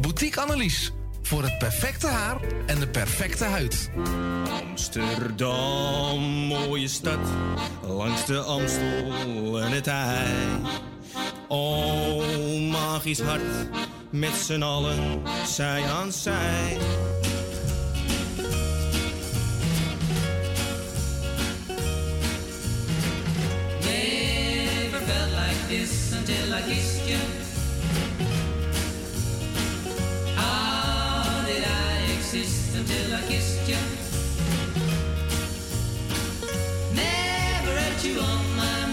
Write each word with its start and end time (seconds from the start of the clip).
Boutique 0.00 0.40
Annelies. 0.40 0.92
Voor 1.22 1.42
het 1.42 1.58
perfecte 1.58 2.06
haar 2.06 2.36
en 2.66 2.78
de 2.78 2.88
perfecte 2.88 3.44
huid. 3.44 3.90
Amsterdam, 4.68 6.20
mooie 6.20 6.88
stad, 6.88 7.18
langs 7.86 8.26
de 8.26 8.38
Amstel 8.38 9.60
en 9.60 9.70
het 9.70 9.86
IJ. 9.86 10.26
Oh, 11.48 12.70
magisch 12.70 13.20
hart, 13.20 13.68
met 14.10 14.32
z'n 14.32 14.62
allen, 14.62 15.22
zij 15.46 15.84
aan 15.84 16.12
zij. 16.12 16.78
Never 23.80 25.00
felt 25.06 25.30
like 25.30 25.66
this 25.68 26.12
until 26.18 26.58
I 26.58 26.62
kissed 26.74 27.08
you. 27.08 27.43
Exist 32.36 32.74
until 32.76 33.14
I 33.14 33.20
kissed 33.28 33.68
you? 33.68 33.76
Never 36.92 37.78
had 37.78 38.02
you 38.02 38.18
on 38.18 38.56
my 38.56 38.83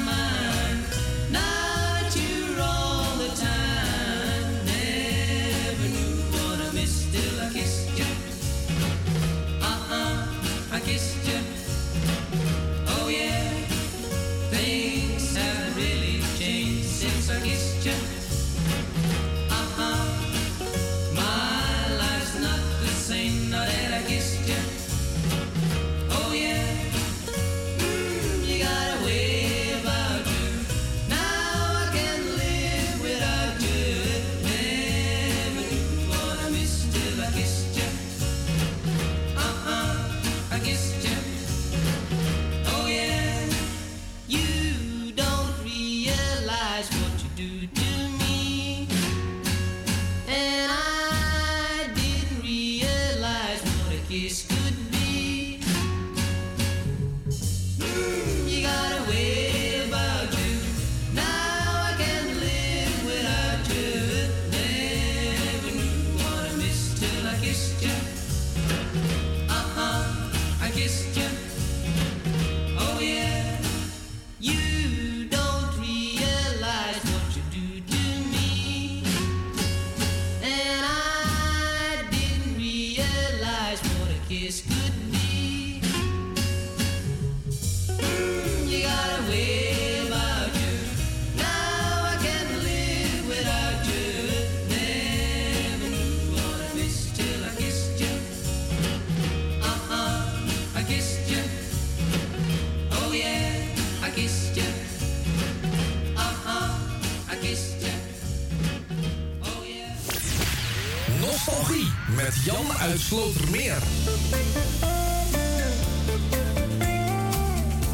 uit 112.82 113.00
Slotermeer. 113.00 113.78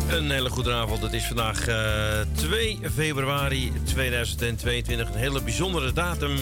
Een 0.09 0.31
hele 0.31 0.49
goede 0.49 0.73
avond. 0.73 1.01
Het 1.01 1.13
is 1.13 1.25
vandaag 1.25 1.67
eh, 1.67 2.19
2 2.33 2.79
februari 2.95 3.71
2022. 3.83 5.07
Een 5.09 5.15
hele 5.15 5.41
bijzondere 5.41 5.93
datum. 5.93 6.37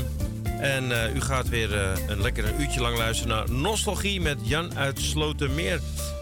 En 0.60 0.92
eh, 0.92 1.16
u 1.16 1.22
gaat 1.22 1.50
weer 1.50 1.74
eh, 1.74 1.92
een 2.08 2.22
lekker 2.22 2.60
uurtje 2.60 2.82
lang 2.82 2.98
luisteren 2.98 3.36
naar 3.36 3.52
Nostalgie 3.52 4.22
met 4.22 4.38
Jan 4.42 4.76
uit 4.78 5.00
Slotermeer. 5.00 5.80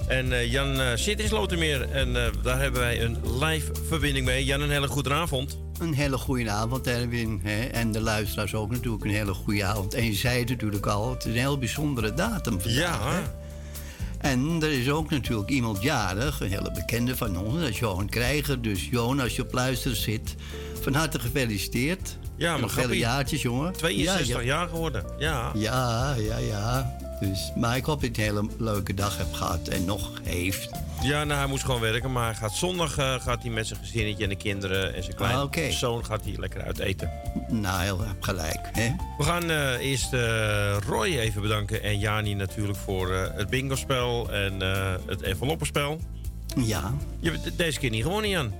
En 0.08 0.50
Jan 0.50 0.98
zit 0.98 1.20
in 1.20 1.28
Slotermeer 1.28 1.92
en 1.92 2.14
daar 2.44 2.60
hebben 2.60 2.82
wij 2.82 3.02
een 3.02 3.18
live 3.40 3.72
verbinding 3.88 4.26
mee. 4.26 4.46
Jan, 4.46 4.62
een 4.62 4.72
hele 4.72 4.88
goede 4.88 5.14
avond. 5.14 5.58
Een 5.84 5.94
hele 5.94 6.18
goede 6.18 6.50
avond, 6.50 6.88
Erwin. 6.88 7.40
Hè? 7.44 7.64
En 7.66 7.92
de 7.92 8.02
luisteraars 8.02 8.56
ook 8.56 8.72
natuurlijk 8.72 9.04
een 9.04 9.10
hele 9.10 9.34
goede 9.34 9.66
avond. 9.66 9.94
En 9.94 10.06
je 10.06 10.14
zei 10.14 10.40
het 10.40 10.50
natuurlijk 10.50 10.86
al, 10.86 11.10
het 11.10 11.26
is 11.26 11.32
een 11.32 11.40
heel 11.40 11.58
bijzondere 11.58 12.14
datum 12.14 12.62
vandaag. 12.62 13.04
Ja. 13.04 13.12
hè? 13.12 13.22
En 14.18 14.58
er 14.62 14.72
is 14.72 14.90
ook 14.90 15.10
natuurlijk 15.10 15.50
iemand 15.50 15.82
jarig, 15.82 16.42
een 16.42 16.50
hele 16.50 16.72
bekende 16.72 17.18
van 17.18 17.38
ons, 17.38 17.60
dat 17.60 17.70
is 17.70 17.80
Johan 17.80 18.10
Krijger. 18.10 18.62
Dus 18.62 18.88
Johan, 18.92 19.20
als 19.20 19.36
je 19.36 19.42
op 19.42 19.54
luisteren 19.54 19.98
zit, 19.98 20.36
van 20.82 20.94
harte 20.94 21.20
gefeliciteerd. 21.20 22.18
Ja, 22.36 22.52
maar 22.52 22.62
Nog 22.62 22.72
vele 22.72 22.98
jaartjes, 22.98 23.42
jongen. 23.42 23.74
62 23.74 24.28
ja, 24.28 24.40
ja. 24.40 24.46
jaar 24.46 24.68
geworden. 24.68 25.06
Ja. 25.18 25.52
Ja, 25.56 26.16
ja, 26.18 26.38
ja. 26.38 26.98
Dus, 27.20 27.52
maar 27.56 27.78
ik 27.78 27.86
hoop 27.86 28.02
dat 28.02 28.16
je 28.16 28.22
een 28.22 28.36
hele 28.36 28.48
leuke 28.58 28.94
dag 28.94 29.18
hebt 29.18 29.36
gehad 29.36 29.68
en 29.68 29.86
nog 29.86 30.12
heeft. 30.24 30.70
Ja, 31.04 31.24
nou, 31.24 31.40
hij 31.40 31.48
moest 31.48 31.64
gewoon 31.66 31.80
werken, 31.82 32.12
maar 32.12 32.26
hij 32.26 32.36
gaat 32.36 32.54
zondag 32.56 32.98
eh, 32.98 33.20
gaat 33.20 33.42
hij 33.42 33.52
met 33.52 33.68
zijn 33.68 33.80
gezinnetje 33.80 34.24
en 34.24 34.30
de 34.30 34.36
kinderen 34.36 34.96
en 34.96 35.04
zijn 35.04 35.16
kleine 35.16 35.38
Ah, 35.38 35.44
oké. 35.44 35.72
zoon 35.72 36.06
gaat 36.06 36.24
hij 36.24 36.34
lekker 36.38 36.62
uit 36.64 36.80
eten. 36.80 37.10
Nou, 37.50 37.82
heel 37.84 38.02
gelijk. 38.20 38.70
Hè? 38.72 38.92
We 39.18 39.24
gaan 39.24 39.50
eh, 39.50 39.72
eerst 39.80 40.14
eh, 40.14 40.78
Roy 40.88 41.06
even 41.18 41.42
bedanken 41.42 41.84
en 41.84 42.00
Jani 42.00 42.34
natuurlijk 42.34 42.78
voor 42.78 43.14
het 43.14 43.50
bingo-spel 43.50 44.32
en 44.32 44.62
eh, 44.62 44.94
het 45.06 45.22
enveloppenspel. 45.22 46.00
Ja. 46.56 46.94
Je 47.20 47.32
hebt 47.32 47.44
de- 47.44 47.56
deze 47.56 47.80
keer 47.80 47.90
niet 47.90 48.04
gewonnen, 48.04 48.30
Jan. 48.30 48.54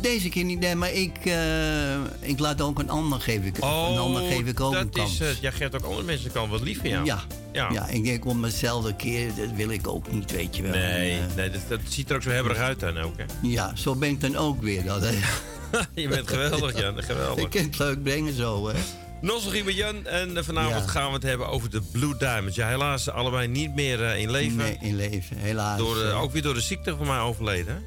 Deze 0.00 0.28
keer 0.28 0.44
niet, 0.44 0.60
nee, 0.60 0.74
maar 0.74 0.92
ik, 0.92 1.16
eh, 1.24 1.94
ik 2.20 2.38
laat 2.38 2.60
ook 2.60 2.78
een 2.78 2.90
ander 2.90 3.20
geef 3.20 3.44
ik, 3.44 3.56
een 3.56 3.62
ander 3.98 4.22
geef 4.22 4.46
ik 4.46 4.60
ook 4.60 4.66
Oh, 4.66 4.72
dat 4.72 4.82
een 4.82 4.90
kans. 4.90 5.20
is, 5.20 5.20
eh, 5.36 5.40
jij 5.42 5.52
geeft 5.52 5.74
ook 5.74 5.82
andere 5.84 6.02
mensen 6.02 6.32
kans. 6.32 6.50
Wat 6.50 6.60
lief 6.60 6.78
van 6.80 6.88
jou. 6.88 7.04
ja. 7.04 7.20
Ja. 7.52 7.68
Ja. 7.72 7.88
ik 7.88 8.04
denk 8.04 8.24
om 8.26 8.40
mezelf 8.40 8.96
keer, 8.96 9.26
dat 9.36 9.50
wil 9.56 9.70
ik 9.70 9.88
ook 9.88 10.12
niet, 10.12 10.30
weet 10.30 10.56
je 10.56 10.62
wel. 10.62 10.70
Nee, 10.72 11.12
En, 11.18 11.28
eh, 11.28 11.34
nee 11.36 11.50
dat, 11.50 11.60
dat 11.68 11.80
ziet 11.88 12.10
er 12.10 12.16
ook 12.16 12.22
zo 12.22 12.30
hebberig 12.30 12.58
uit 12.58 12.80
dan 12.80 12.98
ook, 12.98 13.16
hè. 13.16 13.24
ja, 13.42 13.72
zo 13.76 13.94
ben 13.94 14.08
ik 14.08 14.20
dan 14.20 14.36
ook 14.36 14.62
weer. 14.62 14.84
Dat. 14.84 15.04
Je 15.94 16.08
bent 16.08 16.28
geweldig, 16.28 16.78
Jan. 16.80 17.02
Geweldig. 17.02 17.44
ik 17.44 17.50
kan 17.50 17.62
het 17.62 17.78
leuk 17.78 18.02
brengen 18.02 18.32
zo, 18.34 18.68
hè. 18.68 18.74
Nostalgie 19.20 19.64
met 19.64 19.74
Jan. 19.74 20.06
En 20.06 20.44
vanavond 20.44 20.84
Ja. 20.84 20.90
gaan 20.90 21.06
we 21.08 21.14
het 21.14 21.22
hebben 21.22 21.48
over 21.48 21.70
de 21.70 21.80
Blue 21.92 22.16
Diamonds. 22.18 22.56
Ja, 22.56 22.68
helaas 22.68 23.10
allebei 23.10 23.48
niet 23.48 23.74
meer 23.74 24.16
in 24.16 24.30
leven. 24.30 24.56
Nee, 24.56 24.78
in 24.80 24.96
leven, 24.96 25.36
helaas. 25.36 25.78
Door, 25.78 26.10
ook 26.12 26.32
weer 26.32 26.42
door 26.42 26.54
de 26.54 26.60
ziekte 26.60 26.96
van 26.96 27.06
mij 27.06 27.18
overleden. 27.18 27.82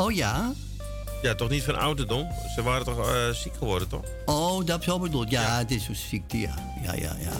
Oh 0.00 0.12
ja? 0.12 0.52
Ja, 1.22 1.34
toch 1.34 1.48
niet 1.48 1.62
van 1.62 1.78
ouderdom? 1.78 2.28
Ze 2.54 2.62
waren 2.62 2.84
toch 2.84 3.08
eh, 3.08 3.28
ziek 3.30 3.54
geworden, 3.54 3.88
toch? 3.88 4.04
Oh, 4.24 4.64
dat 4.64 4.82
zo 4.82 4.98
bedoeld. 4.98 5.30
Ja, 5.30 5.58
het 5.58 5.70
is 5.70 5.88
een 5.88 5.96
ziekte, 5.96 6.38
ja. 6.38 6.54
Ja, 6.82 6.94
ja, 6.94 7.16
ja. 7.20 7.32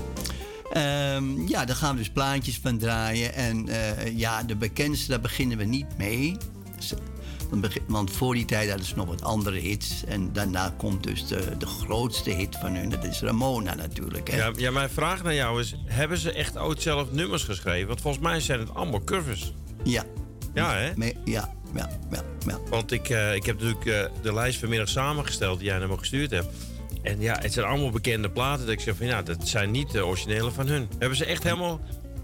Ehm, 0.72 1.48
ja, 1.48 1.64
daar 1.64 1.76
gaan 1.76 1.92
we 1.92 1.98
dus 1.98 2.10
plaatjes 2.10 2.58
van 2.62 2.78
draaien. 2.78 3.34
En 3.34 3.68
eh, 3.68 4.18
ja, 4.18 4.42
de 4.42 4.56
bekendste, 4.56 5.10
daar 5.10 5.20
beginnen 5.20 5.58
we 5.58 5.64
niet 5.64 5.98
mee. 5.98 6.36
Want 7.86 8.10
voor 8.10 8.34
die 8.34 8.44
tijd 8.44 8.68
hadden 8.68 8.86
ze 8.86 8.96
nog 8.96 9.06
wat 9.06 9.22
andere 9.22 9.58
hits. 9.58 10.04
En 10.04 10.32
daarna 10.32 10.74
komt 10.76 11.02
dus 11.02 11.26
de, 11.26 11.56
de 11.58 11.66
grootste 11.66 12.30
hit 12.30 12.56
van 12.60 12.74
hun. 12.74 12.88
Dat 12.88 13.04
is 13.04 13.20
Ramona 13.20 13.74
natuurlijk. 13.74 14.30
Hè? 14.30 14.36
Ja, 14.36 14.52
ja, 14.56 14.70
mijn 14.70 14.90
vraag 14.90 15.22
naar 15.22 15.34
jou 15.34 15.60
is: 15.60 15.74
hebben 15.84 16.18
ze 16.18 16.32
echt 16.32 16.58
ooit 16.58 16.82
zelf 16.82 17.12
nummers 17.12 17.42
geschreven? 17.42 17.88
Want 17.88 18.00
volgens 18.00 18.22
mij 18.22 18.40
zijn 18.40 18.58
het 18.58 18.74
allemaal 18.74 19.04
covers. 19.04 19.52
Ja. 19.84 20.04
Ja, 20.54 20.74
hè? 20.74 20.92
Ja, 21.24 21.54
ja, 21.75 21.88
ja, 22.11 22.22
ja. 22.46 22.58
Want 22.70 22.93
ik, 22.93 23.08
eh, 23.08 23.34
ik 23.34 23.46
heb 23.46 23.58
natuurlijk 23.61 23.87
eh, 23.87 24.22
de 24.22 24.32
lijst 24.34 24.58
vanmiddag 24.58 24.88
samengesteld 24.88 25.58
die 25.58 25.69
jij 25.69 25.78
naar 25.78 25.88
me 25.88 25.99
gestuurd 25.99 26.31
hebt. 26.31 26.49
En 27.02 27.20
ja, 27.20 27.38
het 27.40 27.52
zijn 27.52 27.67
allemaal 27.67 27.90
bekende 27.90 28.31
platen. 28.31 28.64
Dat 28.64 28.75
ik 28.75 28.81
zeg 28.81 28.96
van 28.96 29.06
ja, 29.06 29.22
dat 29.22 29.49
zijn 29.49 29.70
niet 29.70 29.90
de 29.93 30.06
originele 30.06 30.50
van 30.50 30.67
hun. 30.67 30.88
Hebben 30.99 31.19
ze 31.19 31.25
echt 31.25 31.43
helemaal. 31.43 31.81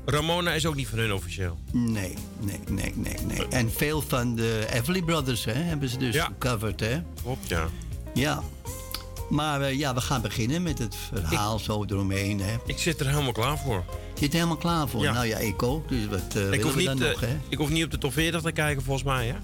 Ramona 0.07 0.53
is 0.53 0.67
ook 0.67 0.75
niet 0.75 0.89
van 0.89 0.99
hun 0.99 1.13
officieel. 1.13 1.59
Nee, 1.73 2.15
nee, 2.41 2.61
nee, 2.71 2.93
nee, 2.97 3.15
nee. 3.27 3.49
En 3.49 3.73
veel 3.73 4.03
van 4.03 4.35
de 4.35 4.67
Everly 4.73 5.03
Brothers 5.03 5.45
hè, 5.45 5.53
hebben 5.53 5.89
ze 5.89 5.97
dus 5.99 6.15
Ja. 6.15 6.25
gecoverd, 6.25 6.81
hè? 6.81 7.03
Klopt, 7.23 7.49
ja. 7.49 7.69
Ja. 8.15 8.43
Maar 9.31 9.61
eh, 9.61 9.79
ja, 9.79 9.95
we 9.95 10.01
gaan 10.01 10.23
beginnen 10.23 10.63
met 10.63 10.79
het 10.79 10.97
verhaal 11.13 11.59
zo 11.59 11.85
eromheen, 11.85 12.41
hè. 12.41 12.55
Ik 12.67 12.79
zit 12.79 13.01
er 13.01 13.09
helemaal 13.09 13.33
klaar 13.33 13.59
voor. 13.59 13.85
Zit 14.19 14.29
er 14.29 14.35
helemaal 14.35 14.57
klaar 14.57 14.89
voor? 14.89 15.03
Ja. 15.03 15.13
Nou 15.13 15.27
ja, 15.27 15.39
ik 15.39 15.63
ook. 15.63 15.89
Dus 15.89 16.07
wat 16.07 16.35
eh 16.37 16.53
Ik 16.53 16.63
hoef, 16.63 16.73
we 16.73 16.79
niet, 16.79 16.87
dan 16.87 17.03
eh, 17.03 17.09
nog, 17.11 17.21
hè? 17.21 17.37
ik 17.49 17.59
hoef 17.59 17.69
niet 17.71 17.85
op 17.85 17.91
de 17.91 17.99
top 17.99 18.13
40 18.13 18.43
te 18.43 18.53
kijken, 18.53 18.83
volgens 18.83 19.05
mij, 19.07 19.27
hè? 19.27 19.35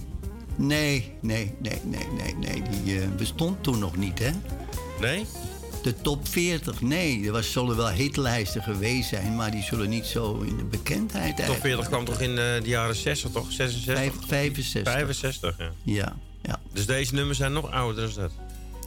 Nee, 0.57 1.13
nee, 1.21 1.55
nee, 1.59 1.81
nee, 1.85 2.07
nee, 2.17 2.35
nee. 2.35 2.63
Die 2.85 3.01
eh, 3.01 3.09
bestond 3.17 3.63
toen 3.63 3.79
nog 3.79 3.97
niet, 3.97 4.19
hè? 4.19 4.31
Nee? 5.01 5.27
De 5.83 5.95
top 6.01 6.29
40, 6.29 6.81
nee. 6.81 7.27
Er 7.27 7.33
was, 7.33 7.53
zullen 7.53 7.77
wel 7.77 7.89
hitlijsten 7.89 8.63
geweest 8.63 9.09
zijn, 9.09 9.37
maar 9.37 9.51
die 9.51 9.63
zullen 9.63 9.89
niet 9.89 10.07
zo 10.07 10.41
in 10.41 10.57
de 10.57 10.65
bekendheid 10.65 11.29
Top 11.29 11.39
eigenlijk. 11.39 11.61
40 11.61 11.87
kwam 11.89 12.05
toch 12.05 12.21
in 12.21 12.31
eh, 12.31 12.37
de 12.37 12.69
jaren 12.69 12.97
60, 12.97 13.31
toch? 13.31 13.53
66? 13.53 13.95
Vijf- 13.95 14.15
65. 14.27 14.93
65, 14.93 15.55
ja. 15.59 15.71
Ja, 15.83 16.17
ja. 16.43 16.61
Dus 16.73 16.87
deze 16.87 17.15
nummers 17.15 17.39
zijn 17.39 17.53
nog 17.53 17.71
ouder 17.71 18.15
dan 18.15 18.23
dat. 18.23 18.33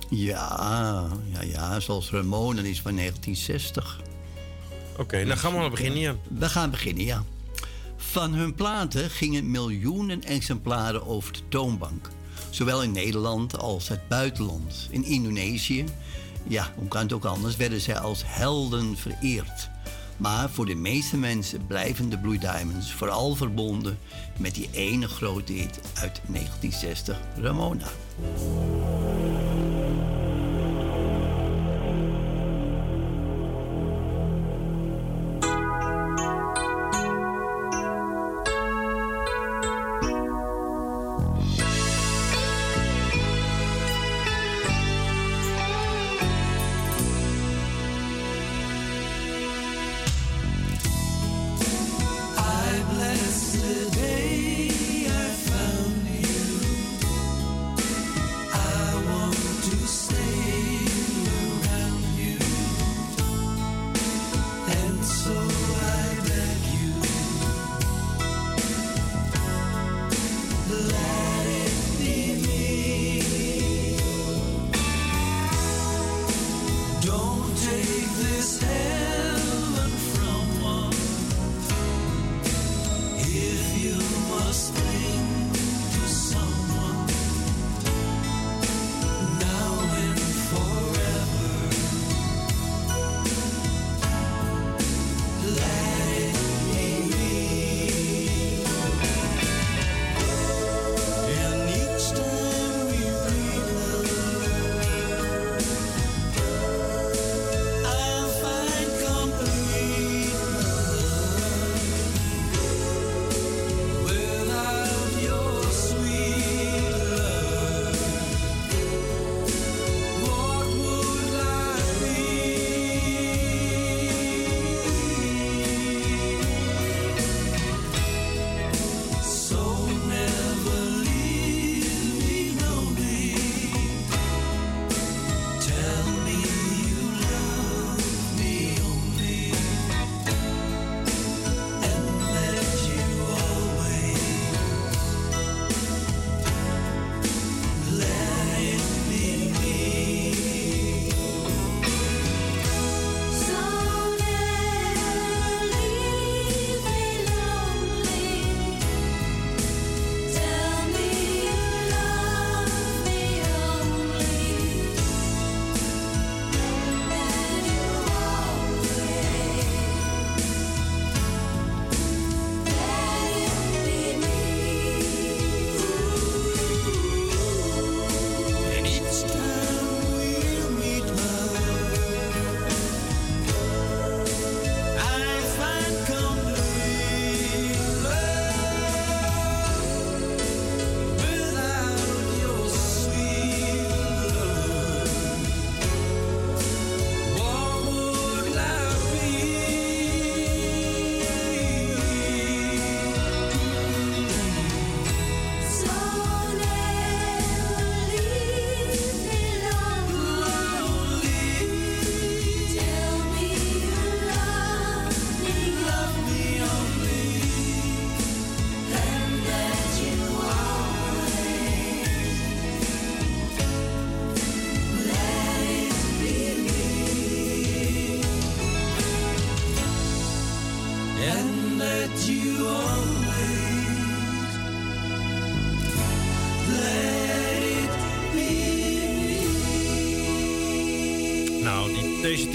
Ja, 0.09 1.07
ja, 1.33 1.41
ja. 1.41 1.79
Zoals 1.79 2.09
Ramona 2.09 2.61
is 2.61 2.81
van 2.81 2.95
1960. 2.95 3.99
Oké, 4.97 5.25
dan 5.25 5.37
gaan 5.37 5.51
we 5.51 5.57
maar 5.57 5.69
beginnen, 5.69 5.99
ja. 5.99 6.15
We 6.29 6.49
gaan 6.49 6.69
beginnen, 6.69 7.05
ja. 7.05 7.23
Van 7.95 8.33
hun 8.33 8.55
platen 8.55 9.09
gingen 9.09 9.51
miljoenen 9.51 10.23
exemplaren 10.23 11.07
over 11.07 11.33
de 11.33 11.39
toonbank. 11.49 12.09
Zowel 12.49 12.83
in 12.83 12.91
Nederland 12.91 13.57
als 13.57 13.87
het 13.87 14.07
buitenland. 14.07 14.87
In 14.89 15.03
Indonesië, 15.03 15.85
ja, 16.47 16.71
hoe 16.75 16.87
kan 16.87 17.01
het 17.01 17.13
ook 17.13 17.25
anders, 17.25 17.55
werden 17.55 17.81
zij 17.81 17.99
als 17.99 18.21
helden 18.25 18.97
vereerd. 18.97 19.69
Maar 20.17 20.49
voor 20.49 20.65
de 20.65 20.75
meeste 20.75 21.17
mensen 21.17 21.67
blijven 21.67 22.09
de 22.09 22.17
Blue 22.17 22.37
Diamonds 22.37 22.93
vooral 22.93 23.35
verbonden 23.35 23.97
met 24.37 24.55
die 24.55 24.69
ene 24.71 25.07
grote 25.07 25.53
hit 25.53 25.79
uit 25.93 26.21
1960, 26.27 27.19
Ramona. 27.41 27.87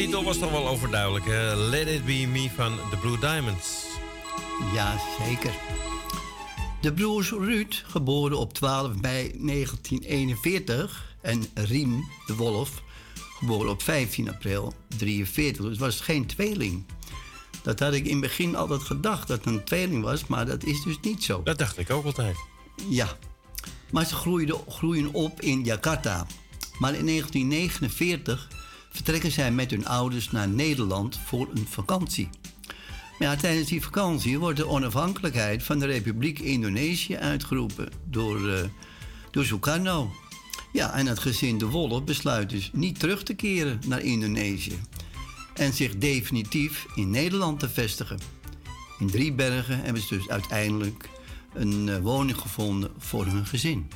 Titel 0.00 0.24
was 0.24 0.38
toch 0.38 0.50
wel 0.50 0.68
overduidelijk. 0.68 1.24
Hè? 1.24 1.56
Let 1.56 1.88
It 1.88 2.04
Be 2.04 2.26
Me 2.26 2.50
van 2.56 2.78
The 2.90 2.96
Blue 2.96 3.18
Diamonds. 3.18 3.84
Ja, 4.74 4.96
zeker. 5.24 5.52
De 6.80 6.92
broers 6.92 7.30
Ruud, 7.30 7.82
geboren 7.86 8.38
op 8.38 8.52
12 8.52 9.00
mei 9.00 9.32
1941, 9.38 11.14
en 11.20 11.44
Riem 11.54 12.08
de 12.26 12.34
Wolf, 12.34 12.82
geboren 13.38 13.70
op 13.70 13.82
15 13.82 14.28
april 14.28 14.74
43. 14.96 15.64
Dus 15.64 15.78
was 15.78 16.00
geen 16.00 16.26
tweeling. 16.26 16.84
Dat 17.62 17.78
had 17.78 17.92
ik 17.92 18.04
in 18.04 18.10
het 18.10 18.20
begin 18.20 18.56
altijd 18.56 18.82
gedacht 18.82 19.28
dat 19.28 19.44
het 19.44 19.54
een 19.54 19.64
tweeling 19.64 20.02
was, 20.02 20.26
maar 20.26 20.46
dat 20.46 20.64
is 20.64 20.82
dus 20.82 21.00
niet 21.02 21.24
zo. 21.24 21.42
Dat 21.42 21.58
dacht 21.58 21.78
ik 21.78 21.90
ook 21.90 22.04
altijd. 22.04 22.36
Ja, 22.88 23.16
maar 23.90 24.06
ze 24.06 24.14
groeiden, 24.14 24.56
groeien 24.68 25.12
op 25.12 25.40
in 25.40 25.64
Jakarta. 25.64 26.26
Maar 26.78 26.94
in 26.94 27.06
1949 27.06 28.48
vertrekken 29.02 29.32
zij 29.32 29.52
met 29.52 29.70
hun 29.70 29.86
ouders 29.86 30.30
naar 30.30 30.48
Nederland 30.48 31.18
voor 31.24 31.48
een 31.54 31.66
vakantie. 31.68 32.28
Maar 33.18 33.38
tijdens 33.38 33.68
die 33.68 33.82
vakantie 33.82 34.38
wordt 34.38 34.56
de 34.56 34.68
onafhankelijkheid 34.68 35.62
van 35.62 35.78
de 35.78 35.86
Republiek 35.86 36.38
Indonesië 36.38 37.16
uitgeroepen 37.16 37.88
door, 38.04 38.40
uh, 38.40 38.58
door 39.30 39.44
Sukarno. 39.44 40.10
Ja, 40.72 40.92
en 40.94 41.06
het 41.06 41.18
gezin 41.18 41.58
De 41.58 41.66
Wolf 41.66 42.04
besluit 42.04 42.50
dus 42.50 42.70
niet 42.72 42.98
terug 42.98 43.22
te 43.22 43.34
keren 43.34 43.80
naar 43.86 44.00
Indonesië 44.00 44.78
en 45.54 45.72
zich 45.72 45.96
definitief 45.96 46.86
in 46.94 47.10
Nederland 47.10 47.60
te 47.60 47.68
vestigen. 47.68 48.18
In 48.98 49.10
Driebergen 49.10 49.80
hebben 49.80 50.02
ze 50.02 50.16
dus 50.16 50.28
uiteindelijk 50.28 51.08
een 51.54 51.86
uh, 51.86 51.98
woning 51.98 52.38
gevonden 52.38 52.90
voor 52.98 53.26
hun 53.26 53.46
gezin. 53.46 53.88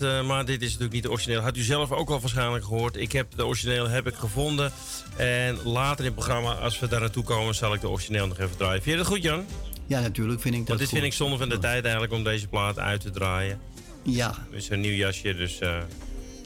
Eh, 0.00 0.26
maar 0.26 0.44
dit 0.44 0.60
is 0.62 0.66
natuurlijk 0.66 0.92
niet 0.92 1.02
de 1.02 1.10
origineel. 1.10 1.40
Had 1.40 1.56
u 1.56 1.62
zelf 1.62 1.92
ook 1.92 2.10
al 2.10 2.20
waarschijnlijk 2.20 2.64
gehoord. 2.64 2.96
Ik 2.96 3.12
heb 3.12 3.36
de 3.36 3.46
origineel 3.46 3.88
heb 3.88 4.06
ik 4.06 4.14
gevonden. 4.14 4.72
En 5.16 5.58
later 5.64 5.98
in 5.98 6.04
het 6.04 6.14
programma, 6.14 6.52
als 6.52 6.78
we 6.78 6.88
daar 6.88 7.00
naartoe 7.00 7.24
komen, 7.24 7.54
zal 7.54 7.74
ik 7.74 7.80
de 7.80 7.88
origineel 7.88 8.26
nog 8.26 8.38
even 8.38 8.56
draaien. 8.56 8.82
Vind 8.82 8.96
je 8.96 9.02
dat 9.02 9.12
goed, 9.12 9.22
Jan? 9.22 9.44
Ja, 9.86 10.00
natuurlijk 10.00 10.40
vind 10.40 10.54
ik 10.54 10.60
dat 10.60 10.68
Want 10.68 10.80
dit 10.80 10.88
goed. 10.88 10.98
vind 10.98 11.12
ik 11.12 11.18
zonde 11.18 11.36
van 11.38 11.48
de 11.48 11.58
tijd 11.58 11.82
eigenlijk 11.82 12.12
om 12.12 12.24
deze 12.24 12.48
plaat 12.48 12.78
uit 12.78 13.00
te 13.00 13.10
draaien. 13.10 13.60
Ja. 14.02 14.34
Is 14.50 14.68
een 14.68 14.80
nieuw 14.80 14.94
jasje, 14.94 15.34
dus... 15.34 15.60
Uh... 15.60 15.78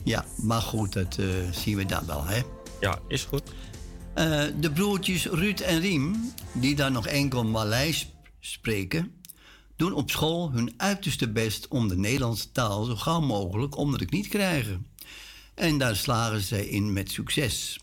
Ja, 0.05 0.25
maar 0.37 0.62
goed, 0.62 0.93
dat 0.93 1.17
uh, 1.21 1.26
zien 1.50 1.76
we 1.76 1.87
dan 1.87 2.07
wel, 2.07 2.25
hè? 2.25 2.41
Ja, 2.81 2.99
is 3.09 3.25
goed. 3.25 3.43
De 4.61 4.71
broertjes 4.75 5.26
Ruud 5.26 5.61
en 5.61 5.81
Riem, 5.81 6.33
die 6.53 6.75
dan 6.75 6.93
nog 6.93 7.07
enkel 7.07 7.45
Maleis 7.45 8.12
spreken 8.41 9.12
doen 9.76 9.92
op 9.92 10.11
school 10.11 10.50
hun 10.52 10.75
uiterste 10.76 11.28
best 11.28 11.68
om 11.68 11.88
de 11.88 11.97
Nederlandse 11.97 12.52
taal 12.52 12.85
zo 12.85 12.97
gauw 12.97 13.21
mogelijk 13.21 13.76
onder 13.76 13.99
de 13.99 14.04
knie 14.04 14.23
te 14.23 14.28
krijgen. 14.28 14.87
En 15.54 15.78
daar 15.78 15.97
slagen 15.97 16.40
zij 16.40 16.66
in 16.66 16.92
met 16.92 17.11
succes. 17.11 17.80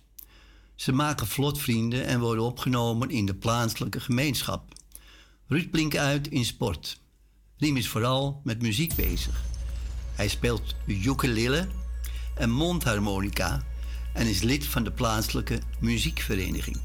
Ze 0.76 0.92
maken 0.92 1.28
vlot 1.28 1.60
vrienden 1.60 2.06
en 2.06 2.20
worden 2.20 2.44
opgenomen 2.44 3.10
in 3.10 3.26
de 3.26 3.36
plaatselijke 3.36 4.00
gemeenschap. 4.00 4.74
Ruud 5.48 5.70
blinkt 5.72 5.96
uit 5.96 6.28
in 6.28 6.46
sport. 6.46 7.02
Riem 7.58 7.78
is 7.78 7.88
vooral 7.88 8.42
met 8.44 8.62
muziek 8.62 8.96
bezig. 8.96 9.42
Hij 10.16 10.28
speelt 10.28 10.76
ukulele 10.86 11.68
en 12.36 12.50
mondharmonica 12.50 13.64
en 14.14 14.28
is 14.28 14.42
lid 14.42 14.66
van 14.66 14.84
de 14.84 14.92
plaatselijke 14.92 15.60
muziekvereniging. 15.80 16.78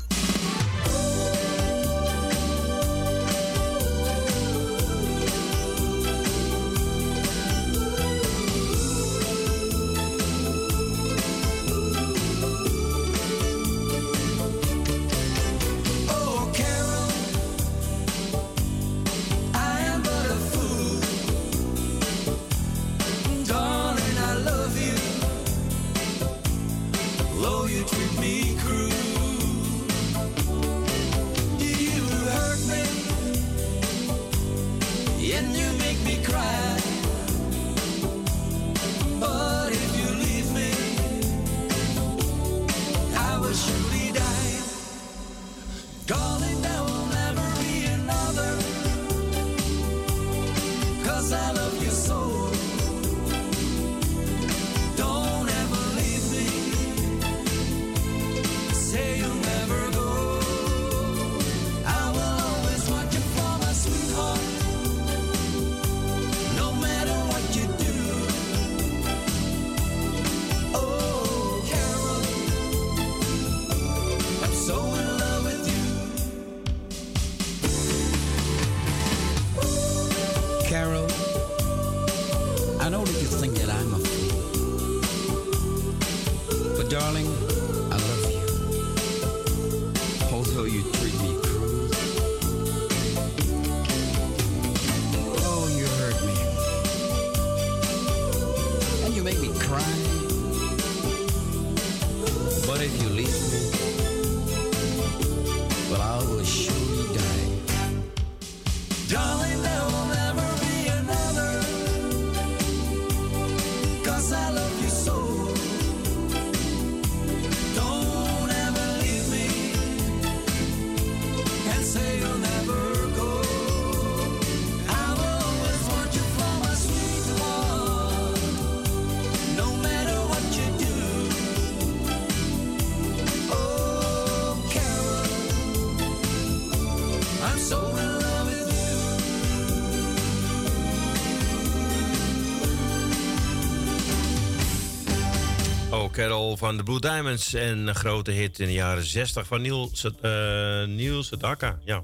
Van 146.58 146.76
de 146.76 146.82
Blue 146.82 147.00
Diamonds. 147.00 147.54
En 147.54 147.86
een 147.86 147.94
grote 147.94 148.30
hit 148.30 148.58
in 148.60 148.66
de 148.66 148.72
jaren 148.72 149.04
60 149.04 149.46
van 149.46 149.62
Niel, 149.62 149.90
Sed- 149.92 150.20
eh, 150.20 150.84
Niel 150.84 151.22
Sedaka. 151.22 151.78
Ja, 151.84 152.02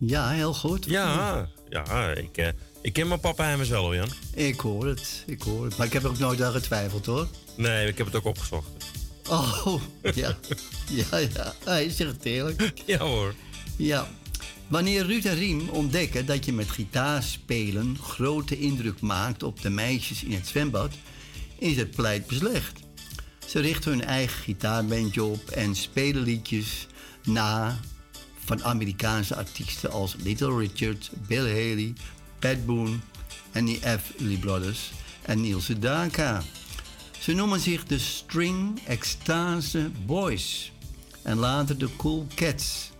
Ja, 0.00 0.28
heel 0.30 0.54
goed. 0.54 0.84
ja, 0.84 1.48
ja 1.68 2.10
ik, 2.10 2.36
eh, 2.36 2.48
ik 2.82 2.92
ken 2.92 3.08
mijn 3.08 3.20
papa 3.20 3.56
wel 3.56 3.82
hoor, 3.84 3.94
Jan. 3.94 4.08
Ik 4.34 4.60
hoor 4.60 4.86
het, 4.86 5.22
ik 5.26 5.42
hoor 5.42 5.64
het. 5.64 5.76
Maar 5.76 5.86
ik 5.86 5.92
heb 5.92 6.02
er 6.02 6.08
ook 6.08 6.18
nooit 6.18 6.42
aan 6.42 6.52
getwijfeld 6.52 7.06
hoor. 7.06 7.28
Nee, 7.56 7.88
ik 7.88 7.98
heb 7.98 8.06
het 8.06 8.16
ook 8.16 8.24
opgezocht. 8.24 8.68
Oh, 9.28 9.66
ja. 10.14 10.36
Ja, 11.10 11.16
ja. 11.18 11.54
Hij 11.64 11.88
zegt 11.90 12.12
het 12.12 12.24
eerlijk. 12.24 12.72
Ja 12.86 12.98
hoor. 12.98 13.34
Ja. 13.76 14.08
Wanneer 14.66 15.06
Ruud 15.06 15.24
en 15.24 15.34
Riem 15.34 15.68
ontdekken 15.68 16.26
dat 16.26 16.44
je 16.44 16.52
met 16.52 16.70
gitaarspelen 16.70 17.98
grote 18.02 18.58
indruk 18.58 19.00
maakt 19.00 19.42
op 19.42 19.62
de 19.62 19.70
meisjes 19.70 20.24
in 20.24 20.32
het 20.32 20.46
zwembad, 20.46 20.90
is 21.58 21.76
het 21.76 21.90
pleit 21.90 22.26
beslecht. 22.26 22.80
Ze 23.48 23.60
richten 23.60 23.90
hun 23.90 24.04
eigen 24.04 24.42
gitaarbandje 24.42 25.24
op 25.24 25.50
en 25.50 25.74
spelen 25.74 26.22
liedjes 26.22 26.86
na 27.24 27.78
van 28.44 28.64
Amerikaanse 28.64 29.36
artiesten 29.36 29.90
als 29.90 30.16
Little 30.22 30.56
Richard, 30.56 31.10
Bill 31.26 31.46
Haley, 31.46 31.92
Pat 32.38 32.66
Boone 32.66 32.96
en 33.52 33.64
de 33.64 33.78
Everly 33.82 34.36
Brothers 34.36 34.90
en 35.22 35.40
Neil 35.40 35.60
Sedaka. 35.60 36.42
Ze 37.18 37.32
noemen 37.32 37.60
zich 37.60 37.84
de 37.84 37.98
String 37.98 38.80
Extase 38.86 39.90
Boys 40.06 40.72
en 41.22 41.36
later 41.36 41.78
de 41.78 41.88
Cool 41.96 42.26
Cats. 42.34 42.90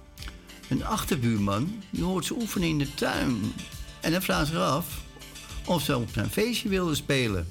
Een 0.68 0.84
achterbuurman 0.84 1.82
die 1.90 2.04
hoort 2.04 2.24
ze 2.24 2.34
oefenen 2.34 2.68
in 2.68 2.78
de 2.78 2.94
tuin. 2.94 3.52
En 4.00 4.12
hij 4.12 4.22
vraagt 4.22 4.46
zich 4.46 4.58
af 4.58 5.00
of 5.64 5.82
ze 5.82 5.96
op 5.96 6.08
zijn 6.12 6.30
feestje 6.30 6.68
wilden 6.68 6.96
spelen. 6.96 7.48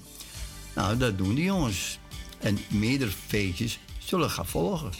Nou, 0.75 0.97
dat 0.97 1.17
doen 1.17 1.35
die 1.35 1.43
jongens. 1.43 1.99
En 2.39 2.57
meerdere 2.69 3.11
feestjes 3.11 3.79
zullen 3.99 4.29
gaan 4.29 4.47
volgen. 4.47 4.91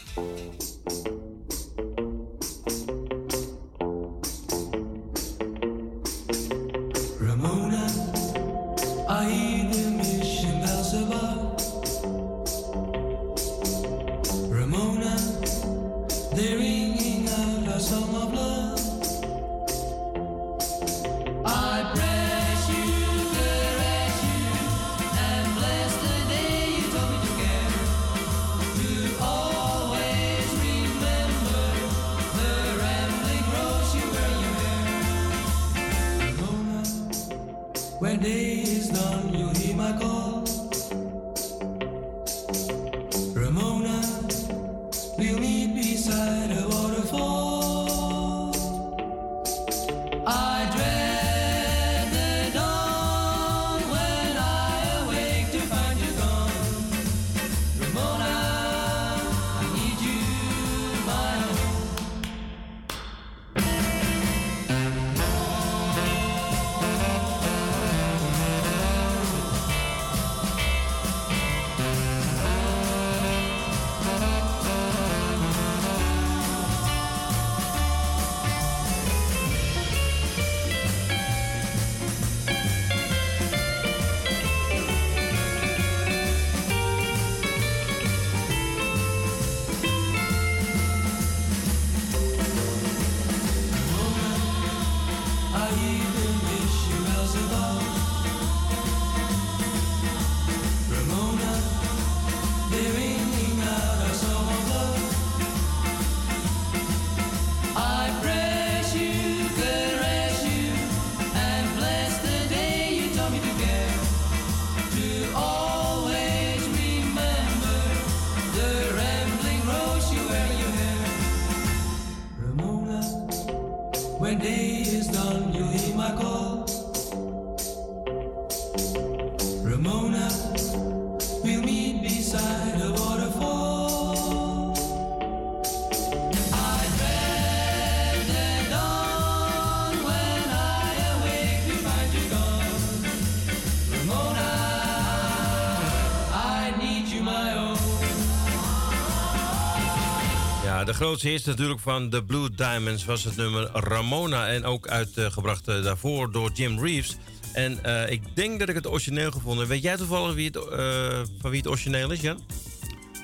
Grootste 150.97 151.27
hit 151.29 151.45
natuurlijk 151.45 151.79
van 151.79 152.09
de 152.09 152.23
Blue 152.23 152.49
Diamonds 152.55 153.05
was 153.05 153.23
het 153.23 153.35
nummer 153.35 153.69
Ramona. 153.73 154.47
En 154.47 154.63
ook 154.65 154.87
uitgebracht 154.87 155.67
eh, 155.67 155.83
daarvoor 155.83 156.31
door 156.31 156.51
Jim 156.53 156.79
Reeves. 156.79 157.15
En 157.53 157.83
eh, 157.83 158.11
ik 158.11 158.21
denk 158.35 158.59
dat 158.59 158.69
ik 158.69 158.75
het 158.75 158.87
origineel 158.87 159.31
gevonden. 159.31 159.67
Weet 159.67 159.81
jij 159.81 159.97
toevallig 159.97 160.35
wie 160.35 160.45
het, 160.45 160.55
eh, 160.55 161.21
van 161.41 161.49
wie 161.49 161.59
het 161.59 161.67
origineel 161.67 162.11
is, 162.11 162.21
Jan? 162.21 162.39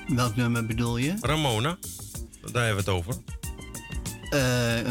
Welk 0.08 0.36
nummer 0.36 0.66
bedoel 0.66 0.96
je? 0.96 1.14
Ramona. 1.20 1.78
Daar 2.52 2.64
hebben 2.66 2.84
we 2.84 2.90
het 2.90 2.98
over. 3.00 3.14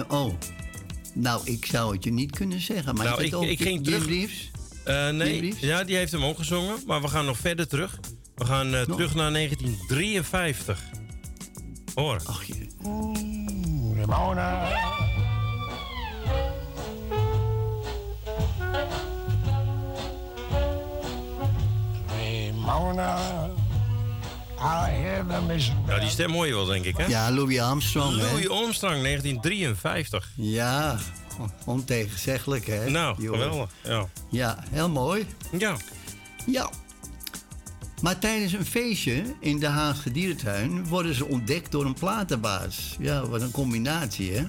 Oh. 0.08 0.34
Nou, 1.14 1.42
ik 1.46 1.66
zou 1.66 1.94
het 1.94 2.04
je 2.04 2.12
niet 2.12 2.32
kunnen 2.32 2.60
zeggen. 2.62 2.96
Maar 2.96 3.06
Nou, 3.06 3.22
is 3.22 3.28
ik- 3.28 3.36
ook 3.36 3.44
ik 3.44 3.62
ging 3.62 3.76
Jim 3.76 3.84
terug- 3.84 4.06
Reeves? 4.06 4.52
Nee, 4.86 5.34
Jim 5.34 5.42
Reeves? 5.42 5.60
ja, 5.60 5.84
die 5.84 5.96
heeft 5.96 6.12
hem 6.12 6.24
ook 6.26 6.38
gezongen. 6.38 6.76
Maar 6.88 7.02
we 7.02 7.08
gaan 7.08 7.26
nog 7.26 7.38
verder 7.38 7.68
terug. 7.68 8.00
We 8.36 8.46
gaan 8.46 8.70
terug 8.70 9.16
naar 9.16 9.32
1953. 9.32 10.80
Hoor. 11.96 12.22
Ach, 12.26 12.44
je, 12.44 12.68
Ramona. 12.84 14.48
Ramona, 22.10 23.50
I 24.60 24.90
hear 24.90 25.26
the 25.28 25.42
mission 25.48 25.76
Ja, 25.88 26.00
die 26.00 26.10
stem 26.10 26.32
je 26.46 26.54
wel, 26.54 26.66
denk 26.66 26.86
ik, 26.86 26.98
hè? 26.98 27.06
Ja, 27.06 27.32
Louis 27.32 27.60
Armstrong, 27.60 28.20
hè? 28.20 28.32
Louis 28.32 28.50
Armstrong, 28.50 29.02
1953. 29.02 30.32
Ja, 30.36 30.98
on- 31.40 31.52
ontegenzeggelijk, 31.66 32.66
hè? 32.66 32.90
Nou, 32.90 33.16
geweldig. 33.22 33.70
Ja. 33.84 34.06
Ja, 34.30 34.58
heel 34.70 34.90
mooi. 34.90 35.26
Ja. 35.58 35.76
Ja. 36.46 36.70
Maar 38.04 38.20
tijdens 38.20 38.54
een 38.54 38.66
feestje 38.66 39.36
in 39.40 39.60
de 39.60 39.68
Haagse 39.68 40.12
dierentuin 40.12 40.88
worden 40.88 41.16
ze 41.16 41.26
ontdekt 41.26 41.72
door 41.72 41.86
een 41.86 41.94
platenbaas. 41.94 42.96
Ja, 43.00 43.28
wat 43.28 43.42
een 43.42 43.52
combinatie, 43.52 44.32
hè? 44.32 44.40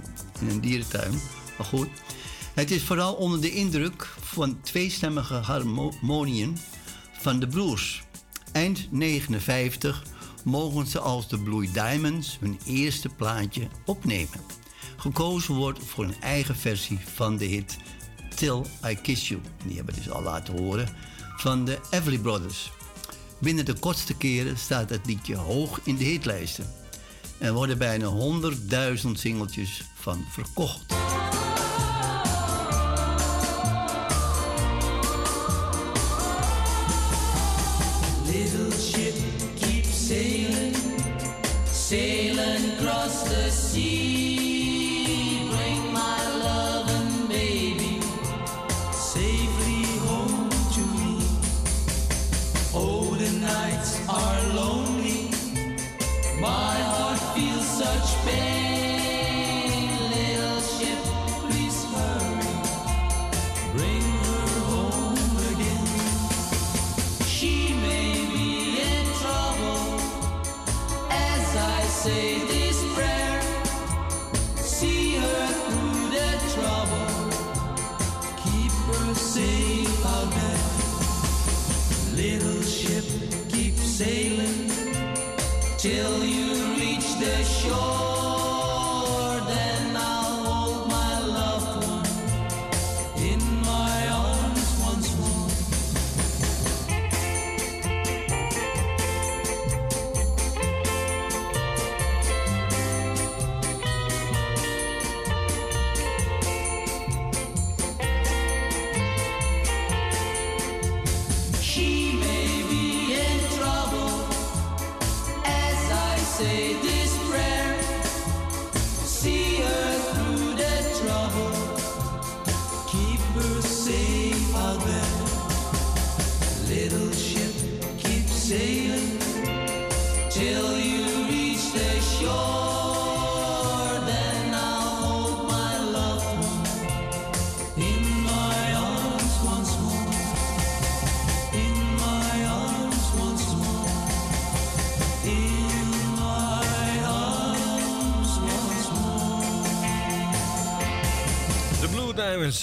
In 0.40 0.48
een 0.48 0.60
dierentuin. 0.60 1.12
Maar 1.58 1.66
goed. 1.66 1.88
Het 2.54 2.70
is 2.70 2.82
vooral 2.82 3.14
onder 3.14 3.40
de 3.40 3.50
indruk 3.50 4.08
van 4.20 4.60
tweestemmige 4.60 5.34
harmoniën 5.34 6.58
van 7.12 7.40
de 7.40 7.46
broers. 7.46 8.02
Eind 8.52 8.86
59 8.90 10.02
mogen 10.44 10.86
ze 10.86 10.98
als 10.98 11.28
de 11.28 11.38
Blue 11.38 11.70
Diamonds 11.70 12.38
hun 12.40 12.58
eerste 12.66 13.08
plaatje 13.08 13.68
opnemen. 13.84 14.40
Gekozen 14.96 15.54
wordt 15.54 15.84
voor 15.84 16.04
een 16.04 16.20
eigen 16.20 16.56
versie 16.56 16.98
van 17.14 17.36
de 17.36 17.44
hit 17.44 17.76
Till 18.34 18.62
I 18.86 18.94
Kiss 18.94 19.28
You. 19.28 19.40
Die 19.66 19.76
hebben 19.76 19.94
we 19.94 20.00
dus 20.00 20.10
al 20.10 20.22
laten 20.22 20.62
horen 20.62 20.88
van 21.36 21.64
de 21.64 21.78
Everly 21.90 22.18
Brothers. 22.18 22.70
Binnen 23.38 23.64
de 23.64 23.78
kortste 23.78 24.16
keren 24.16 24.58
staat 24.58 24.90
het 24.90 25.06
liedje 25.06 25.36
hoog 25.36 25.80
in 25.84 25.96
de 25.96 26.04
hitlijsten. 26.04 26.72
Er 27.38 27.52
worden 27.52 27.78
bijna 27.78 28.10
100.000 29.04 29.10
singeltjes 29.12 29.82
van 29.94 30.24
verkocht. 30.30 31.03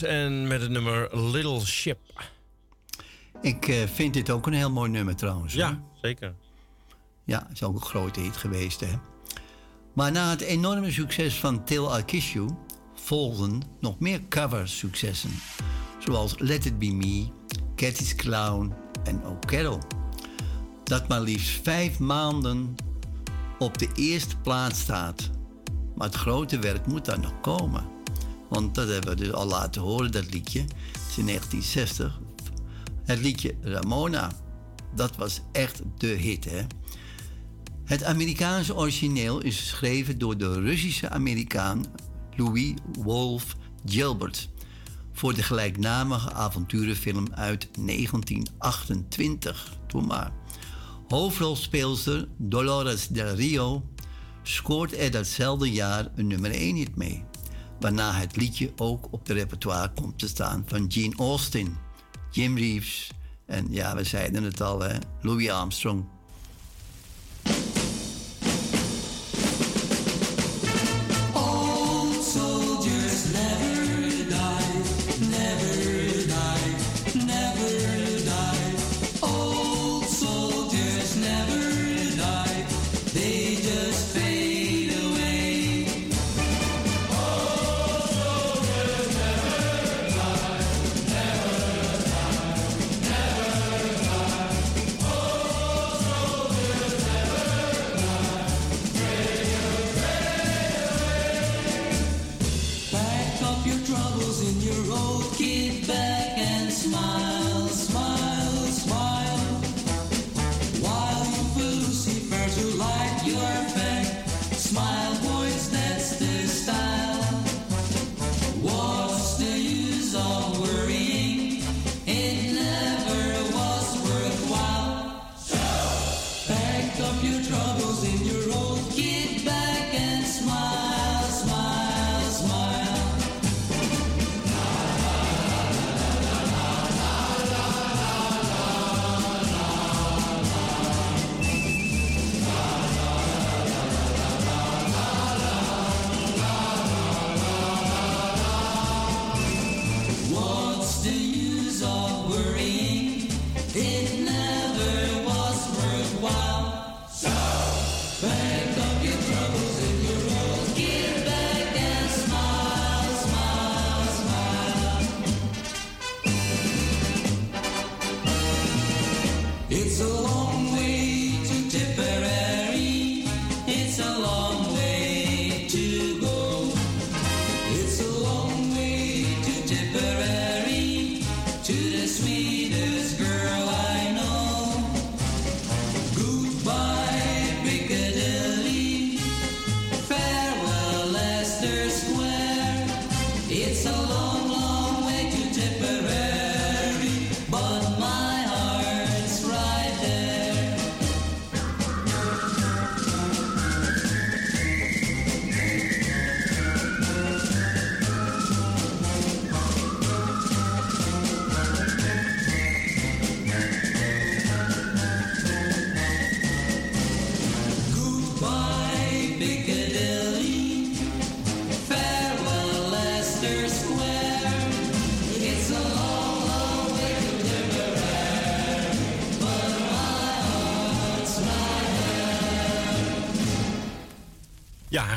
En 0.03 0.47
met 0.47 0.61
het 0.61 0.69
nummer 0.69 1.17
Little 1.31 1.65
Ship. 1.65 1.99
Ik 3.41 3.67
eh, 3.67 3.87
vind 3.93 4.13
dit 4.13 4.29
ook 4.29 4.47
een 4.47 4.53
heel 4.53 4.71
mooi 4.71 4.89
nummer 4.91 5.15
trouwens. 5.15 5.53
hoor. 5.53 5.63
Ja, 5.63 5.83
zeker. 6.01 6.35
Ja, 7.23 7.47
is 7.53 7.63
ook 7.63 7.75
een 7.75 7.81
grote 7.81 8.19
hit 8.19 8.37
geweest, 8.37 8.79
hè. 8.79 8.93
Maar 9.93 10.11
na 10.11 10.29
het 10.29 10.41
enorme 10.41 10.91
succes 10.91 11.39
van 11.39 11.63
Till 11.63 11.97
I 11.97 12.03
Kiss 12.05 12.33
You... 12.33 12.49
volgden 12.93 13.61
nog 13.79 13.99
meer 13.99 14.21
cover-successen. 14.29 15.31
Zoals 15.99 16.35
Let 16.37 16.65
It 16.65 16.79
Be 16.79 16.93
Me, 16.93 17.27
Cathy's 17.75 18.15
Clown 18.15 18.73
en 19.03 19.21
Carol. 19.45 19.79
Dat 20.83 21.07
maar 21.07 21.21
liefst 21.21 21.61
vijf 21.63 21.99
maanden 21.99 22.75
op 23.59 23.77
de 23.77 23.89
eerste 23.95 24.37
plaats 24.37 24.79
staat. 24.79 25.29
Maar 25.95 26.07
het 26.07 26.15
grote 26.15 26.59
werk 26.59 26.87
moet 26.87 27.05
daar 27.05 27.19
nog 27.19 27.41
komen. 27.41 27.90
Want 28.51 28.75
dat 28.75 28.87
hebben 28.87 29.09
we 29.09 29.15
dus 29.15 29.31
al 29.31 29.47
laten 29.47 29.81
horen, 29.81 30.11
dat 30.11 30.33
liedje. 30.33 30.59
Het 30.59 31.17
in 31.17 31.25
1960. 31.25 32.19
Het 33.03 33.19
liedje 33.19 33.55
Ramona. 33.61 34.31
Dat 34.95 35.15
was 35.15 35.41
echt 35.51 35.81
de 35.97 36.07
hit, 36.07 36.45
hè? 36.45 36.61
Het 37.83 38.03
Amerikaanse 38.03 38.75
origineel 38.75 39.41
is 39.41 39.59
geschreven 39.59 40.17
door 40.17 40.37
de 40.37 40.53
Russische 40.53 41.09
Amerikaan 41.09 41.85
Louis 42.35 42.73
Wolf 42.99 43.55
Gilbert 43.85 44.49
voor 45.11 45.33
de 45.33 45.43
gelijknamige 45.43 46.33
avonturenfilm 46.33 47.27
uit 47.33 47.69
1928. 47.79 49.77
Toen 49.87 50.05
maar. 50.05 50.31
Hoofdrolspeelster 51.07 52.27
Dolores 52.37 53.07
del 53.07 53.35
Rio 53.35 53.83
scoort 54.43 54.97
er 54.97 55.11
datzelfde 55.11 55.71
jaar 55.71 56.07
een 56.15 56.27
nummer 56.27 56.51
1 56.51 56.75
hit 56.75 56.95
mee. 56.95 57.23
Waarna 57.81 58.13
het 58.13 58.35
liedje 58.35 58.71
ook 58.75 59.07
op 59.11 59.25
de 59.25 59.33
repertoire 59.33 59.91
komt 59.93 60.19
te 60.19 60.27
staan 60.27 60.63
van 60.67 60.91
Gene 60.91 61.15
Austin, 61.17 61.77
Jim 62.31 62.57
Reeves 62.57 63.11
en 63.45 63.67
ja, 63.69 63.95
we 63.95 64.03
zeiden 64.03 64.43
het 64.43 64.61
al, 64.61 64.79
hè, 64.79 64.97
Louis 65.21 65.49
Armstrong. 65.49 66.03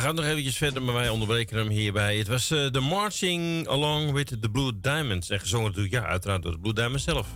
Gaat 0.05 0.15
nog 0.15 0.25
eventjes 0.25 0.57
verder, 0.57 0.83
maar 0.83 0.95
wij 0.95 1.09
onderbreken 1.09 1.57
hem 1.57 1.69
hierbij. 1.69 2.19
Het 2.19 2.29
was 2.29 2.51
eh, 2.51 2.67
The 2.67 2.81
Marching 2.81 3.69
Along 3.69 4.13
with 4.13 4.37
the 4.41 4.51
Blue 4.51 4.81
Diamonds. 4.81 5.31
En 5.31 5.41
gezongen 5.41 5.67
natuurlijk, 5.67 5.95
ja, 5.95 6.07
uiteraard 6.07 6.43
door 6.43 6.53
de 6.53 6.59
Blue 6.59 6.73
Diamonds 6.73 7.05
zelf. 7.05 7.29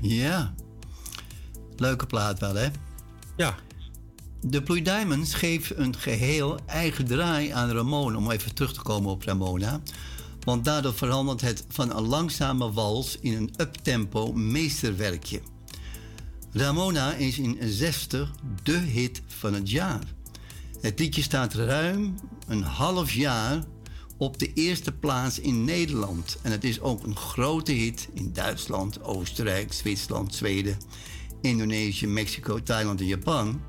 Ja. 0.00 0.54
Leuke 1.76 2.06
plaat 2.06 2.38
wel, 2.38 2.54
hè? 2.54 2.68
Ja. 3.36 3.54
De 4.40 4.62
Blue 4.62 4.82
Diamonds 4.82 5.34
geven 5.34 5.82
een 5.82 5.96
geheel 5.96 6.58
eigen 6.66 7.04
draai 7.04 7.50
aan 7.50 7.70
Ramona. 7.70 8.16
Om 8.16 8.30
even 8.30 8.54
terug 8.54 8.72
te 8.72 8.82
komen 8.82 9.10
op 9.10 9.22
Ramona. 9.22 9.80
Want 10.40 10.64
daardoor 10.64 10.94
verandert 10.94 11.40
het 11.40 11.64
van 11.68 11.96
een 11.96 12.06
langzame 12.06 12.72
wals 12.72 13.18
in 13.20 13.36
een 13.36 13.54
uptempo 13.56 14.32
meesterwerkje. 14.32 15.40
Ramona 16.52 17.12
is 17.12 17.38
in 17.38 17.58
60 17.62 18.30
de 18.62 18.78
hit 18.78 19.22
van 19.26 19.54
het 19.54 19.70
jaar. 19.70 20.18
Het 20.80 20.98
liedje 20.98 21.22
staat 21.22 21.54
ruim 21.54 22.14
een 22.46 22.62
half 22.62 23.12
jaar 23.12 23.64
op 24.16 24.38
de 24.38 24.52
eerste 24.52 24.92
plaats 24.92 25.38
in 25.38 25.64
Nederland. 25.64 26.38
En 26.42 26.50
het 26.50 26.64
is 26.64 26.80
ook 26.80 27.04
een 27.04 27.16
grote 27.16 27.72
hit 27.72 28.08
in 28.14 28.32
Duitsland, 28.32 29.02
Oostenrijk, 29.02 29.72
Zwitserland, 29.72 30.34
Zweden, 30.34 30.76
Indonesië, 31.40 32.06
Mexico, 32.06 32.62
Thailand 32.62 33.00
en 33.00 33.06
Japan. 33.06 33.60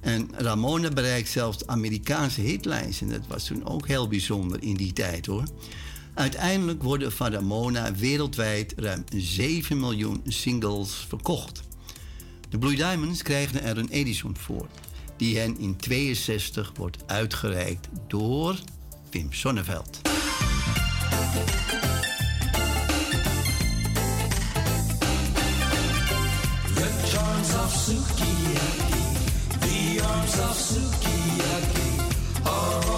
En 0.00 0.28
Ramona 0.32 0.88
bereikt 0.88 1.28
zelfs 1.28 1.58
de 1.58 1.66
Amerikaanse 1.66 2.40
hitlijst. 2.40 3.00
En 3.00 3.08
dat 3.08 3.26
was 3.28 3.44
toen 3.44 3.66
ook 3.66 3.86
heel 3.86 4.08
bijzonder 4.08 4.62
in 4.62 4.74
die 4.74 4.92
tijd 4.92 5.26
hoor. 5.26 5.44
Uiteindelijk 6.14 6.82
worden 6.82 7.12
van 7.12 7.32
Ramona 7.32 7.94
wereldwijd 7.94 8.72
ruim 8.76 9.04
7 9.16 9.80
miljoen 9.80 10.20
singles 10.26 11.04
verkocht. 11.08 11.62
De 12.48 12.58
Blue 12.58 12.76
Diamonds 12.76 13.22
krijgen 13.22 13.62
er 13.62 13.78
een 13.78 13.88
Edison 13.88 14.36
voor, 14.36 14.68
die 15.16 15.38
hen 15.38 15.58
in 15.58 15.76
62 15.76 16.72
wordt 16.76 16.96
uitgereikt 17.06 17.88
door 18.06 18.58
Wim 19.10 19.32
Sonneveld. 19.32 20.00
The 26.74 26.90
of 27.64 27.72
Sukiyaki 30.56 32.93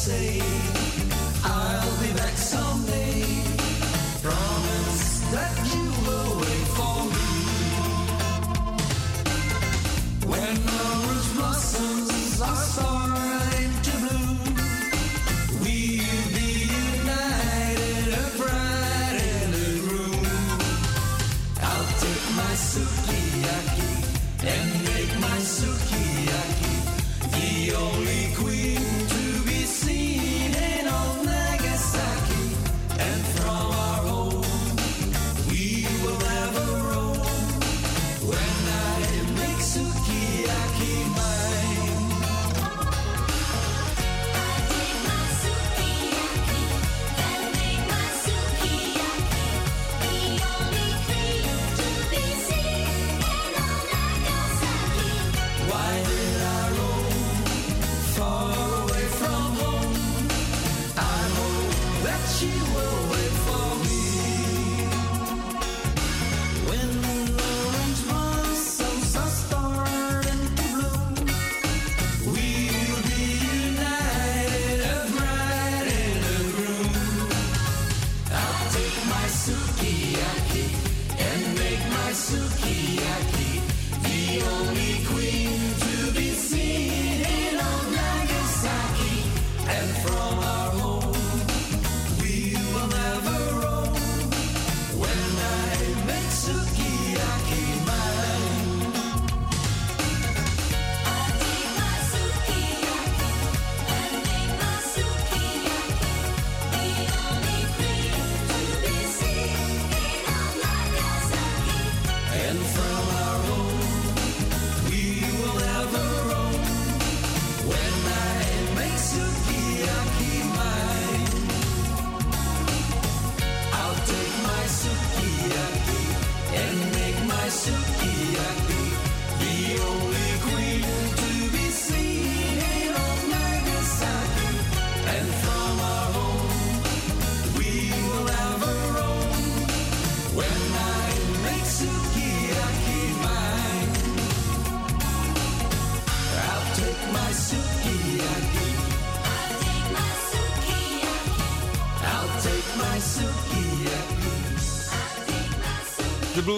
say 0.00 0.59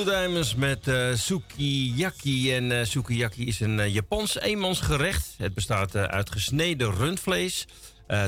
Blue 0.05 0.55
met 0.57 0.89
eh, 0.89 1.15
sukiyaki. 1.15 2.53
En 2.53 2.73
eh, 2.73 2.85
sukiyaki 2.85 3.47
is 3.47 3.61
een 3.61 3.81
eh, 3.81 3.95
Japans 3.95 4.39
eenmansgerecht. 4.39 5.35
Het 5.39 5.55
bestaat 5.55 5.97
uit 5.97 6.31
gesneden 6.31 6.95
rundvlees, 6.95 7.67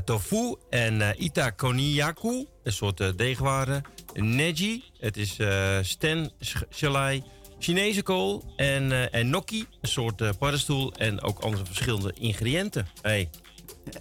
tofu 0.05 0.55
en 0.71 1.01
eh 1.01 1.21
ita 1.25 1.51
koniyaku, 1.51 2.47
een 2.63 2.73
soort 2.73 3.19
deegwaren. 3.19 3.83
Neji, 4.13 4.83
het 4.99 5.17
is 5.17 5.37
sten, 5.81 6.33
sh- 6.41 6.63
shalai, 6.71 7.23
Chinese 7.59 8.03
kool 8.03 8.53
en, 8.57 9.13
en 9.13 9.27
gnocchi, 9.27 9.67
een 9.81 9.89
soort 9.89 10.39
paddenstoel 10.39 10.93
en 10.93 11.23
ook 11.23 11.39
andere 11.39 11.65
verschillende 11.65 12.15
ingrediënten. 12.19 12.87
Hey. 13.03 13.31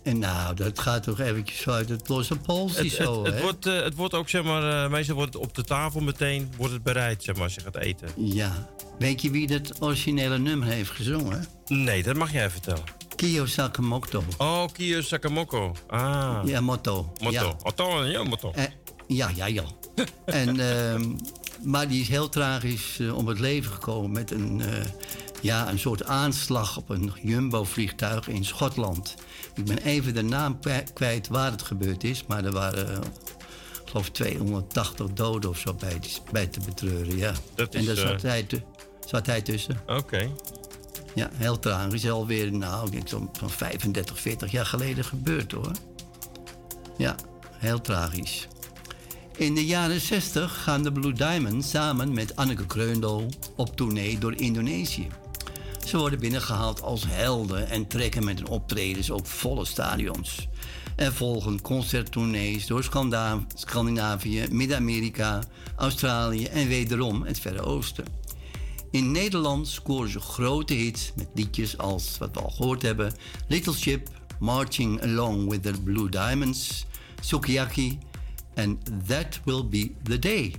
En 0.03 0.19
nou, 0.19 0.55
dat 0.55 0.79
gaat 0.79 1.03
toch 1.03 1.19
eventjes 1.19 1.67
uit 1.67 1.89
het 1.89 2.07
losse 2.07 2.35
polsje 2.35 2.89
zo, 2.89 3.17
het, 3.17 3.25
het, 3.25 3.35
hè? 3.35 3.41
wordt, 3.41 3.65
eh, 3.65 3.81
het 3.81 3.95
wordt 3.95 4.13
ook, 4.13 4.29
zeg 4.29 4.43
maar, 4.43 4.83
eh, 4.83 4.91
meestal 4.91 5.15
wordt 5.15 5.33
het 5.33 5.43
op 5.43 5.55
de 5.55 5.63
tafel 5.63 6.01
meteen 6.01 6.51
wordt 6.57 6.73
het 6.73 6.83
bereid, 6.83 7.23
zeg 7.23 7.35
maar, 7.35 7.43
als 7.43 7.55
je 7.55 7.61
gaat 7.61 7.77
eten. 7.77 8.09
Ja. 8.15 8.69
Weet 8.99 9.21
je 9.21 9.31
wie 9.31 9.47
dat 9.47 9.81
originele 9.81 10.37
nummer 10.37 10.67
heeft 10.67 10.89
gezongen? 10.89 11.45
Nee, 11.67 12.03
dat 12.03 12.15
mag 12.15 12.31
jij 12.31 12.49
vertellen. 12.49 12.83
Kiyo 13.15 13.45
Sakamoto. 13.45 14.23
Oh, 14.37 14.65
Kiyo 14.71 15.01
Sakamoko. 15.01 15.75
Ah. 15.87 16.41
Ja, 16.45 16.61
Motto. 16.61 17.13
Motto. 17.21 17.31
Ja. 17.31 17.55
Otto, 17.63 18.03
ja, 18.03 18.23
motto. 18.23 18.51
Eh, 18.55 18.63
ja, 19.07 19.29
ja, 19.35 19.45
ja. 19.45 19.63
en, 20.25 20.59
ehm, 20.59 21.15
maar 21.63 21.87
die 21.87 22.01
is 22.01 22.07
heel 22.07 22.29
tragisch 22.29 22.99
eh, 22.99 23.15
om 23.17 23.27
het 23.27 23.39
leven 23.39 23.71
gekomen 23.71 24.11
met 24.11 24.31
een, 24.31 24.61
eh, 24.61 24.85
ja, 25.41 25.69
een 25.69 25.79
soort 25.79 26.03
aanslag 26.05 26.77
op 26.77 26.89
een 26.89 27.11
jumbo-vliegtuig 27.21 28.27
in 28.27 28.45
Schotland. 28.45 29.15
Ik 29.55 29.65
ben 29.65 29.77
even 29.77 30.13
de 30.13 30.21
naam 30.21 30.59
kwi- 30.59 30.83
kwijt 30.93 31.27
waar 31.27 31.51
het 31.51 31.61
gebeurd 31.61 32.03
is, 32.03 32.25
maar 32.27 32.45
er 32.45 32.51
waren, 32.51 32.89
eh, 32.89 32.97
ik 33.83 33.89
geloof, 33.89 34.09
280 34.09 35.07
doden 35.13 35.49
of 35.49 35.57
zo 35.57 35.73
bij, 35.73 35.99
bij 36.31 36.47
te 36.47 36.59
betreuren. 36.65 37.17
Ja. 37.17 37.33
Dat 37.55 37.73
en 37.75 37.79
is, 37.79 37.85
daar 37.85 37.97
eh, 37.97 38.09
zat, 38.09 38.21
hij 38.21 38.43
te- 38.43 38.61
zat 39.05 39.25
hij 39.25 39.41
tussen. 39.41 39.79
Oké. 39.87 40.29
Ja, 41.15 41.29
heel 41.33 41.59
tragisch. 41.59 42.09
Alweer, 42.09 42.51
nou, 42.51 42.85
ik 42.85 42.91
denk 42.91 43.07
zo'n 43.07 43.29
35, 43.47 44.19
40 44.19 44.51
jaar 44.51 44.65
geleden 44.65 45.05
gebeurd 45.05 45.51
hoor. 45.51 45.71
Ja, 46.97 47.15
heel 47.51 47.81
tragisch. 47.81 48.47
In 49.37 49.55
de 49.55 49.65
jaren 49.65 50.01
60 50.01 50.63
gaan 50.63 50.83
de 50.83 50.91
Blue 50.91 51.13
Diamonds 51.13 51.69
samen 51.69 52.13
met 52.13 52.35
Anneke 52.35 52.65
Kreundel 52.65 53.29
op 53.55 53.75
tournee 53.75 54.17
door 54.17 54.35
Indonesië. 54.35 55.07
Ze 55.85 55.97
worden 55.97 56.19
binnengehaald 56.19 56.81
als 56.81 57.03
helden 57.07 57.69
en 57.69 57.87
trekken 57.87 58.23
met 58.23 58.37
hun 58.37 58.47
optredens 58.47 59.11
ook 59.11 59.25
volle 59.25 59.65
stadions. 59.65 60.47
Er 60.95 61.13
volgen 61.13 61.61
concerttournees 61.61 62.67
door 62.67 62.83
Scandinavië, 63.55 64.45
Midden-Amerika, 64.51 65.43
Australië 65.75 66.45
en 66.45 66.67
wederom 66.67 67.23
het 67.23 67.39
Verre 67.39 67.61
Oosten. 67.61 68.05
In 68.91 69.11
Nederland 69.11 69.67
scoren 69.67 70.09
ze 70.09 70.19
grote 70.19 70.73
hits 70.73 71.11
met 71.15 71.27
liedjes 71.33 71.77
als, 71.77 72.17
wat 72.17 72.29
we 72.33 72.39
al 72.39 72.49
gehoord 72.49 72.81
hebben, 72.81 73.13
Little 73.47 73.73
Ship, 73.73 74.09
Marching 74.39 75.01
Along 75.01 75.49
with 75.49 75.63
the 75.63 75.81
Blue 75.83 76.09
Diamonds, 76.09 76.85
Sukiyaki 77.21 77.99
en 78.55 78.77
That 79.07 79.39
Will 79.45 79.63
Be 79.63 79.95
the 80.05 80.17
Day. 80.17 80.53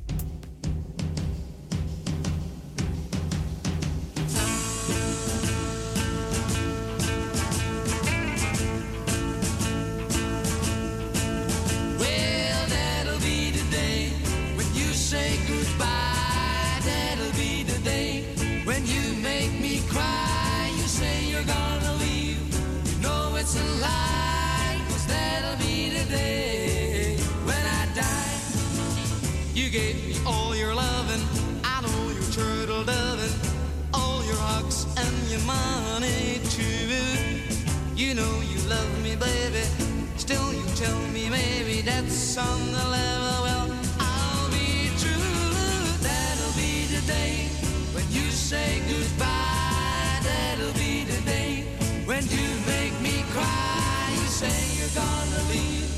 On 42.38 42.72
the 42.72 42.84
level. 42.90 43.44
Well, 43.44 43.68
I'll 44.00 44.50
be 44.50 44.90
true. 44.98 46.00
That'll 46.02 46.56
be 46.56 46.86
the 46.86 47.02
day 47.06 47.46
when 47.94 48.04
you 48.10 48.30
say 48.30 48.80
goodbye. 48.88 50.18
That'll 50.22 50.72
be 50.72 51.04
the 51.04 51.20
day 51.22 51.64
when 52.06 52.24
you 52.24 52.48
make 52.66 52.94
me 53.00 53.22
cry. 53.30 54.08
You 54.12 54.26
say 54.26 54.58
you're 54.78 54.94
gonna 54.94 55.42
leave. 55.52 55.90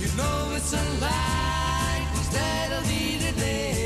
You 0.00 0.08
know 0.16 0.54
it's 0.56 0.72
a 0.72 0.84
lie. 1.00 2.08
Cause 2.14 2.30
that'll 2.30 2.82
be 2.88 3.18
the 3.18 3.32
day 3.40 3.83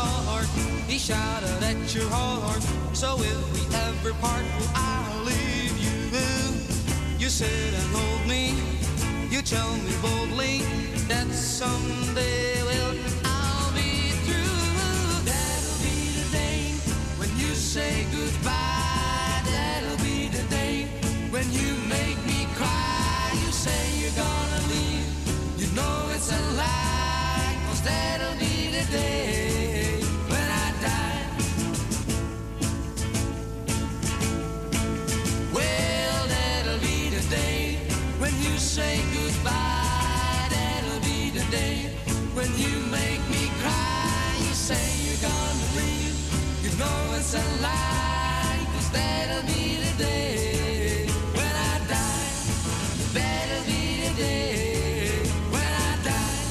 start, 0.00 0.46
he 0.88 0.98
shouted 0.98 1.62
at 1.62 1.94
your 1.94 2.08
heart. 2.08 2.62
So 2.92 3.16
if 3.18 3.40
we 3.52 3.62
ever 3.88 4.12
part, 4.20 4.44
will 4.56 4.72
I 4.74 5.22
leave 5.28 5.76
you? 5.84 5.96
You 7.18 7.28
sit 7.28 7.74
and 7.80 7.88
hold 7.94 8.22
me. 8.28 8.54
You 9.30 9.42
tell 9.42 9.72
me 9.86 9.92
boldly 10.02 10.58
that 11.08 11.28
someday, 11.30 12.62
well, 12.68 12.94
I'll 13.24 13.72
be 13.74 14.12
through. 14.26 15.24
That'll 15.30 15.80
be 15.88 15.98
the 16.18 16.26
day 16.32 16.62
when 17.18 17.30
you 17.38 17.54
say 17.54 18.06
goodbye. 18.16 19.40
That'll 19.52 20.02
be 20.04 20.28
the 20.28 20.44
day 20.48 20.86
when 21.30 21.46
you 21.52 21.70
make 21.88 22.18
me 22.26 22.46
cry. 22.58 23.30
You 23.44 23.50
say 23.52 23.80
you're 24.00 24.18
gonna 24.26 24.62
leave. 24.72 25.08
You 25.60 25.68
know 25.76 26.10
it's 26.14 26.30
a 26.32 26.40
lie. 26.56 27.54
Cause 27.66 27.82
that'll 27.82 28.38
be 28.38 28.70
the 28.76 28.84
day 28.90 29.59
say 38.70 39.02
goodbye. 39.12 40.46
That'll 40.48 41.00
be 41.00 41.30
the 41.30 41.44
day 41.50 41.90
when 42.34 42.46
you 42.56 42.74
make 42.86 43.22
me 43.28 43.50
cry. 43.60 44.36
You 44.46 44.54
say 44.54 44.86
you're 45.04 45.22
gonna 45.28 45.68
leave. 45.78 46.16
You 46.62 46.70
know 46.78 47.16
it's 47.18 47.34
a 47.34 47.44
lie. 47.62 48.66
Cause 48.72 48.90
that'll 48.92 49.42
be 49.52 49.74
the 49.84 50.04
day 50.04 50.59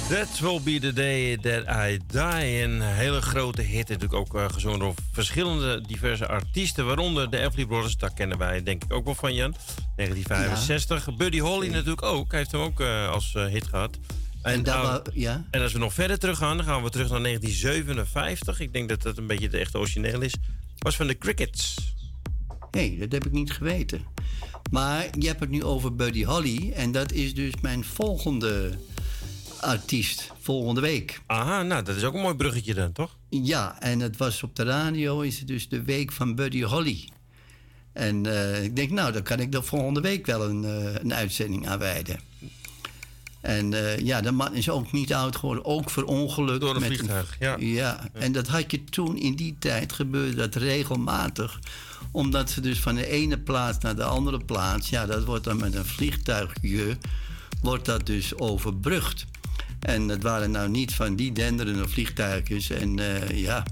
That 0.10 0.40
will 0.40 0.60
be 0.64 0.80
the 0.80 0.94
day 0.94 1.38
that 1.38 1.64
I 1.68 2.00
die. 2.08 2.64
Een 2.64 2.82
hele 2.82 3.22
grote 3.22 3.62
hit, 3.62 3.88
natuurlijk 3.88 4.14
ook 4.14 4.36
eh, 4.36 4.46
gezongen 4.50 4.80
door 4.80 4.94
verschillende 5.12 5.82
diverse 5.82 6.28
artiesten. 6.28 6.86
Waaronder 6.86 7.30
de 7.30 7.40
Everly 7.40 7.66
Brothers, 7.66 7.98
dat 7.98 8.14
kennen 8.14 8.38
wij 8.38 8.64
denk 8.64 8.84
ik 8.84 8.94
ook 8.94 9.06
wel 9.06 9.16
van 9.16 9.34
Jan. 9.34 9.56
1965. 9.96 11.16
Buddy 11.16 11.40
Holly 11.40 11.68
natuurlijk 11.68 12.02
ook. 12.02 12.30
Hij 12.30 12.40
heeft 12.40 12.52
hem 12.52 12.62
ook 12.62 12.80
eh, 12.80 13.10
als 13.10 13.36
eh, 13.36 13.46
hit 13.46 13.68
gehad. 13.68 13.98
En, 14.42 14.64
ja, 15.14 15.46
en 15.52 15.62
als 15.62 15.74
we 15.74 15.80
nog 15.80 15.94
verder 15.94 16.20
terug 16.20 16.38
gaan, 16.38 16.58
dan 16.58 16.66
gaan 16.66 16.84
we 16.84 16.90
terug 16.90 17.10
naar 17.10 17.22
1957. 17.22 18.60
Ik 18.60 18.74
denk 18.74 18.90
dat 18.90 19.02
dat 19.02 19.18
een 19.18 19.28
beetje 19.28 19.50
de 19.50 19.58
echte 19.58 19.78
origineel 19.78 20.22
is. 20.22 20.34
Was 20.78 20.96
van 20.96 21.08
de 21.08 21.18
Crickets. 21.18 21.76
nee, 22.72 22.98
dat 22.98 23.12
heb 23.12 23.26
ik 23.26 23.32
niet 23.32 23.52
geweten. 23.52 24.02
Maar 24.72 25.08
je 25.20 25.28
hebt 25.28 25.40
het 25.40 25.50
nu 25.50 25.64
over 25.64 25.96
Buddy 25.96 26.24
Holly. 26.24 26.72
En 26.76 26.92
dat 26.92 27.12
is 27.12 27.34
dus 27.34 27.54
mijn 27.62 27.84
volgende 27.84 28.78
artiest 29.62 30.32
volgende 30.40 30.82
week. 30.82 31.22
Aha, 31.26 31.64
nou, 31.64 31.84
dat 31.84 31.96
is 31.96 32.04
ook 32.04 32.14
een 32.14 32.22
mooi 32.22 32.36
bruggetje 32.36 32.74
dan, 32.74 32.92
toch? 32.92 33.18
Ja, 33.30 33.82
en 33.82 34.00
het 34.00 34.18
was 34.18 34.44
op 34.44 34.56
de 34.56 34.64
radio, 34.64 35.20
is 35.20 35.40
het 35.40 35.48
dus 35.48 35.70
de 35.70 35.84
week 35.84 36.12
van 36.12 36.36
Buddy 36.36 36.64
Holly. 36.64 37.10
En 37.94 38.26
eh, 38.26 38.64
ik 38.64 38.76
denk, 38.76 38.90
nou, 38.90 39.12
dan 39.12 39.24
kan 39.24 39.40
ik 39.40 39.52
de 39.52 39.62
volgende 39.62 40.02
week 40.02 40.26
wel 40.26 40.50
een, 40.50 40.66
eh, 40.66 40.94
een 41.02 41.14
uitzending 41.14 41.68
aan 41.68 41.80
wijden. 41.80 42.20
En 43.42 43.74
eh, 43.74 43.98
ja, 43.98 44.22
de 44.22 44.32
man 44.32 44.54
is 44.54 44.70
ook 44.70 44.92
niet 44.92 45.14
oud 45.14 45.36
geworden, 45.36 45.66
ook 45.66 45.90
verongelukt. 45.90 46.62
Door 46.62 46.76
een 46.76 46.82
met 46.82 46.90
vliegtuig, 46.90 47.36
ja. 47.40 47.56
ja. 47.60 48.10
en 48.14 48.32
dat 48.32 48.48
had 48.48 48.72
je 48.72 48.84
toen 48.84 49.18
in 49.18 49.36
die 49.36 49.56
tijd 49.60 49.94
gebeurde 49.94 50.36
dat 50.36 50.56
regelmatig. 50.56 51.60
Omdat 52.12 52.50
ze 52.50 52.62
dus 52.62 52.80
van 52.80 52.96
de 52.96 53.08
ene 53.08 53.40
plaats 53.40 53.78
naar 53.78 53.96
de 53.96 54.04
andere 54.04 54.40
plaats, 54.46 54.90
ja, 54.90 55.06
dat 55.06 55.24
wordt 55.24 55.44
dan 55.44 55.58
met 55.58 55.76
een 55.76 55.86
vliegtuigje, 55.86 56.98
wordt 57.62 57.86
dat 57.86 58.06
dus 58.06 58.36
overbrugd. 58.36 59.26
En 59.80 60.08
het 60.08 60.24
waren 60.24 60.52
nou 60.52 60.70
niet 60.70 60.94
van 60.94 61.16
die 61.16 61.32
denderende 61.32 61.88
vliegtuigjes. 61.88 62.70
En 62.70 63.00
eh, 63.00 63.42
ja, 63.42 63.64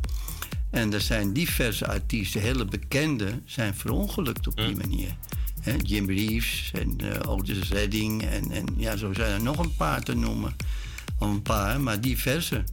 en 0.69 0.93
er 0.93 1.01
zijn 1.01 1.33
diverse 1.33 1.87
artiesten, 1.87 2.41
hele 2.41 2.65
bekende, 2.65 3.41
zijn 3.45 3.75
verongelukt 3.75 4.47
op 4.47 4.55
die 4.55 4.75
manier. 4.75 5.15
Hè, 5.59 5.75
Jim 5.81 6.09
Reeves 6.09 6.71
en 6.73 6.95
eh, 6.97 7.29
Otis 7.29 7.69
Redding 7.69 8.23
en, 8.23 8.51
en 8.51 8.65
ja, 8.77 8.97
zo 8.97 9.13
zijn 9.13 9.31
er 9.31 9.41
nog 9.41 9.57
een 9.57 9.75
paar 9.75 10.03
te 10.03 10.15
noemen. 10.15 10.55
Of 11.19 11.29
een 11.29 11.41
paar, 11.41 11.81
maar 11.81 12.01
diverse. 12.01 12.63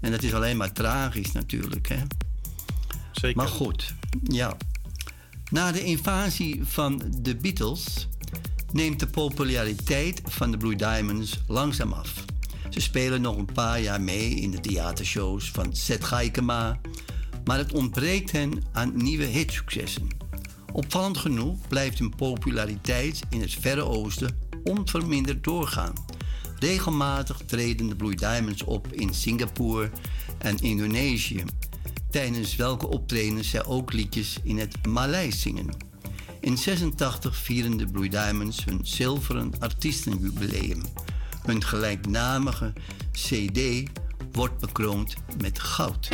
En 0.00 0.10
dat 0.10 0.22
is 0.22 0.34
alleen 0.34 0.56
maar 0.56 0.72
tragisch 0.72 1.32
natuurlijk. 1.32 1.88
Hè? 1.88 2.02
Zeker. 3.12 3.36
Maar 3.36 3.48
goed, 3.48 3.94
ja. 4.22 4.56
Na 5.50 5.72
de 5.72 5.84
invasie 5.84 6.60
van 6.64 7.02
de 7.16 7.36
Beatles 7.36 8.08
neemt 8.72 9.00
de 9.00 9.06
populariteit 9.06 10.20
van 10.24 10.50
de 10.50 10.56
Blue 10.56 10.76
Diamonds 10.76 11.40
langzaam 11.46 11.92
af. 11.92 12.24
Ze 12.68 12.80
spelen 12.80 13.20
nog 13.20 13.36
een 13.36 13.52
paar 13.52 13.80
jaar 13.80 14.00
mee 14.00 14.30
in 14.30 14.50
de 14.50 14.60
theatershows 14.60 15.50
van 15.50 15.74
Seth 15.74 16.04
Gaikema, 16.04 16.80
maar 17.44 17.58
het 17.58 17.72
ontbreekt 17.72 18.32
hen 18.32 18.62
aan 18.72 18.92
nieuwe 18.94 19.24
hitsuccessen. 19.24 20.08
Opvallend 20.72 21.18
genoeg 21.18 21.68
blijft 21.68 21.98
hun 21.98 22.14
populariteit 22.14 23.20
in 23.30 23.40
het 23.40 23.52
Verre 23.60 23.82
Oosten 23.82 24.38
onverminderd 24.64 25.44
doorgaan. 25.44 25.92
Regelmatig 26.58 27.40
treden 27.46 27.88
de 27.88 27.96
Blue 27.96 28.14
Diamonds 28.14 28.64
op 28.64 28.92
in 28.92 29.14
Singapore 29.14 29.90
en 30.38 30.56
Indonesië, 30.56 31.44
tijdens 32.10 32.56
welke 32.56 32.88
optredens 32.88 33.50
zij 33.50 33.64
ook 33.64 33.92
liedjes 33.92 34.38
in 34.42 34.58
het 34.58 34.86
Maleis 34.86 35.40
zingen. 35.40 35.66
In 36.40 36.58
86 36.58 37.36
vieren 37.36 37.76
de 37.76 37.86
Blue 37.86 38.08
Diamonds 38.08 38.64
hun 38.64 38.80
zilveren 38.82 39.52
artiestenjubileum. 39.58 40.82
Hun 41.48 41.64
gelijknamige 41.64 42.72
CD 43.12 43.90
wordt 44.32 44.60
bekroond 44.60 45.14
met 45.42 45.58
goud. 45.58 46.08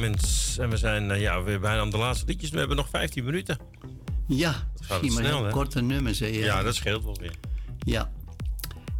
Diamonds. 0.00 0.58
En 0.58 0.70
we 0.70 0.76
zijn 0.76 1.10
eh, 1.10 1.20
ja, 1.20 1.42
weer 1.42 1.60
bijna 1.60 1.80
aan 1.80 1.90
de 1.90 1.98
laatste 1.98 2.26
liedjes. 2.26 2.50
We 2.50 2.58
hebben 2.58 2.76
nog 2.76 2.88
15 2.88 3.24
minuten. 3.24 3.58
Ja, 4.26 4.68
misschien 4.88 5.12
maar 5.12 5.24
heel 5.24 5.48
korte 5.50 5.80
nummers. 5.80 6.18
Hè? 6.18 6.26
Ja, 6.26 6.62
dat 6.62 6.74
scheelt 6.74 7.04
wel 7.04 7.16
weer. 7.20 7.34
Ja. 7.78 8.10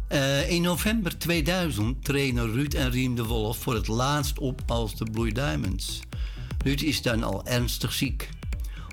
Eh, 0.07 0.49
in 0.49 0.61
november 0.61 1.17
2000 1.17 2.03
trainen 2.03 2.51
Ruud 2.51 2.73
en 2.73 2.89
Riem 2.89 3.15
de 3.15 3.23
Wolf 3.23 3.57
voor 3.57 3.73
het 3.73 3.87
laatst 3.87 4.39
op 4.39 4.61
als 4.67 4.95
de 4.95 5.05
Blue 5.11 5.33
Diamonds. 5.33 5.99
Ruud 6.63 6.81
is 6.81 7.01
dan 7.01 7.23
al 7.23 7.45
ernstig 7.45 7.93
ziek. 7.93 8.29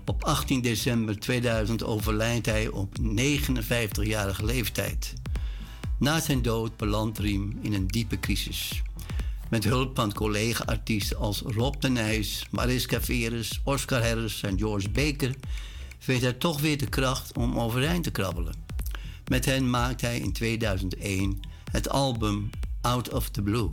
Op 0.04 0.24
18 0.24 0.60
december 0.60 1.18
2000 1.18 1.84
overlijdt 1.84 2.46
hij 2.46 2.68
op 2.68 2.94
59-jarige 3.00 4.44
leeftijd. 4.44 5.12
Na 5.98 6.20
zijn 6.20 6.42
dood 6.42 6.76
belandt 6.76 7.18
Riem 7.18 7.58
in 7.62 7.74
een 7.74 7.86
diepe 7.86 8.20
crisis. 8.20 8.82
Met 9.48 9.64
hulp 9.64 9.96
van 9.96 10.12
collega-artiesten 10.12 11.16
als 11.16 11.42
Rob 11.46 11.80
de 11.80 11.88
Nijs, 11.88 12.46
Mariska 12.50 13.00
Veres, 13.00 13.60
Oscar 13.64 14.02
Harris 14.06 14.42
en 14.42 14.58
George 14.58 14.88
Baker... 14.90 15.34
weet 16.04 16.20
hij 16.20 16.32
toch 16.32 16.60
weer 16.60 16.78
de 16.78 16.88
kracht 16.88 17.36
om 17.36 17.58
overeind 17.58 18.04
te 18.04 18.10
krabbelen. 18.10 18.54
Met 19.24 19.44
hen 19.44 19.70
maakt 19.70 20.00
hij 20.00 20.18
in 20.18 20.32
2001 20.32 21.40
het 21.72 21.88
album 21.88 22.50
Out 22.80 23.12
of 23.12 23.28
the 23.28 23.42
Blue. 23.42 23.70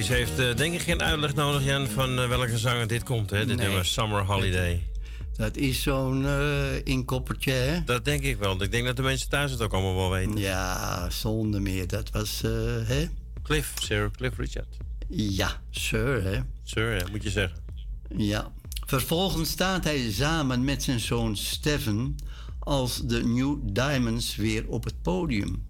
Deze 0.00 0.12
heeft 0.12 0.38
eh, 0.38 0.56
denk 0.56 0.74
ik 0.74 0.80
geen 0.80 1.02
uitleg 1.02 1.34
nodig, 1.34 1.64
Jan, 1.64 1.86
van 1.86 2.18
eh, 2.18 2.28
welke 2.28 2.58
zanger 2.58 2.86
dit 2.86 3.02
komt, 3.02 3.30
hè? 3.30 3.46
Dit 3.46 3.56
Nee. 3.56 3.66
nummer 3.66 3.84
Summer 3.84 4.24
Holiday. 4.24 4.82
Dat 5.36 5.56
is 5.56 5.82
zo'n 5.82 6.26
eh 6.26 6.84
inkoppertje, 6.84 7.52
hè? 7.52 7.84
Dat 7.84 8.04
denk 8.04 8.22
ik 8.22 8.38
wel. 8.38 8.62
Ik 8.62 8.70
denk 8.70 8.86
dat 8.86 8.96
de 8.96 9.02
mensen 9.02 9.28
thuis 9.28 9.50
het 9.50 9.60
ook 9.62 9.72
allemaal 9.72 9.96
wel 9.96 10.10
weten. 10.10 10.36
Ja, 10.36 11.10
zonder 11.10 11.62
meer. 11.62 11.86
Dat 11.86 12.10
was, 12.10 12.40
hè? 12.84 13.08
Cliff, 13.42 13.72
Sir 13.82 14.10
Cliff 14.16 14.38
Richard. 14.38 14.76
Ja, 15.08 15.60
sir, 15.70 16.22
hè? 16.22 16.40
Sir, 16.62 16.96
hè, 16.96 17.10
moet 17.10 17.22
je 17.22 17.30
zeggen. 17.30 17.58
Ja. 18.16 18.52
Vervolgens 18.86 19.50
staat 19.50 19.84
hij 19.84 20.10
samen 20.12 20.64
met 20.64 20.82
zijn 20.82 21.00
zoon 21.00 21.36
Steven 21.36 22.16
als 22.58 23.00
de 23.04 23.24
New 23.24 23.56
Diamonds 23.62 24.36
weer 24.36 24.64
op 24.68 24.84
het 24.84 25.02
podium. 25.02 25.66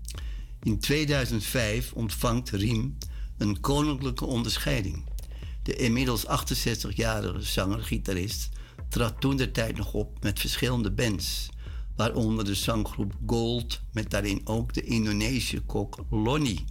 In 0.62 0.78
2005 0.78 1.92
ontvangt 1.92 2.50
Riem 2.50 2.96
een 3.40 3.60
koninklijke 3.60 4.24
onderscheiding. 4.24 5.04
De 5.62 5.76
inmiddels 5.76 6.26
68-jarige 6.26 7.42
zanger-gitarist 7.42 8.48
trad 8.88 9.20
toen 9.20 9.36
de 9.36 9.50
tijd 9.50 9.76
nog 9.76 9.92
op 9.92 10.22
met 10.22 10.40
verschillende 10.40 10.90
bands, 10.90 11.48
waaronder 11.96 12.44
de 12.44 12.54
zanggroep 12.54 13.12
Gold 13.26 13.80
met 13.92 14.10
daarin 14.10 14.40
ook 14.44 14.74
de 14.74 14.82
Indonesische 14.82 15.60
kok 15.60 15.98
Lonnie. 16.10 16.64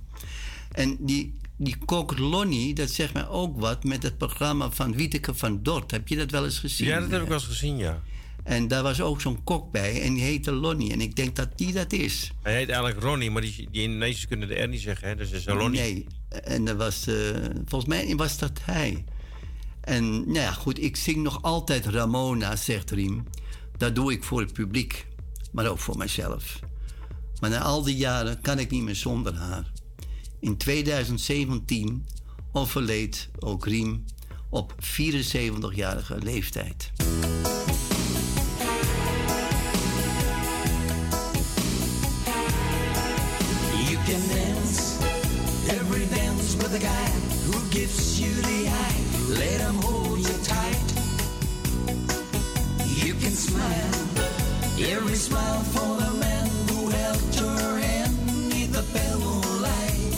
En 0.72 0.98
die, 1.00 1.38
die 1.56 1.78
kok 1.86 2.18
Lonnie, 2.18 2.74
dat 2.74 2.90
zegt 2.90 3.14
mij 3.14 3.28
ook 3.28 3.60
wat 3.60 3.84
met 3.84 4.04
het 4.04 4.18
programma 4.18 4.72
van 4.72 4.96
Wieteke 4.96 5.34
van 5.34 5.64
Dort. 5.64 5.92
Heb 5.92 6.08
je 6.08 6.16
dat 6.16 6.32
wel 6.32 6.46
eens 6.46 6.60
gezien? 6.60 6.88
Ja, 6.88 7.00
dat 7.00 7.12
heb 7.12 7.22
ik 7.22 7.28
wel 7.28 7.38
eens 7.38 7.48
gezien, 7.48 7.78
ja. 7.78 8.02
En 8.50 8.68
daar 8.68 8.84
was 8.84 9.02
ook 9.02 9.22
zo'n 9.22 9.44
kok 9.44 9.72
bij 9.72 10.02
en 10.02 10.14
die 10.14 10.24
heette 10.24 10.52
Lonnie. 10.52 10.92
En 10.92 11.02
ik 11.02 11.16
denk 11.16 11.36
dat 11.36 11.58
die 11.58 11.74
dat 11.74 11.94
is. 11.94 12.32
Hij 12.42 12.56
heet 12.56 12.70
eigenlijk 12.70 13.02
Ronnie, 13.02 13.32
maar 13.32 13.42
die, 13.42 13.68
die 13.72 13.82
Indonesiërs 13.82 14.28
kunnen 14.28 14.48
de 14.48 14.62
R 14.62 14.68
niet 14.68 14.82
zeggen, 14.82 15.08
hè? 15.08 15.16
Dus 15.16 15.32
is 15.32 15.46
een 15.46 15.58
Ronnie. 15.58 15.80
Nee, 15.80 16.06
en 16.30 16.66
dat 16.66 16.76
was, 16.76 17.08
eh, 17.08 17.16
volgens 17.66 17.86
mij 17.86 18.16
was 18.16 18.38
dat 18.38 18.60
hij. 18.62 19.04
En 19.82 20.10
nou 20.10 20.40
ja, 20.40 20.52
goed, 20.52 20.84
ik 20.84 20.96
zing 20.96 21.18
nog 21.18 21.42
altijd 21.42 21.86
Ramona, 21.86 22.56
zegt 22.56 22.92
Riem. 22.92 23.24
Dat 23.78 23.96
doe 23.96 24.12
ik 24.12 24.24
voor 24.24 24.40
het 24.40 24.54
publiek, 24.54 25.08
maar 25.52 25.68
ook 25.68 25.80
voor 25.80 25.98
mijzelf. 25.98 26.60
Maar 27.40 27.50
na 27.50 27.60
al 27.60 27.84
die 27.84 27.98
jaren 27.98 28.42
kan 28.42 28.60
ik 28.60 28.70
niet 28.70 28.84
meer 28.84 28.96
zonder 28.96 29.36
haar. 29.36 29.72
In 30.40 30.58
2017 30.58 32.06
overleed 32.52 33.30
ook 33.40 33.66
Riem 33.66 34.06
op 34.50 34.76
74-jarige 34.80 36.18
leeftijd. 36.20 36.92
A 46.74 46.80
guy 46.80 47.10
who 47.48 47.58
gives 47.70 48.20
you 48.22 48.32
the 48.42 48.68
eye. 48.68 49.02
Let 49.30 49.62
him 49.62 49.76
hold 49.76 50.20
you 50.20 50.38
tight. 50.44 50.88
You 53.04 53.14
can 53.14 53.32
smile 53.32 53.94
every 54.78 55.16
smile 55.16 55.64
for 55.74 55.98
the 56.04 56.14
man 56.20 56.48
who 56.70 56.90
held 56.90 57.36
your 57.36 57.80
hand 57.80 58.14
neath 58.50 58.74
the 58.74 58.84
pillow 58.94 59.42
light. 59.66 60.14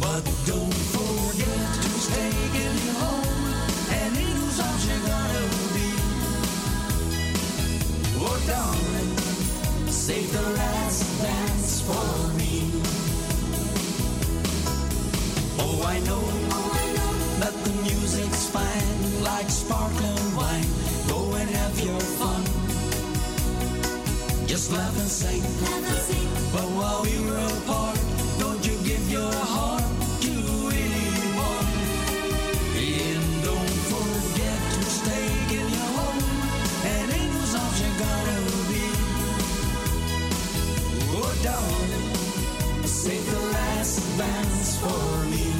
But 0.00 0.24
don't 0.46 0.78
forget 0.94 1.62
who's 1.82 2.06
taking 2.08 2.74
you 2.84 2.92
home 3.04 3.54
and 4.00 4.16
in 4.16 4.36
whose 4.40 4.58
arms 4.58 4.84
you're 4.88 5.06
gonna 5.12 5.44
be. 5.76 5.90
Oh, 8.18 8.38
darling, 8.50 9.12
save 9.92 10.32
the 10.32 10.42
last 10.42 11.22
dance 11.22 11.80
for 11.82 12.35
Oh, 15.58 15.82
I 15.86 15.98
know, 16.00 16.22
that 17.40 17.54
the 17.64 17.72
music's 17.82 18.44
fine, 18.48 19.22
like 19.22 19.48
sparkling 19.48 20.36
wine. 20.36 20.66
Go 21.08 21.34
and 21.34 21.48
have 21.50 21.80
your 21.80 22.00
fun. 22.20 22.42
Just 24.46 24.72
laugh 24.72 24.96
and 24.98 25.08
sing. 25.08 25.42
But 26.52 26.66
while 26.76 27.02
we 27.02 27.14
were 27.26 27.46
apart, 27.60 27.98
don't 28.38 28.62
you 28.66 28.76
give 28.84 29.10
your 29.10 29.32
heart 29.54 29.84
to 30.24 30.34
anyone. 30.84 31.68
And 32.76 33.24
don't 33.46 33.76
forget 33.92 34.58
who's 34.72 34.98
taking 35.10 35.68
you 35.76 35.86
home, 35.98 36.20
and 36.94 37.08
in 37.18 37.26
whose 37.34 37.54
arms 37.60 37.78
you're 37.82 37.98
gonna 38.06 38.40
be. 38.70 38.86
Oh, 41.18 41.32
darling, 41.46 42.06
save 42.86 43.26
the 43.30 43.42
last 43.56 43.96
dance 44.18 44.65
for 44.78 45.24
me. 45.30 45.55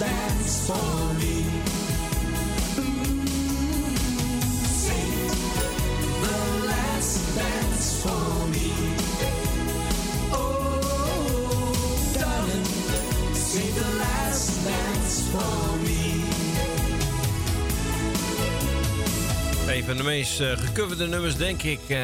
dance 0.00 0.66
for 0.66 1.14
me. 1.20 1.44
dance 7.36 8.02
for 8.02 8.46
me. 8.48 8.72
Oh, 10.32 11.20
darling, 12.14 12.64
the 13.78 13.88
last 13.98 14.64
dance 14.64 15.28
for 15.30 15.76
me. 15.86 15.99
Een 19.80 19.86
van 19.86 19.96
de 19.96 20.02
meest 20.02 20.40
eh, 20.40 20.50
gecoverde 20.56 21.06
nummers, 21.06 21.36
denk 21.36 21.62
ik, 21.62 21.80
eh, 21.88 21.98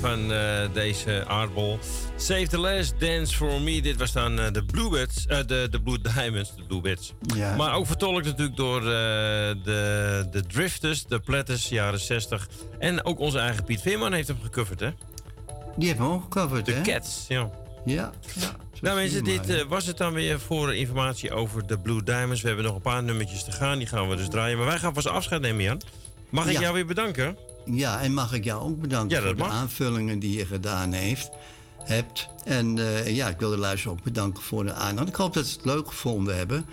van 0.00 0.32
eh, 0.32 0.72
deze 0.72 1.24
aardbol. 1.26 1.78
Save 2.16 2.46
the 2.46 2.58
Last 2.58 2.94
Dance 2.98 3.36
for 3.36 3.60
Me. 3.60 3.82
Dit 3.82 3.96
was 3.96 4.12
dan 4.12 4.36
de 4.36 4.64
Bluebirds, 4.66 5.26
de, 5.26 5.68
de 5.70 5.80
Blue 5.84 6.00
Diamonds, 6.00 6.56
de 6.56 6.62
Bluebirds. 6.62 7.12
Ja. 7.34 7.56
Maar 7.56 7.74
ook 7.74 7.86
vertolkt 7.86 8.26
natuurlijk 8.26 8.56
door 8.56 8.80
de, 8.80 10.26
de 10.30 10.42
Drifters, 10.46 11.06
de 11.06 11.20
Platters, 11.20 11.68
jaren 11.68 12.00
60. 12.00 12.48
En 12.78 13.04
ook 13.04 13.18
onze 13.18 13.38
eigen 13.38 13.64
Piet 13.64 13.80
Veerman 13.80 14.12
heeft 14.12 14.28
hem 14.28 14.38
gecoverd, 14.42 14.80
hè? 14.80 14.90
Die 15.76 15.88
hebben 15.88 16.06
we 16.06 16.12
ook 16.12 16.22
gecoverd, 16.22 16.66
De 16.66 16.72
hè? 16.72 16.82
Cats, 16.82 17.24
ja. 17.28 17.50
Ja. 17.84 18.12
ja 18.34 18.56
Nou 18.80 18.96
mensen, 18.96 19.24
dit 19.24 19.66
was 19.68 19.86
het 19.86 19.96
dan 19.96 20.12
weer 20.12 20.40
voor 20.40 20.74
informatie 20.74 21.32
over 21.32 21.66
de 21.66 21.78
Blue 21.78 22.02
Diamonds. 22.02 22.40
We 22.40 22.46
hebben 22.46 22.66
nog 22.66 22.74
een 22.74 22.80
paar 22.80 23.02
nummertjes 23.02 23.44
te 23.44 23.52
gaan, 23.52 23.78
die 23.78 23.86
gaan 23.86 24.08
we 24.08 24.16
dus 24.16 24.28
draaien. 24.28 24.56
Maar 24.56 24.66
wij 24.66 24.78
gaan 24.78 24.94
vast 24.94 25.06
afscheid 25.06 25.40
nemen, 25.40 25.62
Jan. 25.62 25.80
Mag 26.30 26.46
ik 26.46 26.52
Ja. 26.52 26.60
jou 26.60 26.74
weer 26.74 26.86
bedanken? 26.86 27.36
Ja, 27.64 28.00
en 28.00 28.14
mag 28.14 28.32
ik 28.32 28.44
jou 28.44 28.62
ook 28.62 28.80
bedanken 28.80 29.16
Ja, 29.16 29.22
voor 29.26 29.36
de 29.36 29.44
aanvullingen 29.44 30.18
die 30.18 30.36
je 30.38 30.46
gedaan 30.46 30.92
heeft, 30.92 31.30
hebt. 31.84 32.28
En 32.44 32.78
eh, 32.78 33.16
ja, 33.16 33.28
ik 33.28 33.38
wil 33.38 33.50
de 33.50 33.56
luisteraar 33.56 33.94
ook 33.96 34.02
bedanken 34.02 34.42
voor 34.42 34.64
de 34.64 34.72
aandacht. 34.72 35.08
Ik 35.08 35.14
hoop 35.14 35.34
dat 35.34 35.46
ze 35.46 35.56
het 35.56 35.64
leuk 35.64 35.86
gevonden 35.88 36.36
hebben. 36.36 36.64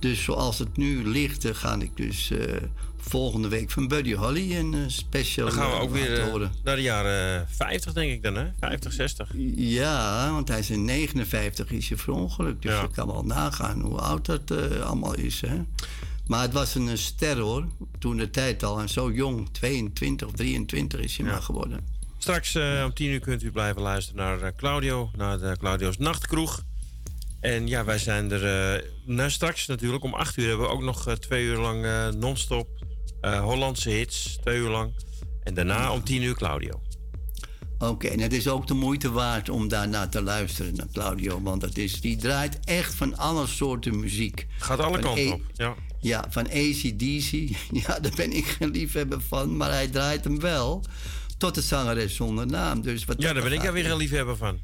Dus 0.00 0.22
zoals 0.24 0.58
het 0.58 0.76
nu 0.76 1.08
ligt, 1.08 1.44
eh, 1.44 1.54
ga 1.54 1.74
ik 1.80 1.96
dus 1.96 2.30
eh, 2.30 2.56
volgende 2.96 3.48
week 3.48 3.70
van 3.70 3.88
Buddy 3.88 4.14
Holly 4.14 4.56
een 4.56 4.74
eh, 4.74 4.80
special 4.86 5.46
Dan 5.46 5.56
gaan 5.56 5.70
we 5.70 5.76
ook 5.76 5.90
weer 5.90 6.50
naar 6.64 6.76
de 6.76 6.82
jaren 6.82 7.46
50, 7.50 7.92
denk 7.92 8.10
ik 8.12 8.22
dan, 8.22 8.34
hè? 8.34 8.46
50, 8.60 8.92
60. 8.92 9.30
Ja, 9.56 10.30
want 10.32 10.48
hij 10.48 10.58
is 10.58 10.70
in 10.70 10.84
59 10.84 11.70
is 11.70 11.88
je 11.88 11.96
verongelukt. 11.96 12.62
Dus 12.62 12.72
Ja. 12.72 12.80
je 12.82 12.88
kan 12.90 13.06
wel 13.06 13.22
nagaan 13.24 13.80
hoe 13.80 13.98
oud 14.00 14.26
dat 14.26 14.50
allemaal 14.82 15.14
is. 15.14 15.40
Hè? 15.40 15.56
Maar 16.26 16.42
het 16.42 16.52
was 16.52 16.74
een 16.74 16.88
eh, 16.88 16.96
ster 16.96 17.38
hoor. 17.38 17.66
Toen 17.98 18.16
de 18.16 18.30
tijd 18.30 18.62
al. 18.62 18.78
En 18.80 18.88
zo 18.88 19.12
jong. 19.12 19.48
22 19.52 20.26
of 20.28 20.32
23 20.34 21.00
is 21.00 21.16
hij 21.16 21.26
maar 21.26 21.42
geworden. 21.42 21.86
Straks 22.18 22.54
eh, 22.54 22.82
om 22.84 22.94
10 22.94 23.10
uur 23.10 23.20
kunt 23.20 23.42
u 23.42 23.50
blijven 23.50 23.82
luisteren 23.82 24.22
naar 24.22 24.40
eh, 24.42 24.52
Claudio, 24.56 25.10
naar 25.16 25.38
de 25.38 25.56
Claudio's 25.58 25.96
Nachtkroeg. 25.98 26.62
En 27.40 27.66
ja, 27.68 27.84
wij 27.84 27.98
zijn 27.98 28.30
er 28.30 28.74
eh, 28.76 28.82
nou, 29.04 29.30
straks 29.30 29.66
natuurlijk. 29.66 30.04
Om 30.04 30.14
8 30.14 30.36
uur 30.36 30.48
hebben 30.48 30.66
we 30.66 30.72
ook 30.72 30.82
nog 30.82 31.06
eh, 31.08 31.14
twee 31.14 31.44
uur 31.44 31.58
lang 31.58 31.84
eh, 31.84 32.08
non-stop 32.08 32.68
eh, 33.20 33.40
Hollandse 33.40 33.90
hits. 33.90 34.38
Twee 34.40 34.58
uur 34.58 34.68
lang. 34.70 34.92
En 35.42 35.54
daarna 35.54 35.92
om 35.92 36.04
10 36.04 36.22
uur 36.22 36.34
Claudio. 36.34 36.80
Oké, 37.78 38.06
en 38.08 38.20
het 38.20 38.32
is 38.32 38.48
ook 38.48 38.66
de 38.66 38.74
moeite 38.74 39.10
waard 39.10 39.48
om 39.48 39.68
daarna 39.68 40.08
te 40.08 40.22
luisteren 40.22 40.74
naar 40.74 40.86
Claudio. 40.92 41.42
Want 41.42 41.62
het 41.62 41.78
is, 41.78 42.00
die 42.00 42.16
draait 42.16 42.60
echt 42.64 42.94
van 42.94 43.16
alle 43.16 43.46
soorten 43.46 44.00
muziek. 44.00 44.46
Gaat 44.58 44.78
alle 44.80 44.98
kanten 44.98 45.28
A- 45.28 45.32
op. 45.32 45.40
Ja. 45.54 45.74
Ja, 46.00 46.24
van 46.28 46.46
ACDC. 46.46 47.30
Ja, 47.86 48.00
daar 48.00 48.12
ben 48.16 48.32
ik 48.32 48.46
geen 48.46 48.70
liefhebber 48.70 49.20
van. 49.20 49.56
Maar 49.56 49.70
hij 49.70 49.88
draait 49.88 50.24
hem 50.24 50.40
wel. 50.40 50.84
Tot 51.38 51.54
de 51.54 51.60
zangeres 51.60 52.14
zonder 52.14 52.46
naam. 52.46 52.82
Dus 52.82 53.04
wat 53.04 53.22
ja, 53.22 53.32
daar 53.32 53.42
ben 53.42 53.52
ik 53.52 53.64
er 53.64 53.72
weer 53.72 53.84
geen 53.84 53.96
liefhebber 53.96 54.36
van. 54.36 54.60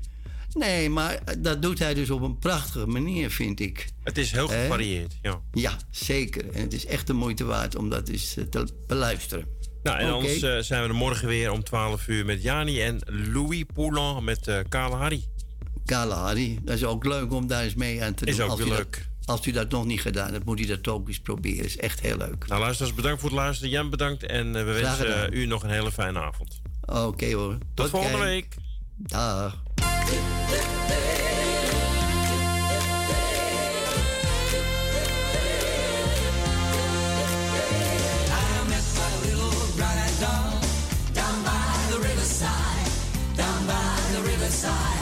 Nee, 0.52 0.90
maar 0.90 1.18
dat 1.38 1.62
doet 1.62 1.78
hij 1.78 1.94
dus 1.94 2.10
op 2.10 2.22
een 2.22 2.38
prachtige 2.38 2.86
manier, 2.86 3.30
vind 3.30 3.60
ik. 3.60 3.88
Het 4.02 4.18
is 4.18 4.30
heel 4.32 4.48
gevarieerd. 4.48 5.18
Ja. 5.22 5.40
Ja, 5.52 5.76
zeker. 5.90 6.50
En 6.50 6.60
het 6.60 6.72
is 6.72 6.86
echt 6.86 7.06
de 7.06 7.12
moeite 7.12 7.44
waard 7.44 7.76
om 7.76 7.90
dat 7.90 8.08
eens 8.08 8.36
eh, 8.36 8.44
te 8.44 8.66
beluisteren. 8.86 9.46
Nou, 9.82 9.98
en 9.98 10.10
anders 10.10 10.42
eh, 10.42 10.58
zijn 10.58 10.82
we 10.82 10.88
er 10.88 10.94
morgen 10.94 11.28
weer 11.28 11.50
om 11.50 11.64
12 11.64 12.08
uur 12.08 12.24
met 12.24 12.42
Jani 12.42 12.82
en 12.82 13.00
Louis 13.32 13.64
Poulan 13.74 14.24
met 14.24 14.48
eh 14.48 14.58
Kale 14.68 14.94
Harry. 14.94 15.24
Kalahari, 15.84 16.58
dat 16.62 16.74
is 16.74 16.84
ook 16.84 17.04
leuk 17.04 17.32
om 17.32 17.46
daar 17.46 17.62
eens 17.62 17.74
mee 17.74 18.02
aan 18.02 18.14
te 18.14 18.24
doen. 18.24 18.34
Is 18.34 18.40
ook 18.40 18.58
weer 18.58 18.66
leuk. 18.66 19.10
Als 19.24 19.46
u 19.46 19.50
dat 19.50 19.70
nog 19.70 19.84
niet 19.84 20.00
gedaan 20.00 20.32
hebt, 20.32 20.44
moet 20.44 20.60
u 20.60 20.64
dat 20.64 20.88
ook 20.88 21.08
eens 21.08 21.20
proberen. 21.20 21.64
is 21.64 21.76
echt 21.76 22.00
heel 22.00 22.16
leuk. 22.16 22.46
Nou, 22.46 22.60
luisteraars, 22.60 22.94
bedankt 22.94 23.20
voor 23.20 23.30
het 23.30 23.38
luisteren. 23.38 23.70
Jan, 23.70 23.90
bedankt. 23.90 24.22
En 24.22 24.56
eh, 24.56 24.64
we 24.64 24.72
Graag 24.74 24.98
wensen 24.98 25.32
eh, 25.32 25.40
u 25.40 25.46
nog 25.46 25.62
een 25.62 25.70
hele 25.70 25.92
fijne 25.92 26.20
avond. 26.20 26.60
Oké 26.86 27.32
hoor. 27.34 27.58
Tot 27.74 27.90
volgende 27.90 28.18
kijk. 28.18 28.28
week. 28.28 28.54
Dag. 28.96 29.62
I 44.64 45.01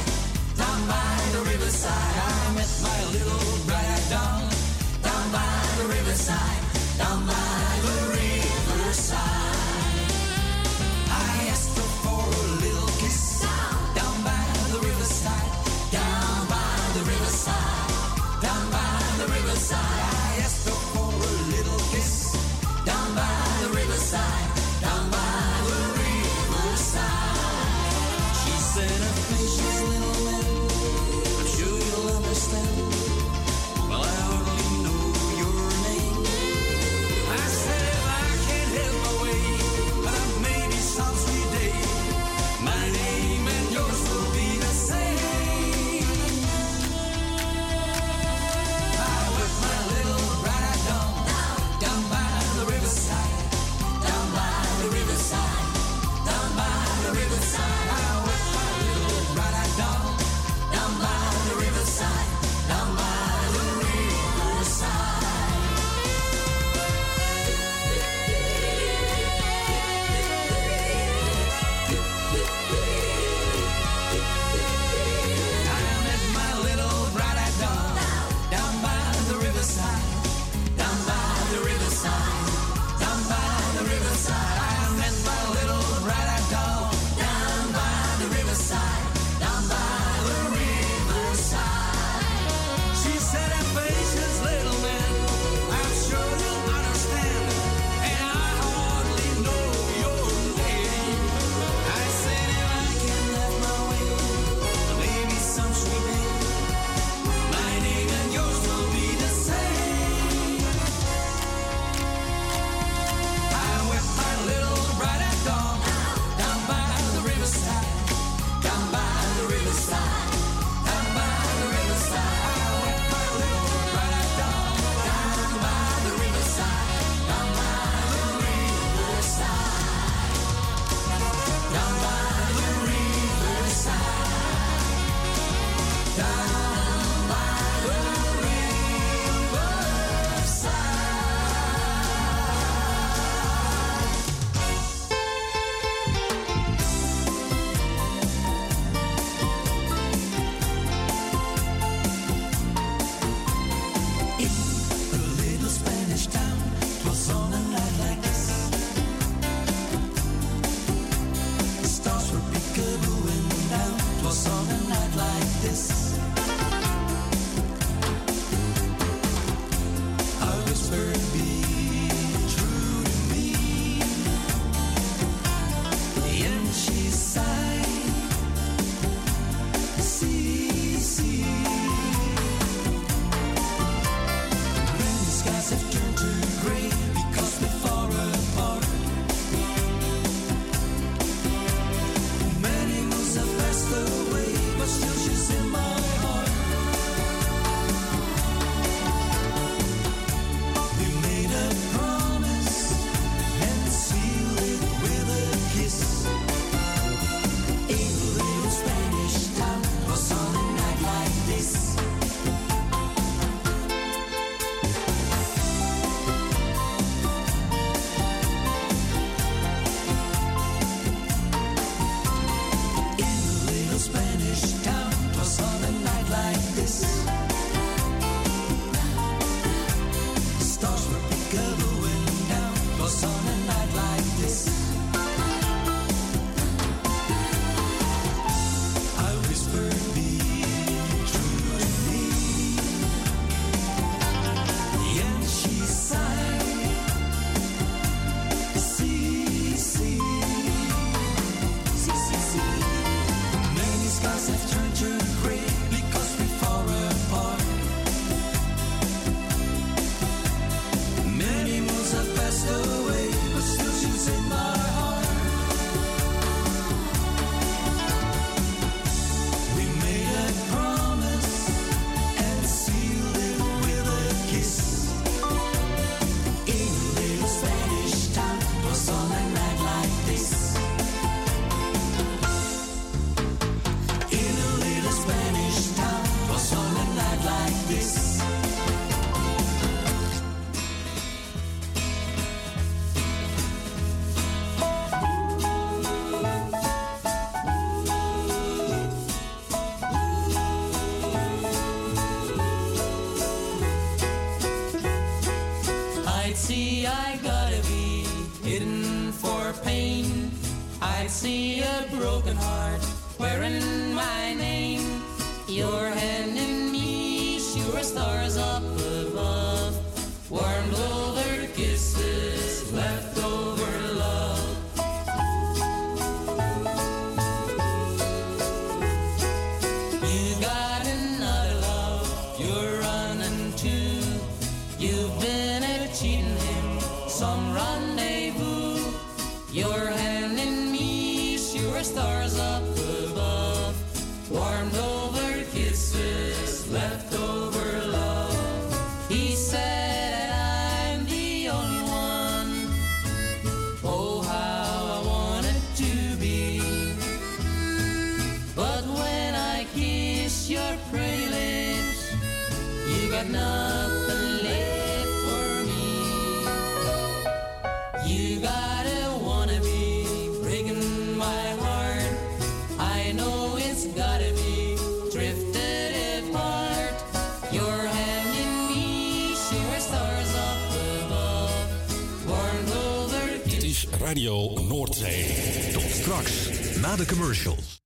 de 387.21 387.27
commercials. 387.27 388.03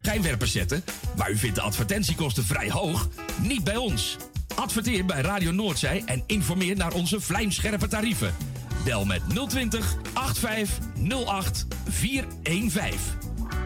Schijnwerpers 0.00 0.52
zetten, 0.52 0.84
maar 1.16 1.30
u 1.30 1.36
vindt 1.36 1.54
de 1.54 1.60
advertentiekosten 1.60 2.44
vrij 2.44 2.70
hoog? 2.70 3.08
Niet 3.40 3.64
bij 3.64 3.76
ons. 3.76 4.16
Adverteer 4.54 5.04
bij 5.04 5.20
Radio 5.20 5.50
Noordzij 5.50 6.02
en 6.06 6.22
informeer 6.26 6.76
naar 6.76 6.92
onze 6.92 7.20
vlijmscherpe 7.20 7.88
tarieven. 7.88 8.34
Bel 8.84 9.04
met 9.04 9.22
020 9.48 9.94
8508 10.12 11.66
415. 11.88 12.98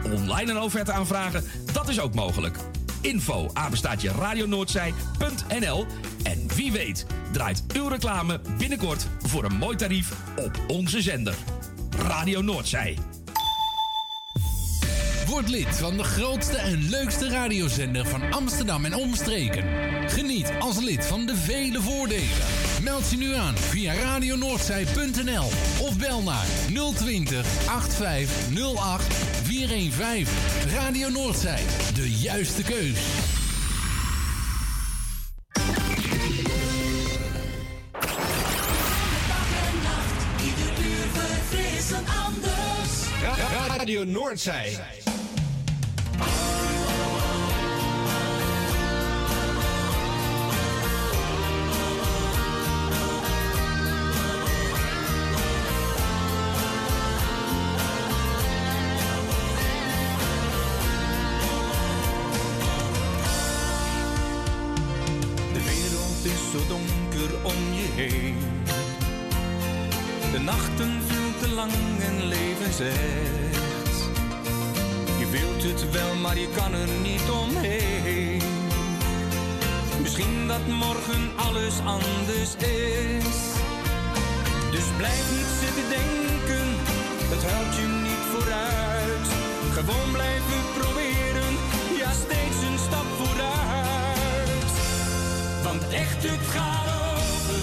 Online 0.03 0.51
een 0.51 0.59
offerte 0.59 0.91
aanvragen, 0.91 1.43
dat 1.73 1.89
is 1.89 1.99
ook 1.99 2.13
mogelijk. 2.13 2.57
Info 3.01 3.49
apenstaatje 3.53 4.11
radionoordzij.nl 4.11 5.85
En 6.23 6.47
wie 6.55 6.71
weet 6.71 7.05
draait 7.31 7.63
uw 7.73 7.87
reclame 7.87 8.41
binnenkort 8.57 9.07
voor 9.21 9.43
een 9.43 9.57
mooi 9.57 9.77
tarief 9.77 10.13
op 10.35 10.59
onze 10.67 11.01
zender. 11.01 11.35
Radio 11.97 12.41
Noordzij. 12.41 12.97
Word 15.29 15.49
lid 15.49 15.77
van 15.77 15.97
de 15.97 16.03
grootste 16.03 16.57
en 16.57 16.89
leukste 16.89 17.29
radiozender 17.29 18.05
van 18.05 18.31
Amsterdam 18.31 18.85
en 18.85 18.93
omstreken. 18.93 19.63
Geniet 20.09 20.51
als 20.59 20.79
lid 20.79 21.05
van 21.05 21.25
de 21.25 21.35
vele 21.35 21.81
voordelen. 21.81 22.37
Meld 22.83 23.09
je 23.09 23.17
nu 23.17 23.35
aan 23.35 23.57
via 23.57 23.93
radionoordzij.nl 23.93 25.45
of 25.81 25.97
bel 25.97 26.21
naar 26.21 26.45
020 26.95 27.45
8508 27.67 29.13
415. 29.43 30.35
Radio 30.75 31.09
Noordzij, 31.09 31.61
de 31.95 32.11
juiste 32.11 32.63
keus. 32.63 32.99
Radio 43.77 44.03
Noordzij. 44.03 44.98
Echt, 96.09 96.23
het 96.23 96.47
gaat 96.55 96.87
over, 97.15 97.61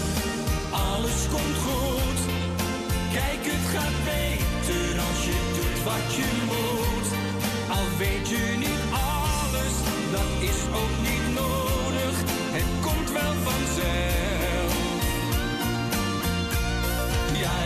alles 0.70 1.18
komt 1.34 1.58
goed. 1.66 2.20
Kijk, 3.12 3.40
het 3.52 3.66
gaat 3.74 3.98
beter 4.10 4.86
als 5.08 5.20
je 5.28 5.38
doet 5.56 5.78
wat 5.88 6.08
je 6.18 6.28
moet. 6.50 7.08
Al 7.76 7.86
weet 7.98 8.28
je 8.28 8.44
niet 8.64 8.82
alles, 9.14 9.74
dat 10.16 10.30
is 10.50 10.60
ook 10.80 10.94
niet 11.08 11.26
nodig. 11.42 12.14
Het 12.56 12.70
komt 12.86 13.10
wel 13.18 13.34
vanzelf. 13.48 14.72
Ja, 17.42 17.56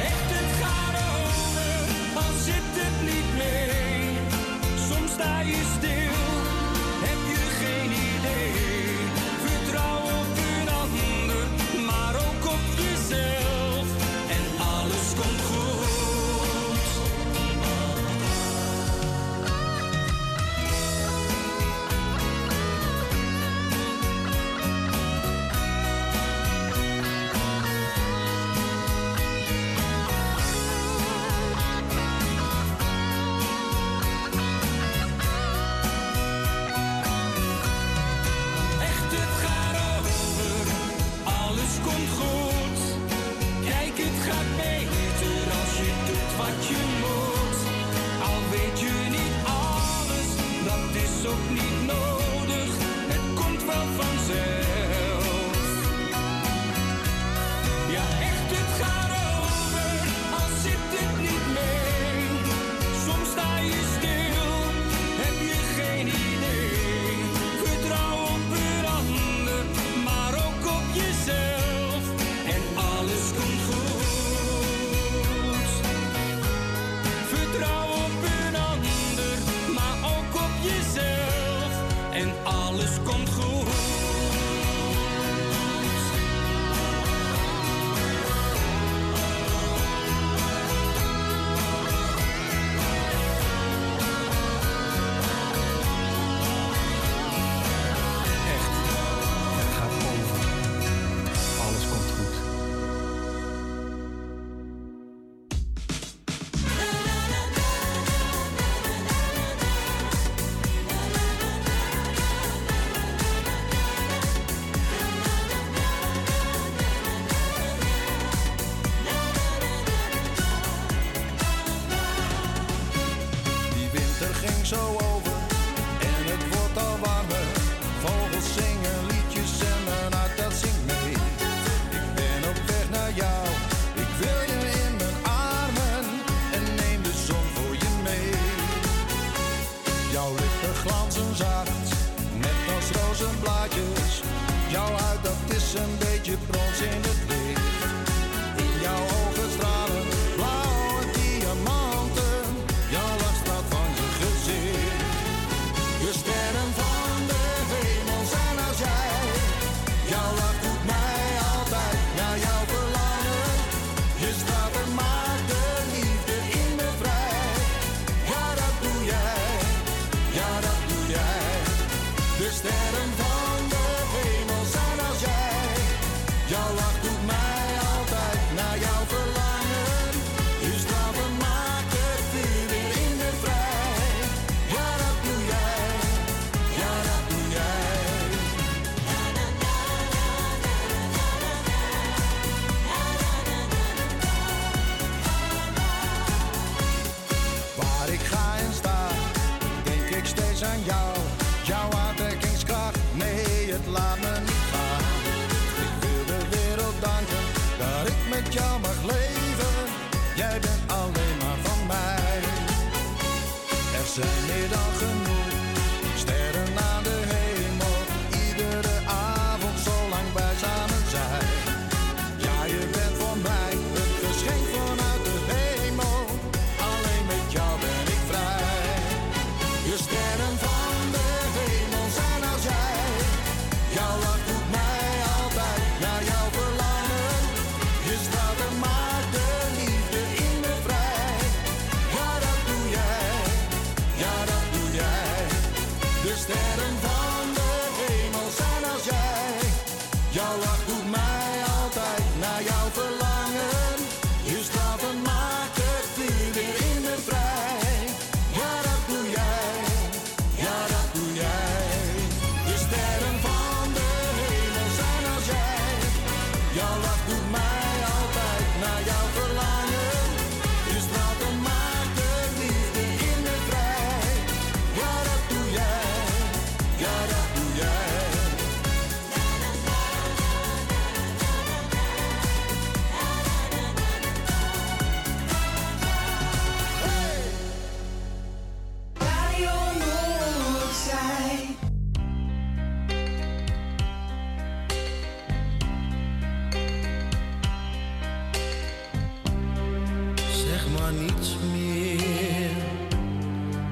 zeg 300.81 301.01
maar 301.01 301.12
niets 301.12 301.57
meer. 301.72 302.70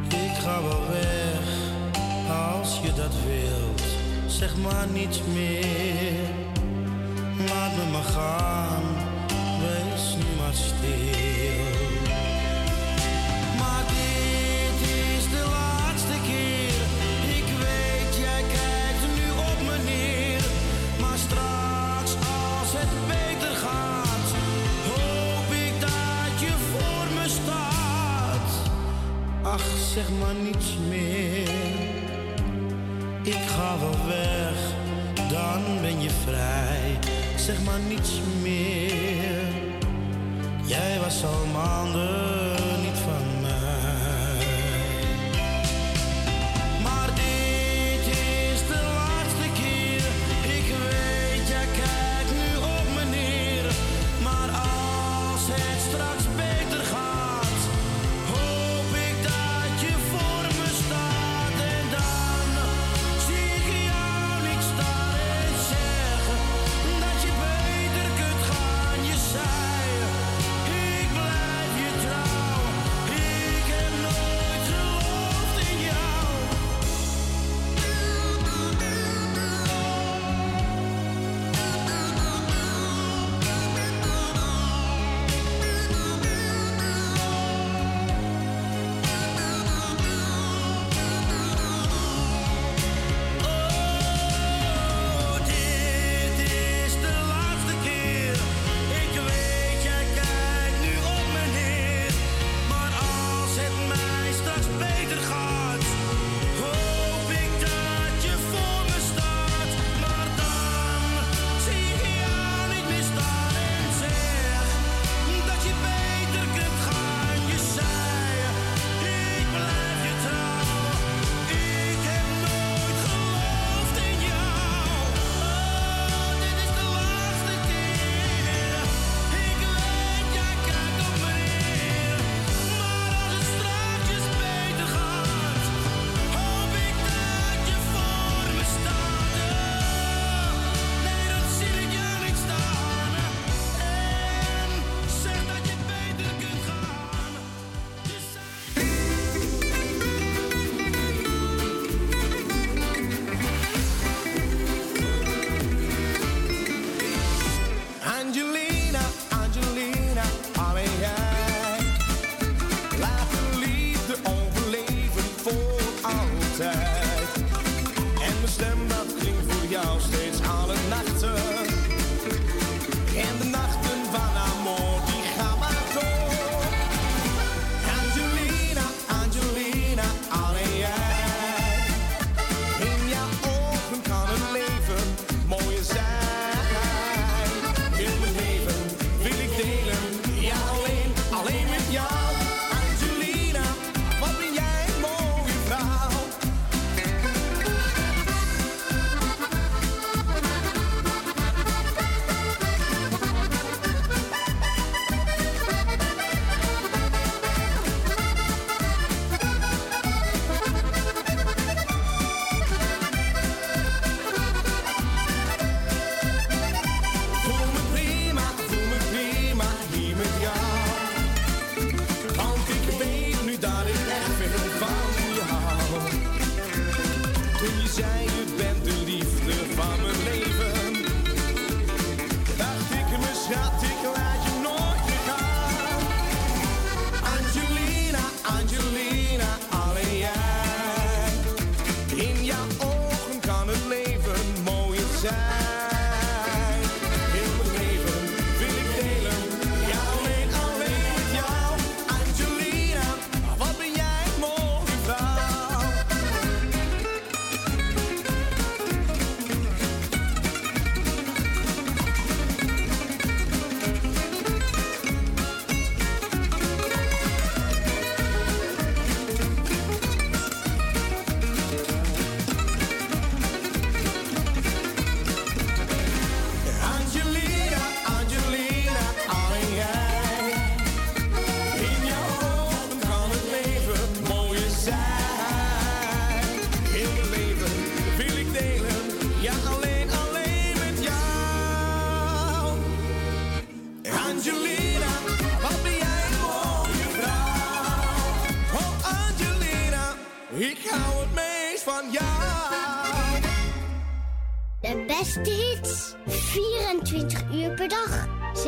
Ik 0.08 0.38
ga 0.42 0.62
wel 0.62 0.88
weg 0.88 1.46
als 2.50 2.80
je 2.82 2.92
dat 2.92 3.12
wilt. 3.26 3.82
Zeg 4.26 4.56
maar 4.56 4.86
niets 4.92 5.20
meer. 5.32 6.28
Laat 7.48 7.76
me 7.76 7.90
maar 7.92 8.02
gaan, 8.02 8.82
wees 9.60 10.16
nu 10.16 10.36
maar 10.40 10.54
stil. 10.54 12.07
zeg 29.98 30.10
maar 30.18 30.34
niets 30.34 30.76
meer. 30.88 31.48
Ik 33.22 33.42
ga 33.46 33.78
wel 33.78 34.06
weg, 34.06 34.58
dan 35.30 35.62
ben 35.80 36.00
je 36.02 36.10
vrij. 36.24 36.98
Zeg 37.36 37.62
maar 37.64 37.80
niets 37.88 38.20
meer. 38.42 39.46
Jij 40.64 40.98
was 41.00 41.24
al 41.24 41.46
maanden 41.52 42.57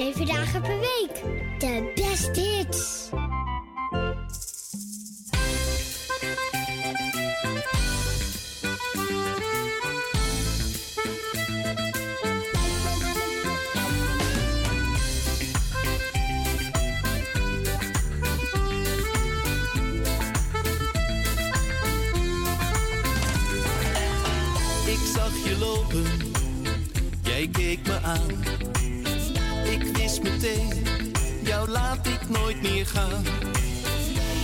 7 0.01 0.27
dagen 0.27 0.63
per 0.63 0.81
week. 0.81 1.23
De 1.59 1.93
beste 1.95 2.41
hits. 2.41 3.09
Ik 24.87 24.99
zag 25.15 25.45
je 25.45 25.57
lopen, 25.59 26.05
jij 27.23 27.49
keek 27.49 27.87
me 27.87 27.99
aan. 28.03 28.40
Jou 30.41 31.69
laat 31.69 32.07
ik 32.07 32.29
nooit 32.29 32.63
meer 32.63 32.87
gaan. 32.87 33.23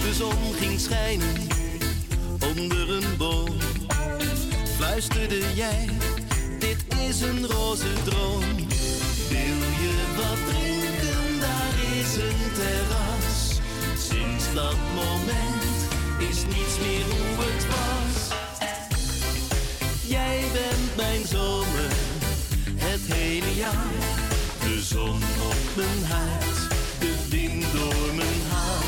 De 0.03 0.15
zon 0.15 0.55
ging 0.55 0.81
schijnen 0.81 1.35
onder 2.57 2.91
een 2.91 3.17
boom. 3.17 3.57
Fluisterde 4.77 5.41
jij, 5.55 5.89
dit 6.59 6.85
is 7.09 7.21
een 7.21 7.47
roze 7.47 7.93
droom. 8.05 8.45
Wil 9.29 9.59
je 9.83 9.95
wat 10.17 10.39
drinken, 10.49 11.41
daar 11.41 11.99
is 11.99 12.17
een 12.17 12.53
terras. 12.55 13.61
Sinds 14.09 14.55
dat 14.55 14.77
moment 14.95 15.77
is 16.19 16.45
niets 16.45 16.79
meer 16.79 17.05
hoe 17.05 17.45
het 17.45 17.67
was. 17.67 18.39
Jij 20.07 20.45
bent 20.53 20.97
mijn 20.97 21.27
zomer, 21.27 21.93
het 22.77 23.15
hele 23.15 23.55
jaar. 23.55 24.16
Mijn 25.77 26.05
huid, 26.05 26.69
de 27.01 27.27
wind 27.31 27.73
door 27.73 28.15
mijn 28.15 28.41
haar. 28.51 28.85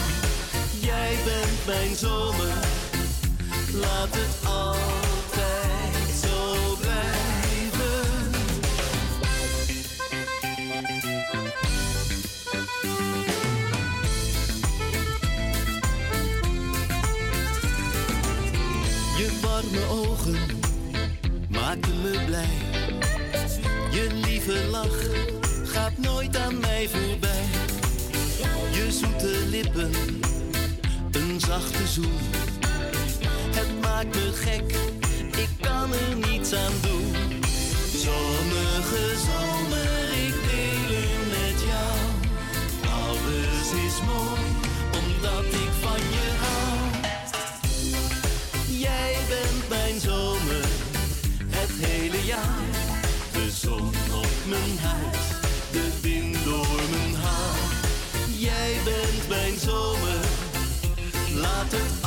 Jij 0.81 1.17
bent 1.25 1.67
mijn 1.67 1.97
zomer, 1.97 2.55
laat 3.75 4.09
het 4.11 4.47
altijd 4.47 6.09
zo 6.23 6.77
blijven. 6.81 8.31
Je 19.17 19.39
warme 19.43 19.87
ogen 19.89 20.39
maakten 21.49 22.01
me 22.03 22.25
blij. 22.27 22.57
Je 23.91 24.09
lieve 24.13 24.67
lach 24.71 25.38
mij 26.53 26.89
voorbij. 26.89 27.45
Je 28.73 28.93
zoete 28.93 29.47
lippen, 29.51 29.91
een 31.11 31.41
zachte 31.41 31.87
zoen. 31.87 32.19
Het 33.55 33.81
maakt 33.81 34.15
me 34.15 34.33
gek, 34.33 34.73
ik 35.37 35.49
kan 35.61 35.93
er 35.93 36.31
niets 36.31 36.53
aan 36.53 36.73
doen. 36.83 37.15
Zonnige 37.93 39.15
zomer, 39.27 40.13
ik 40.27 40.35
deel 40.49 41.19
met 41.31 41.61
jou. 41.71 41.99
Alles 42.93 43.71
is 43.87 44.01
mooi, 44.07 44.48
laat 61.73 61.98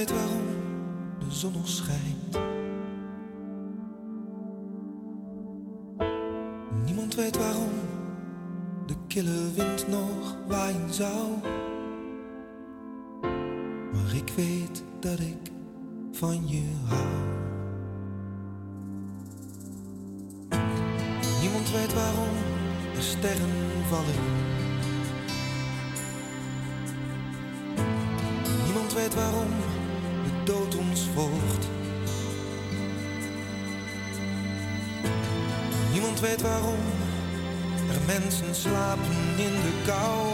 weet 0.00 0.12
waarom 0.12 0.46
de 1.18 1.26
zon 1.28 1.52
nog 1.52 1.68
schijnt. 1.68 2.38
Niemand 6.84 7.14
weet 7.14 7.36
waarom 7.36 7.72
de 8.86 8.94
kille 9.06 9.52
wind 9.54 9.88
nog 9.88 10.36
waaien 10.48 10.94
zou. 10.94 11.28
Maar 13.92 14.14
ik 14.14 14.32
weet 14.36 14.84
dat 15.00 15.18
ik 15.18 15.50
van 16.12 16.48
je 16.48 16.62
hou. 16.84 17.08
Niemand 21.40 21.70
weet 21.70 21.94
waarom 21.94 22.34
de 22.94 23.00
sterren 23.00 23.50
vallen. 23.88 24.48
Niemand 28.64 28.94
weet 28.94 29.14
waarom 29.14 29.39
dood 30.44 30.76
ons 30.76 31.08
volgt. 31.14 31.68
Niemand 35.92 36.20
weet 36.20 36.40
waarom 36.42 36.78
er 37.88 38.00
mensen 38.06 38.54
slapen 38.54 39.16
in 39.36 39.52
de 39.52 39.72
kou. 39.86 40.26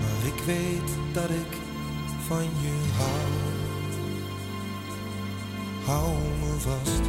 Maar 0.00 0.26
ik 0.34 0.42
weet 0.46 0.90
dat 1.12 1.30
ik 1.30 1.52
van 2.26 2.42
je 2.42 2.74
hou. 2.96 3.54
Hou 5.84 6.14
me 6.40 6.58
vast, 6.58 7.00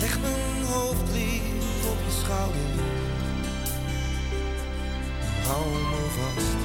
leg 0.00 0.20
mijn 0.20 0.64
hoofd 0.64 1.12
lief 1.12 1.90
op 1.90 1.98
je 2.06 2.12
schouder. 2.20 2.70
Hou 5.46 5.64
me 5.70 6.06
vast, 6.18 6.56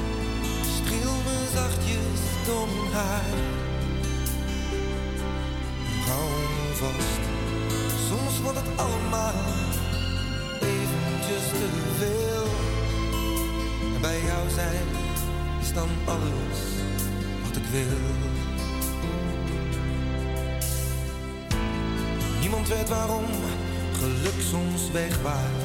streel 0.86 1.16
me 1.26 1.48
zachtjes 1.54 2.46
door 2.46 2.68
mijn 2.68 2.92
haar. 2.94 3.38
Hou 6.08 6.30
me 6.56 6.76
vast, 6.76 7.24
soms 8.10 8.42
wordt 8.42 8.58
het 8.58 8.80
allemaal 8.80 9.34
eventjes 10.62 11.48
te 11.60 11.70
veel. 11.98 12.46
En 13.96 14.02
bij 14.02 14.22
jou 14.22 14.50
zijn 14.50 14.88
is 15.62 15.74
dan 15.74 15.90
alles 16.06 16.60
wat 17.44 17.56
ik 17.56 17.66
wil. 17.72 18.02
Niemand 22.40 22.68
weet 22.68 22.90
waarom 22.90 23.26
geluk 24.00 24.42
soms 24.50 24.92
wegwaait. 24.92 25.63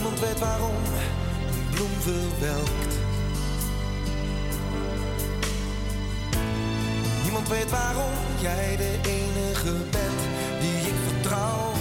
Niemand 0.00 0.20
weet 0.20 0.38
waarom 0.38 0.74
een 0.74 1.68
bloem 1.70 1.90
verwelkt. 2.00 2.94
Niemand 7.22 7.48
weet 7.48 7.70
waarom 7.70 8.12
jij 8.40 8.76
de 8.76 8.98
enige 9.02 9.72
bent 9.90 10.20
die 10.60 10.76
ik 10.76 10.94
vertrouw. 11.08 11.72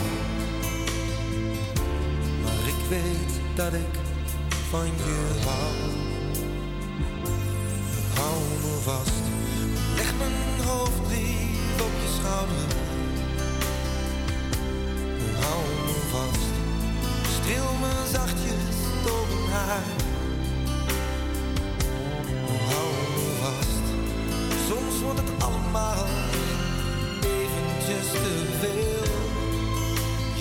Maar 2.43 2.67
ik 2.67 2.89
weet 2.89 3.55
dat 3.55 3.73
ik 3.73 3.95
van 4.69 4.85
je 4.85 5.39
hou. 5.45 5.73
Hou 8.15 8.39
me 8.61 8.79
vast, 8.83 9.23
leg 9.95 10.13
mijn 10.17 10.67
hoofd 10.67 11.07
lief 11.09 11.81
op 11.81 11.91
je 12.01 12.19
schouder. 12.19 12.78
Zachtjes 18.29 19.03
door 19.03 19.27
haar. 19.51 19.83
Hou 22.69 22.89
me 23.15 23.35
vast, 23.41 23.85
soms 24.67 25.01
wordt 25.01 25.19
het 25.19 25.43
allemaal 25.43 26.05
eventjes 27.23 28.11
te 28.11 28.45
veel. 28.59 29.07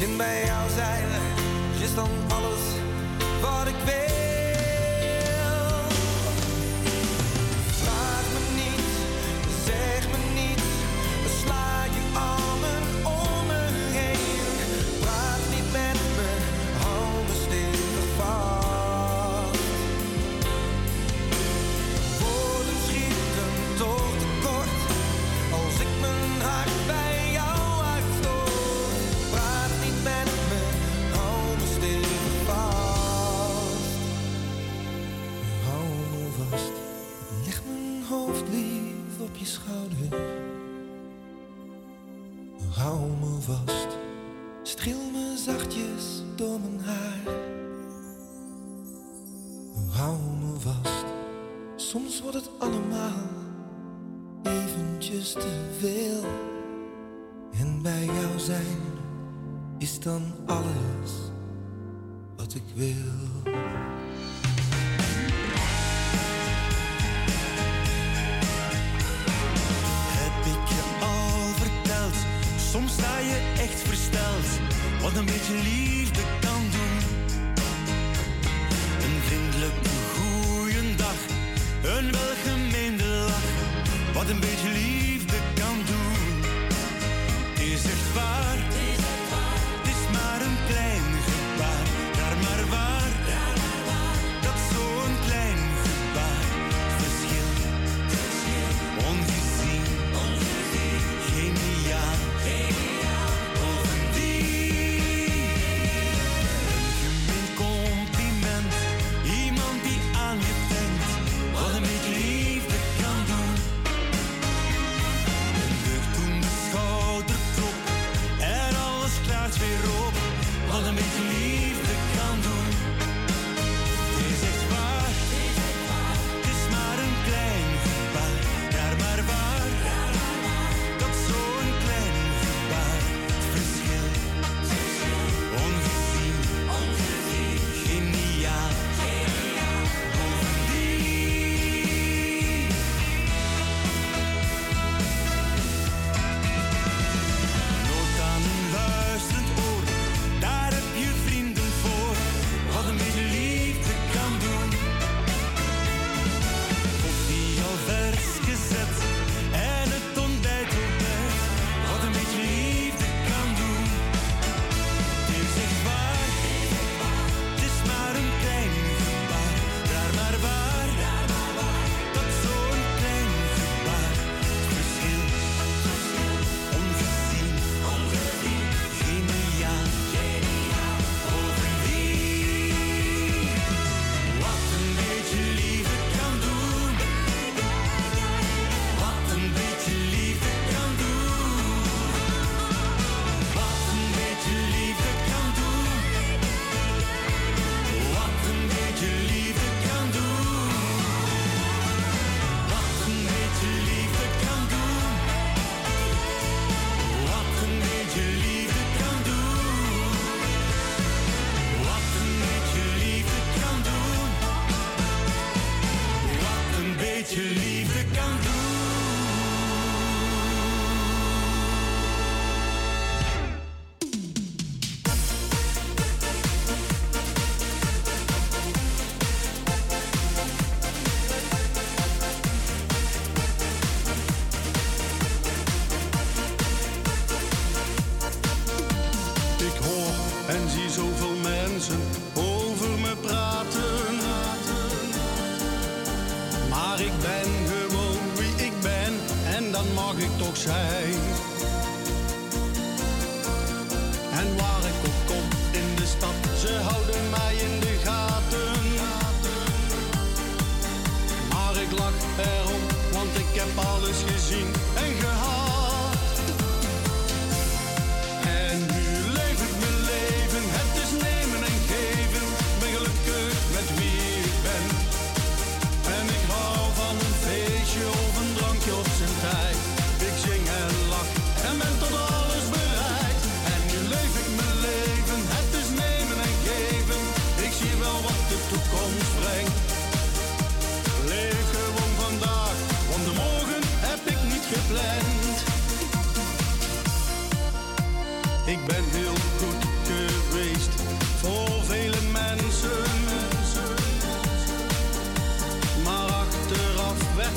En 0.08 0.16
bij 0.16 0.44
jou 0.44 0.70
zijn 0.70 1.08
is 1.82 1.94
dan 1.94 2.10
alles 2.28 2.62
wat 3.40 3.66
ik 3.66 3.84
wil. 3.84 4.07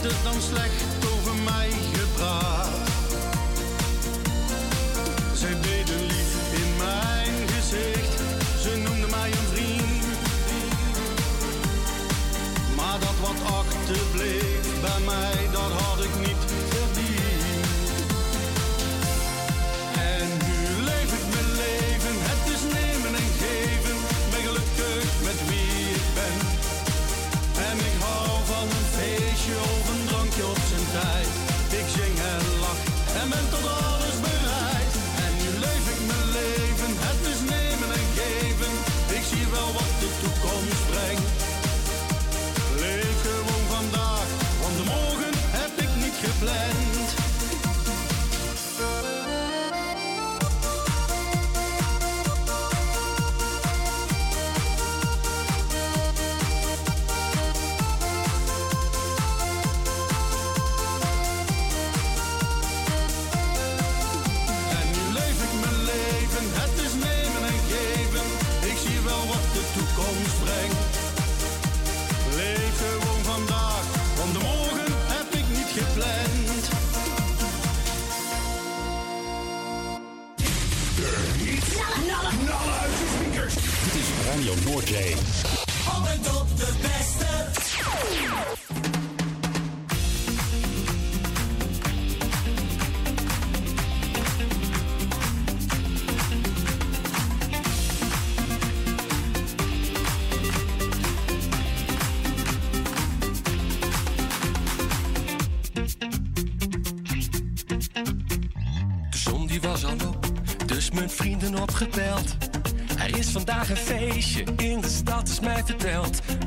liefde 0.01 0.23
dan 0.23 0.41
slecht 0.41 0.83
over 1.13 1.35
mij 1.43 1.69
gepraat. 1.93 2.60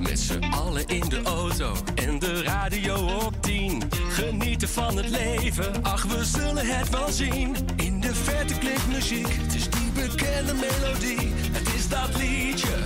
Met 0.01 0.21
z'n 0.21 0.43
allen 0.51 0.87
in 0.87 1.09
de 1.09 1.23
auto 1.23 1.75
en 1.95 2.19
de 2.19 2.43
radio 2.43 2.95
op 3.25 3.43
10. 3.43 3.83
Genieten 4.09 4.69
van 4.69 4.97
het 4.97 5.09
leven, 5.09 5.83
ach 5.83 6.03
we 6.03 6.25
zullen 6.25 6.67
het 6.67 6.91
wel 6.91 7.09
zien. 7.09 7.57
In 7.77 8.01
de 8.01 8.15
verte 8.15 8.59
klinkt 8.59 8.87
muziek, 8.87 9.27
het 9.31 9.55
is 9.55 9.69
die 9.71 9.91
bekende 9.95 10.55
melodie. 10.55 11.33
Het 11.53 11.75
is 11.75 11.89
dat 11.89 12.17
liedje, 12.17 12.77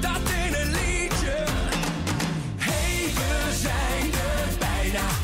dat 0.00 0.20
ene 0.44 0.64
liedje. 0.66 1.44
Hey, 2.56 3.12
we 3.14 3.58
zijn 3.60 4.12
er 4.12 4.58
bijna. 4.58 5.19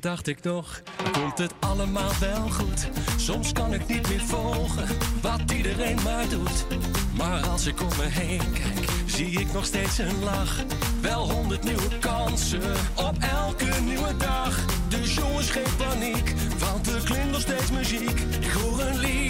dacht 0.00 0.26
ik 0.26 0.42
nog, 0.42 0.82
komt 1.12 1.38
het 1.38 1.52
allemaal 1.60 2.10
wel 2.20 2.50
goed? 2.50 2.88
Soms 3.16 3.52
kan 3.52 3.74
ik 3.74 3.86
niet 3.86 4.08
meer 4.08 4.20
volgen 4.20 4.86
wat 5.22 5.50
iedereen 5.52 5.98
maar 6.04 6.28
doet. 6.28 6.66
Maar 7.16 7.46
als 7.46 7.66
ik 7.66 7.80
om 7.80 7.88
me 7.96 8.04
heen 8.04 8.52
kijk, 8.52 8.90
zie 9.06 9.40
ik 9.40 9.52
nog 9.52 9.64
steeds 9.64 9.98
een 9.98 10.22
lach. 10.22 10.62
Wel 11.00 11.30
honderd 11.30 11.64
nieuwe 11.64 11.98
kansen 12.00 12.62
op 12.94 13.16
elke 13.18 13.80
nieuwe 13.80 14.16
dag. 14.16 14.64
Dus 14.88 15.14
jongens, 15.14 15.50
geen 15.50 15.76
paniek, 15.76 16.34
want 16.58 16.86
er 16.86 17.02
klinkt 17.04 17.30
nog 17.30 17.40
steeds 17.40 17.70
muziek. 17.70 18.20
Ik 18.40 18.50
hoor 18.50 18.80
een 18.80 18.98
lied 18.98 19.23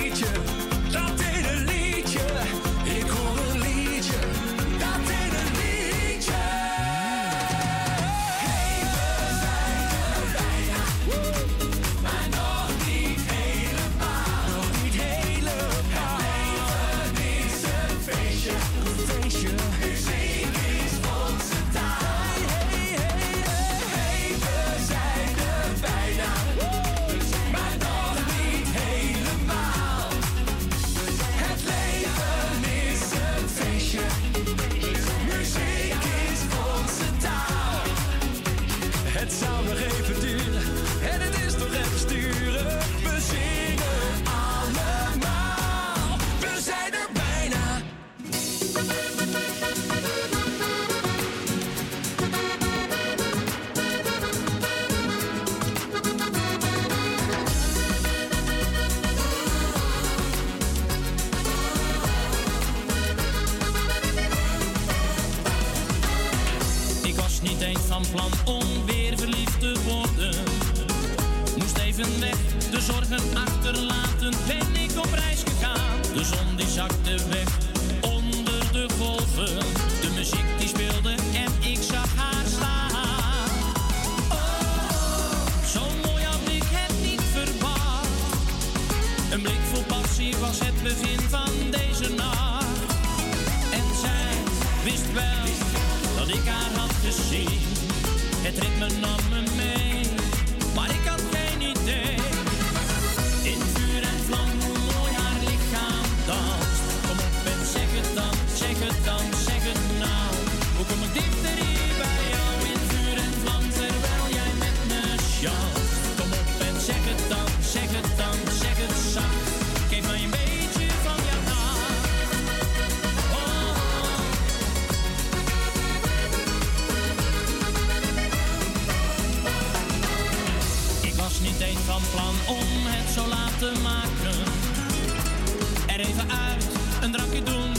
Een 137.04 137.12
drankje 137.12 137.42
doen, 137.42 137.72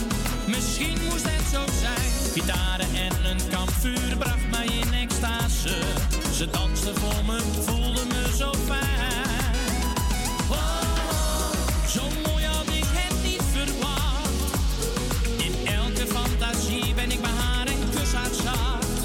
misschien 0.48 0.98
moest 1.10 1.26
het 1.30 1.46
zo 1.52 1.64
zijn. 1.82 2.12
Gitaren 2.34 2.88
en 2.96 3.30
een 3.30 3.50
kanvuur 3.50 4.18
bracht 4.18 4.50
mij 4.52 4.66
in 4.66 4.94
extase. 4.94 5.82
Ze 6.36 6.50
dansen 6.50 6.96
voor 6.96 7.26
me, 7.26 7.40
voelden 7.62 8.08
me 8.08 8.36
zo 8.38 8.54
fijn. 8.66 9.56
Oh, 10.50 11.52
zo 11.88 12.02
mooi 12.28 12.46
had 12.46 12.68
ik 12.68 12.86
het 12.88 13.24
niet 13.24 13.44
verwacht. 13.52 14.54
In 15.38 15.74
elke 15.74 16.08
fantasie 16.08 16.94
ben 16.94 17.12
ik 17.12 17.22
bij 17.22 17.32
haar 17.32 17.68
en 17.68 17.90
kus 17.96 18.14
haar 18.14 18.34
zacht. 18.44 19.00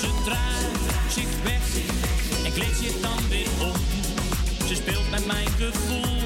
Ze 0.00 0.08
draait 0.24 1.12
zich 1.12 1.42
weg 1.42 1.66
en 2.44 2.52
kleedt 2.52 2.78
zich 2.78 3.00
dan 3.00 3.28
weer 3.28 3.50
om. 3.60 3.76
Ze 4.66 4.74
speelt 4.74 5.10
met 5.10 5.26
mijn 5.26 5.48
gevoel. 5.48 6.21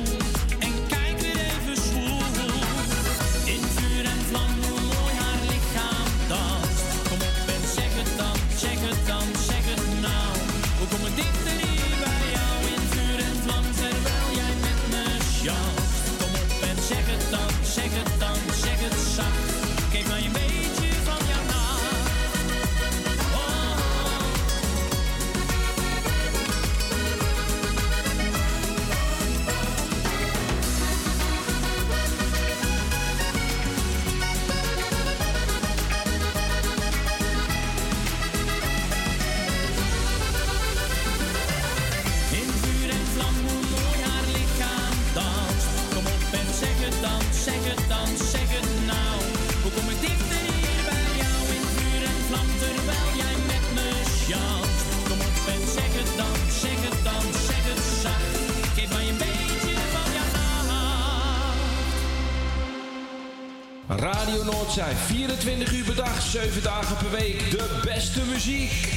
7 66.31 66.63
dagen 66.63 66.97
per 66.97 67.11
week 67.11 67.51
de 67.51 67.81
beste 67.85 68.21
muziek. 68.33 68.96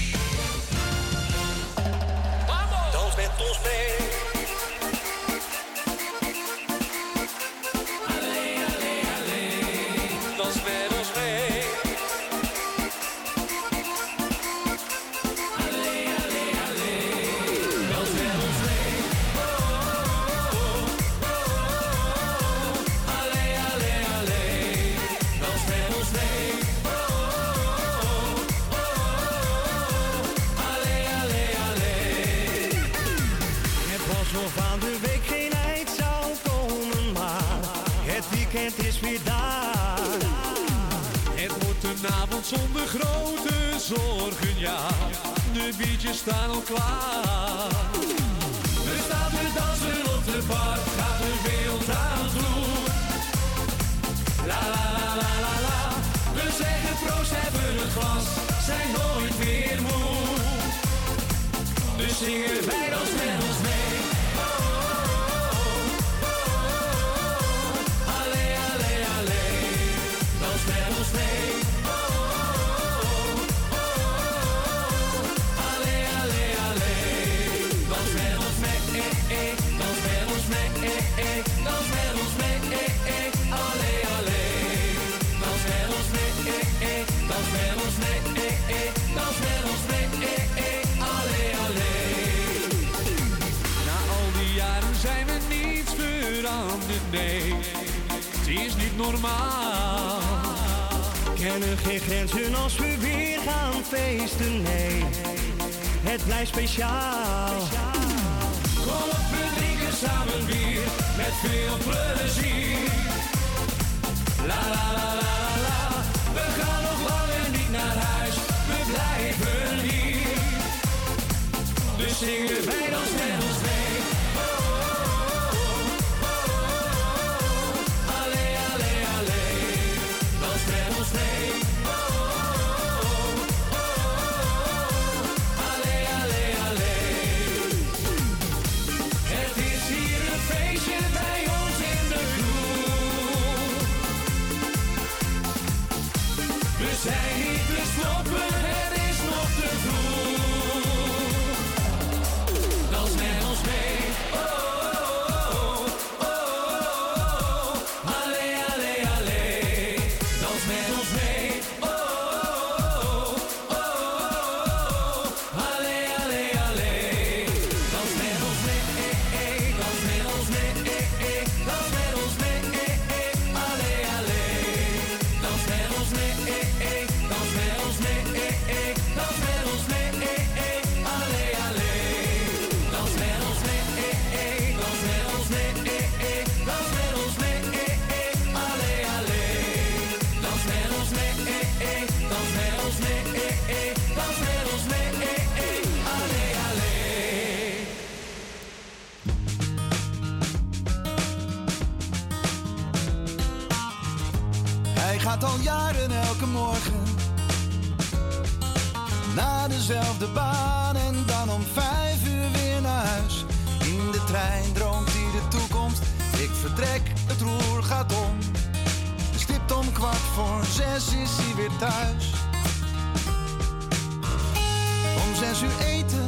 Zes 225.59 225.69
uur 225.69 225.85
eten, 225.85 226.27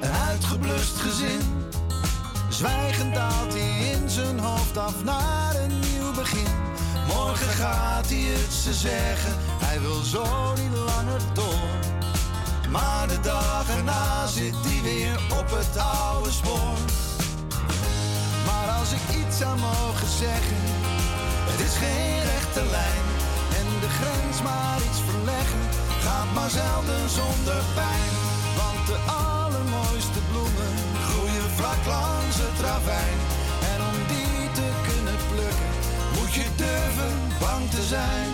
een 0.00 0.12
uitgeblust 0.28 0.96
gezin. 0.96 1.40
Zwijgend 2.48 3.14
daalt 3.14 3.52
hij 3.52 3.90
in 3.92 4.10
zijn 4.10 4.38
hoofd 4.38 4.76
af 4.78 5.04
naar 5.04 5.54
een 5.56 5.78
nieuw 5.78 6.12
begin. 6.14 6.52
Morgen 7.06 7.48
gaat 7.48 8.08
hij 8.08 8.18
het 8.18 8.52
ze 8.52 8.74
zeggen, 8.74 9.34
hij 9.64 9.80
wil 9.80 10.02
zo 10.02 10.54
niet 10.54 10.76
langer 10.76 11.20
door. 11.32 11.70
Maar 12.70 13.08
de 13.08 13.20
dag 13.20 13.68
erna 13.76 14.26
zit 14.26 14.54
hij 14.60 14.82
weer 14.82 15.20
op 15.40 15.50
het 15.50 15.76
oude 15.76 16.30
spoor. 16.30 16.78
Maar 18.46 18.68
als 18.78 18.92
ik 18.92 19.16
iets 19.20 19.38
zou 19.38 19.58
mogen 19.58 20.10
zeggen, 20.18 20.60
het 21.50 21.60
is 21.60 21.76
geen 21.76 22.20
rechte 22.34 22.62
lijn. 22.70 23.06
En 23.60 23.66
de 23.80 23.88
grens 23.88 24.42
maar 24.42 24.78
iets 24.88 25.00
verleggen, 25.10 25.64
gaat 26.00 26.32
maar 26.34 26.50
zelden 26.50 27.10
zonder 27.10 27.62
pijn. 27.74 28.25
De 28.86 28.98
allermooiste 29.06 30.20
bloemen 30.30 30.72
groeien 31.08 31.50
vlak 31.56 31.86
langs 31.86 32.36
het 32.38 32.60
ravijn. 32.60 33.18
En 33.72 33.80
om 33.80 33.98
die 34.08 34.50
te 34.52 34.68
kunnen 34.88 35.16
plukken, 35.30 35.72
moet 36.14 36.34
je 36.34 36.46
durven 36.56 37.14
bang 37.40 37.70
te 37.70 37.82
zijn. 37.82 38.28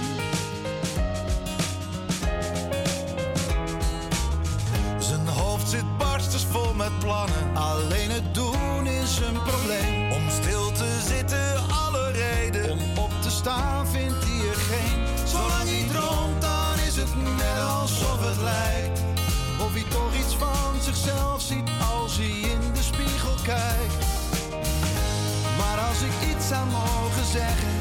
Zijn 4.99 5.29
hoofd 5.29 5.69
zit 5.69 5.97
barstens 5.99 6.47
vol 6.51 6.75
met 6.75 6.99
plannen. 6.99 7.57
Alleen 7.57 8.11
het 8.11 8.35
doen 8.35 8.87
is 8.87 9.19
een 9.19 9.43
probleem. 9.43 10.13
Om 10.13 10.31
stil 10.31 10.73
te 10.73 11.01
zitten, 11.07 11.69
alle 11.69 12.11
reden. 12.11 12.71
Om 12.71 12.99
op 12.99 13.13
te 13.23 13.31
staan 13.31 13.87
vindt 13.87 14.12
zichzelf 21.03 21.41
ziet 21.41 21.71
als 21.95 22.17
hij 22.17 22.35
in 22.55 22.63
de 22.77 22.83
spiegel 22.83 23.37
kijkt. 23.43 24.05
Maar 25.59 25.79
als 25.89 26.01
ik 26.09 26.15
iets 26.31 26.47
zou 26.49 26.65
mogen 26.81 27.27
zeggen, 27.39 27.75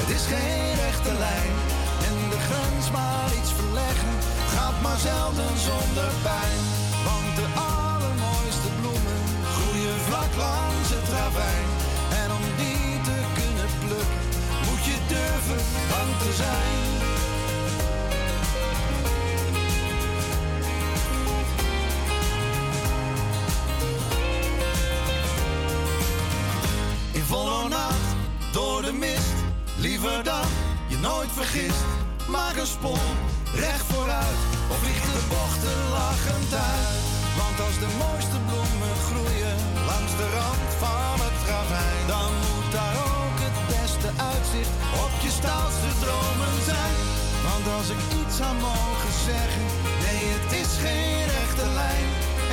het 0.00 0.08
is 0.16 0.24
geen 0.32 0.70
rechte 0.84 1.12
lijn. 1.26 1.54
En 2.08 2.16
de 2.32 2.40
grens 2.48 2.86
maar 2.96 3.28
iets 3.38 3.52
verleggen, 3.60 4.14
gaat 4.54 4.78
maar 4.84 5.00
zelden 5.10 5.54
zonder 5.70 6.10
pijn. 6.28 6.60
Want 7.08 7.28
de 7.40 7.48
allermooiste 7.72 8.70
bloemen 8.80 9.20
groeien 9.54 9.98
vlak 10.08 10.32
langs 10.46 10.88
het 10.96 11.08
ravijn. 11.16 11.68
En 12.22 12.28
om 12.38 12.44
die 12.60 12.88
te 13.08 13.18
kunnen 13.38 13.70
plukken, 13.82 14.22
moet 14.66 14.84
je 14.90 14.98
durven 15.12 15.62
bang 15.90 16.10
te 16.22 16.30
zijn. 16.42 16.87
Door 28.52 28.82
de 28.82 28.92
mist, 28.92 29.36
liever 29.76 30.24
dan 30.24 30.48
je 30.86 30.98
nooit 30.98 31.32
vergist. 31.40 31.84
Maak 32.28 32.56
een 32.56 32.72
sprong, 32.76 33.10
recht 33.54 33.86
vooruit, 33.92 34.40
of 34.70 34.78
vlieg 34.82 35.02
de 35.16 35.24
bochten 35.34 35.78
lachend 35.98 36.52
uit. 36.54 36.98
Want 37.40 37.56
als 37.66 37.76
de 37.84 37.90
mooiste 38.04 38.38
bloemen 38.48 38.94
groeien 39.08 39.56
langs 39.90 40.12
de 40.20 40.28
rand 40.38 40.68
van 40.82 41.16
het 41.26 41.38
ravijn, 41.50 42.02
dan 42.14 42.30
moet 42.44 42.70
daar 42.78 42.96
ook 43.16 43.38
het 43.46 43.58
beste 43.74 44.10
uitzicht 44.32 44.74
op 45.04 45.12
je 45.24 45.32
staalste 45.40 45.90
dromen 46.04 46.56
zijn. 46.70 46.96
Want 47.48 47.64
als 47.76 47.88
ik 47.94 48.00
iets 48.18 48.36
zou 48.40 48.52
mogen 48.70 49.14
zeggen, 49.30 49.66
nee, 50.04 50.22
het 50.36 50.50
is 50.62 50.70
geen 50.84 51.20
rechte 51.36 51.66
lijn. 51.80 52.08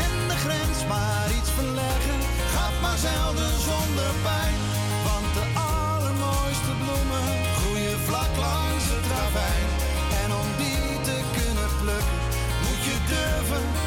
En 0.06 0.14
de 0.32 0.38
grens 0.46 0.80
maar 0.92 1.28
iets 1.38 1.52
verleggen, 1.60 2.20
gaat 2.54 2.78
maar 2.84 3.00
zelden 3.10 3.54
zonder 3.70 4.12
pijn. 4.28 4.75
Groeien 7.58 8.00
vlak 8.00 8.36
langs 8.38 8.86
het 8.94 9.06
ravijn. 9.12 9.68
En 10.24 10.30
om 10.42 10.48
die 10.58 11.02
te 11.02 11.18
kunnen 11.38 11.70
plukken, 11.82 12.20
moet 12.64 12.84
je 12.88 12.98
durven. 13.08 13.85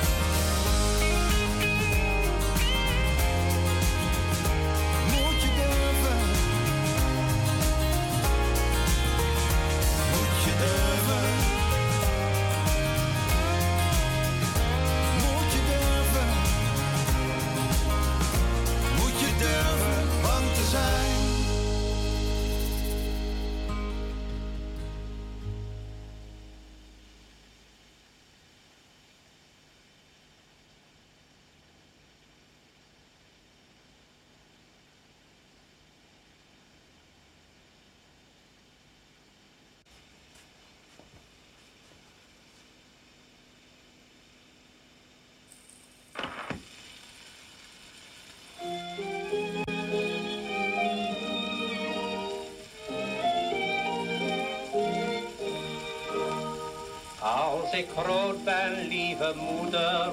Ik 57.78 57.88
groot 57.96 58.44
ben, 58.44 58.88
lieve 58.88 59.34
moeder, 59.36 60.08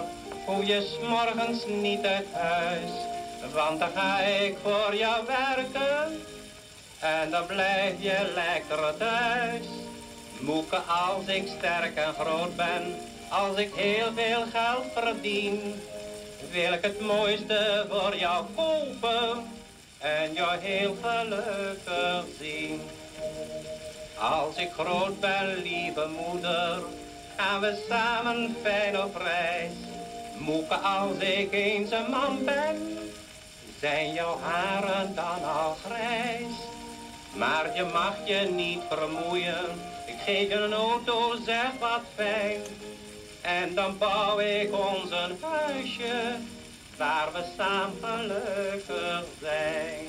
hoe 0.45 0.65
je 0.65 0.81
s'morgens 0.81 1.65
niet 1.67 2.05
uit 2.05 2.27
huis. 2.31 2.91
Want 3.53 3.79
dan 3.79 3.89
ga 3.95 4.19
ik 4.19 4.57
voor 4.63 4.95
jou 4.95 5.25
werken 5.25 6.21
en 6.99 7.29
dan 7.29 7.45
blijf 7.45 7.93
je 7.99 8.31
lekker 8.33 8.97
thuis. 8.97 9.65
Moeke, 10.39 10.77
als 10.77 11.25
ik 11.25 11.47
sterk 11.57 11.95
en 11.95 12.13
groot 12.13 12.55
ben, 12.55 12.95
als 13.29 13.57
ik 13.57 13.73
heel 13.75 14.13
veel 14.15 14.43
geld 14.53 14.85
verdien, 14.93 15.81
wil 16.51 16.73
ik 16.73 16.81
het 16.81 17.01
mooiste 17.01 17.85
voor 17.89 18.15
jou 18.15 18.45
kopen 18.55 19.43
en 19.97 20.33
jou 20.33 20.57
heel 20.59 20.97
gelukkig 21.01 22.25
zien. 22.39 22.81
Als 24.19 24.55
ik 24.55 24.71
groot 24.71 25.19
ben, 25.19 25.61
lieve 25.63 26.07
moeder, 26.07 26.79
gaan 27.37 27.61
we 27.61 27.85
samen 27.89 28.55
fijn 28.61 29.03
op 29.03 29.15
reis. 29.15 29.71
Moeke, 30.37 30.75
als 30.75 31.17
ik 31.17 31.51
eens 31.51 31.91
een 31.91 32.09
man 32.09 32.45
ben, 32.45 32.99
zijn 33.79 34.13
jouw 34.13 34.39
haren 34.39 35.15
dan 35.15 35.43
al 35.43 35.77
grijs. 35.85 36.53
Maar 37.33 37.75
je 37.75 37.83
mag 37.83 38.15
je 38.25 38.49
niet 38.55 38.81
vermoeien, 38.89 39.65
ik 40.05 40.15
geef 40.25 40.47
je 40.47 40.55
een 40.55 40.73
auto, 40.73 41.35
zeg 41.45 41.71
wat 41.79 42.01
fijn. 42.15 42.61
En 43.41 43.75
dan 43.75 43.97
bouw 43.97 44.39
ik 44.39 44.73
ons 44.73 45.11
een 45.11 45.37
huisje, 45.41 46.35
waar 46.97 47.27
we 47.33 47.43
samen 47.57 47.93
gelukkig 48.01 49.25
zijn. 49.41 50.07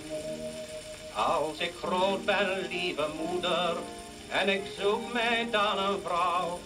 Als 1.15 1.59
ik 1.59 1.73
groot 1.83 2.25
ben, 2.25 2.67
lieve 2.69 3.07
moeder, 3.25 3.77
en 4.29 4.49
ik 4.49 4.63
zoek 4.79 5.13
mij 5.13 5.49
dan 5.51 5.79
een 5.79 6.01
vrouw, 6.05 6.61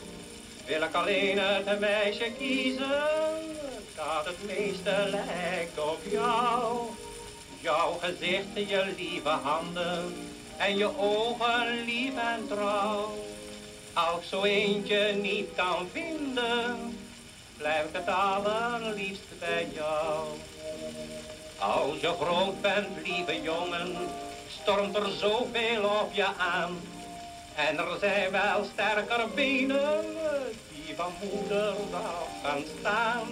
wil 0.70 0.82
ik 0.82 0.94
alleen 0.94 1.38
het 1.38 1.80
meisje 1.80 2.32
kiezen, 2.38 3.02
dat 3.96 4.24
het 4.24 4.46
meeste 4.46 5.08
lijkt 5.10 5.78
op 5.78 6.00
jou. 6.10 6.88
Jouw 7.60 7.98
gezicht, 8.00 8.68
je 8.68 8.92
lieve 8.96 9.28
handen, 9.28 10.14
en 10.56 10.76
je 10.76 10.98
ogen 10.98 11.84
lief 11.84 12.12
en 12.16 12.46
trouw. 12.48 13.24
Als 13.92 14.28
zo 14.28 14.42
eentje 14.42 15.12
niet 15.12 15.48
kan 15.56 15.88
vinden, 15.92 16.98
blijf 17.56 17.84
ik 17.84 17.92
het 17.92 18.08
allerliefst 18.08 19.38
bij 19.38 19.68
jou. 19.74 20.26
Als 21.58 22.00
je 22.00 22.14
groot 22.20 22.60
bent, 22.60 22.88
lieve 23.04 23.42
jongen, 23.42 23.96
stormt 24.62 24.96
er 24.96 25.10
zoveel 25.18 25.84
op 25.84 26.12
je 26.12 26.26
aan. 26.26 26.80
En 27.54 27.78
er 27.78 27.98
zijn 28.00 28.30
wel 28.30 28.64
sterker 28.72 29.28
benen 29.34 30.04
die 30.68 30.94
van 30.96 31.12
moeder 31.22 31.74
af 31.92 32.28
gaan 32.42 32.62
staan. 32.78 33.28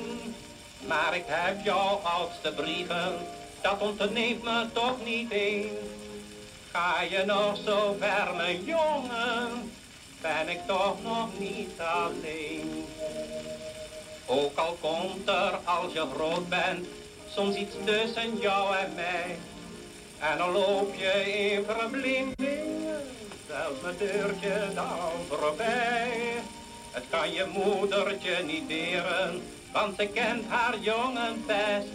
Maar 0.87 1.17
ik 1.17 1.25
heb 1.27 1.65
jouw 1.65 2.01
oudste 2.03 2.53
brieven, 2.53 3.13
dat 3.61 3.81
ontneemt 3.81 4.43
me 4.43 4.67
toch 4.73 5.05
niet 5.05 5.33
een. 5.33 5.71
Ga 6.73 7.03
je 7.03 7.25
nog 7.27 7.59
zo 7.65 7.97
ver, 8.01 8.35
mijn 8.37 8.65
jongen, 8.65 9.73
ben 10.21 10.49
ik 10.49 10.61
toch 10.67 11.03
nog 11.03 11.29
niet 11.39 11.81
alleen. 11.81 12.85
Ook 14.27 14.59
al 14.59 14.77
komt 14.81 15.29
er 15.29 15.59
als 15.65 15.93
je 15.93 16.07
groot 16.15 16.49
bent, 16.49 16.87
soms 17.35 17.57
iets 17.57 17.75
tussen 17.85 18.39
jou 18.41 18.77
en 18.77 18.95
mij. 18.95 19.39
En 20.19 20.39
dan 20.39 20.53
loop 20.53 20.95
je 20.95 21.39
in 21.39 21.65
verblinding, 21.65 22.37
mijn 23.49 23.97
deurtje 23.99 24.69
dan 24.75 25.11
voorbij. 25.29 26.33
Het 26.91 27.05
kan 27.11 27.33
je 27.33 27.47
moedertje 27.53 28.43
niet 28.45 28.69
deren, 28.69 29.43
want 29.73 29.97
ze 29.99 30.07
kent 30.07 30.45
haar 30.49 30.79
jongen 30.79 31.45
best. 31.47 31.89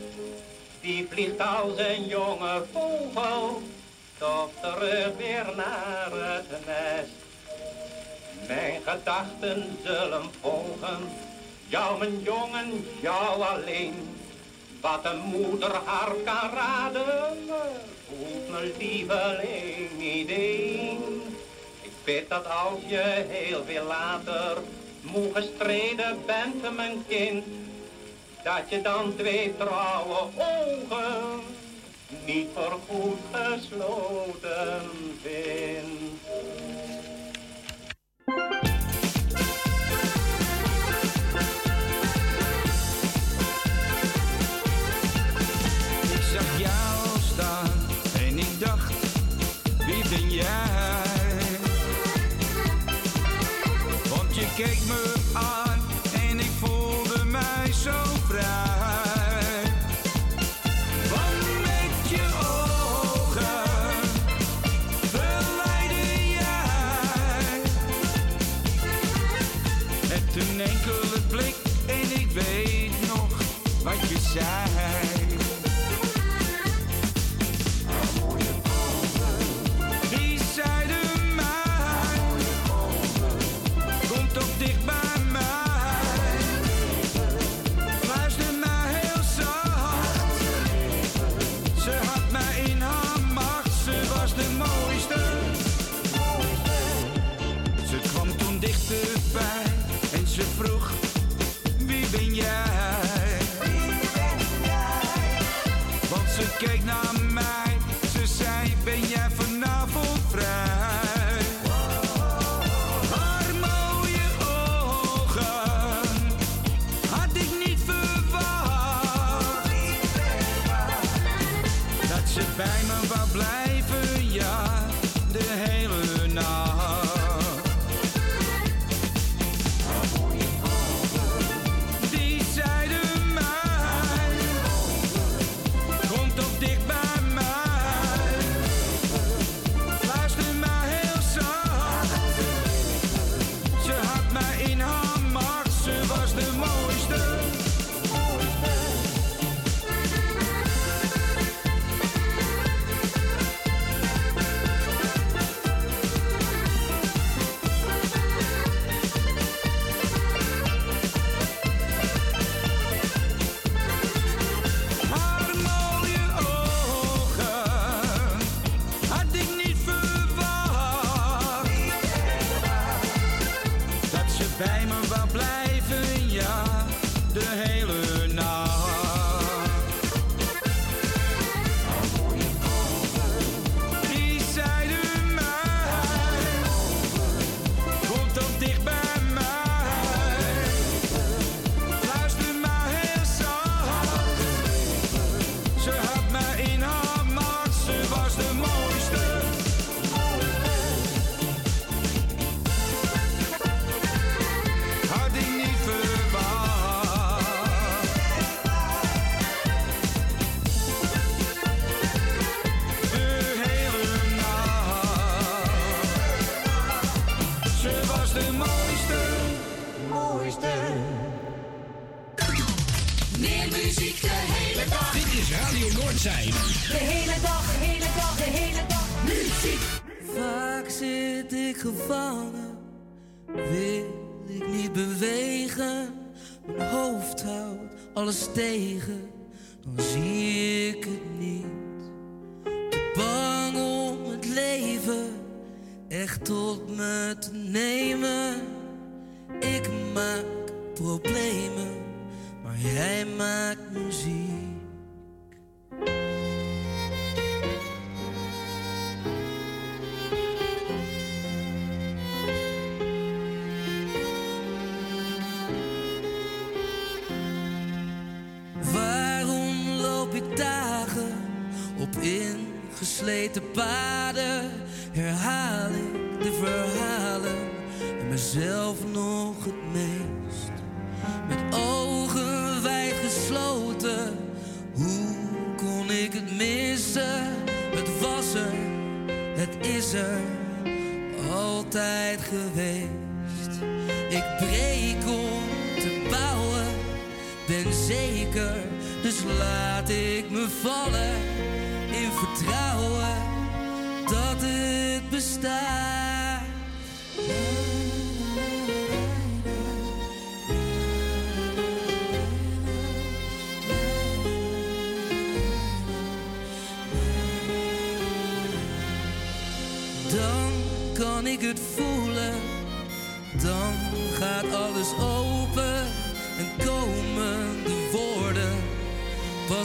Die 0.82 1.08
vliegt 1.10 1.40
als 1.40 1.78
een 1.78 2.06
jonge 2.06 2.64
vogel, 2.72 3.62
toch 4.18 4.50
terug 4.62 5.18
weer 5.18 5.46
naar 5.56 6.10
het 6.12 6.66
nest. 6.66 7.12
Mijn 8.48 8.82
gedachten 8.86 9.78
zullen 9.84 10.30
volgen, 10.42 11.10
jou 11.68 12.00
mijn 12.00 12.22
jongen, 12.22 12.88
jou 13.02 13.42
alleen. 13.42 14.18
Wat 14.82 15.06
een 15.06 15.20
moeder 15.20 15.72
haar 15.86 16.14
kan 16.26 16.50
raden, 16.54 17.50
voelt 18.08 18.50
mijn 18.50 18.72
lieveling 18.78 19.98
niet 19.98 20.30
een. 20.30 20.73
Bid 22.04 22.30
dat 22.30 22.46
als 22.48 22.80
je 22.88 23.26
heel 23.28 23.64
veel 23.66 23.86
later 23.86 24.58
moe 25.02 25.34
gestreden 25.34 26.18
bent, 26.26 26.76
mijn 26.76 27.04
kind, 27.08 27.46
dat 28.44 28.62
je 28.70 28.82
dan 28.82 29.16
twee 29.16 29.54
trouwe 29.58 30.20
ogen 30.38 31.42
niet 32.26 32.48
voor 32.54 32.80
goed 32.88 33.20
gesloten 33.32 34.90
vindt. 35.22 36.03
Keek 54.56 54.80
me 54.88 55.14
aan 55.34 55.80
en 56.30 56.40
ik 56.40 56.52
voelde 56.60 57.26
mij 57.26 57.74
zo 57.74 57.92
vrij. 58.28 58.74
Een 70.36 70.62
enkele 70.62 71.22
blik 71.30 71.56
en 71.86 72.22
ik 72.22 72.28
weet 72.32 73.08
nog 73.08 73.30
wat 73.84 74.10
je 74.10 74.18
zei. 74.34 74.73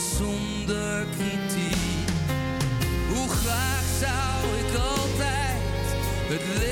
zonder 0.01 1.07
kritiek. 1.17 2.09
Hoe 3.09 3.29
graag 3.29 3.83
zou 4.01 4.57
ik 4.59 4.75
altijd 4.75 5.59
het 6.29 6.59
leven. 6.59 6.68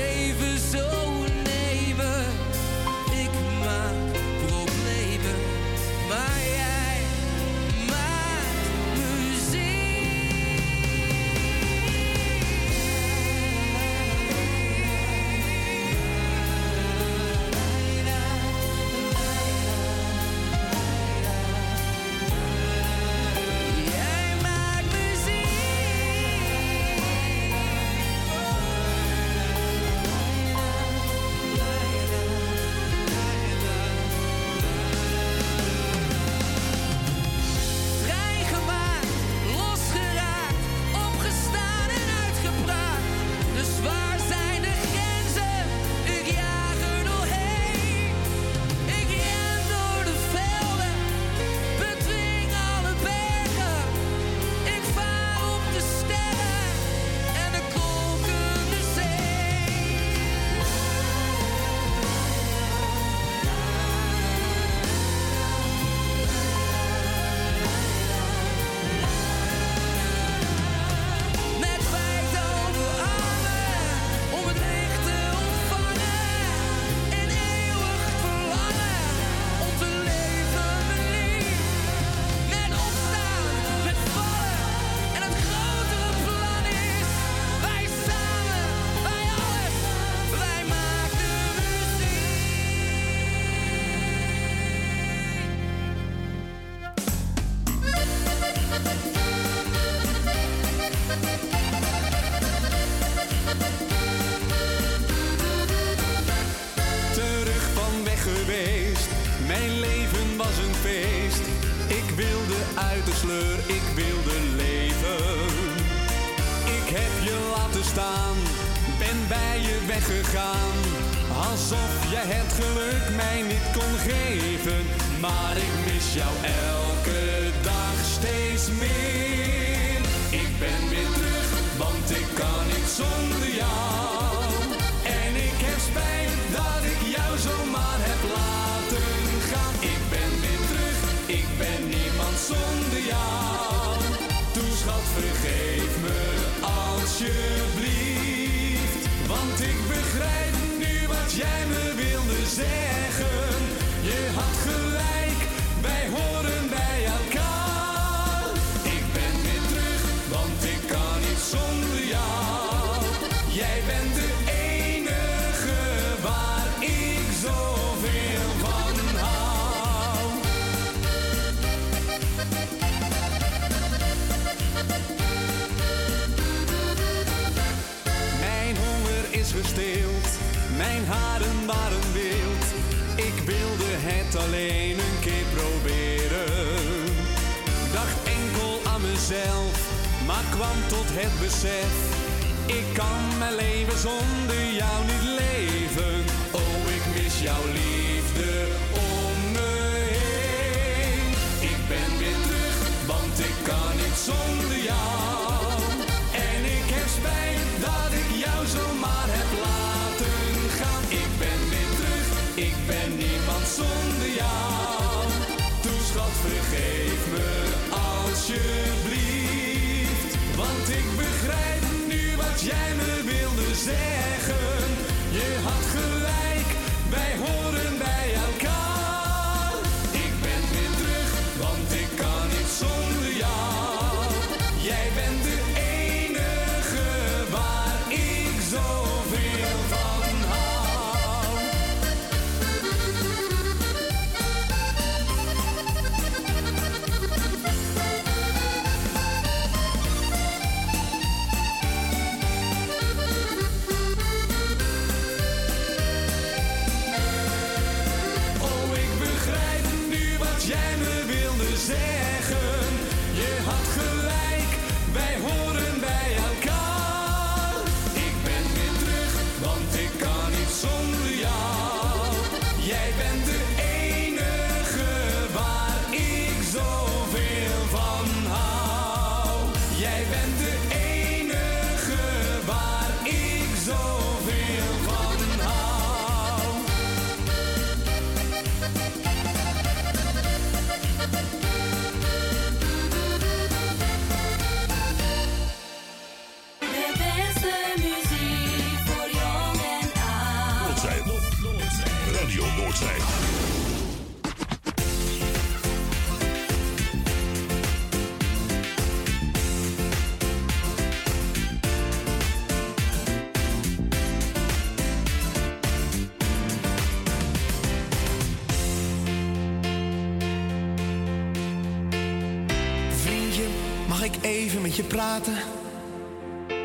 Even 324.47 324.81
met 324.81 324.95
je 324.95 325.03
praten? 325.03 325.57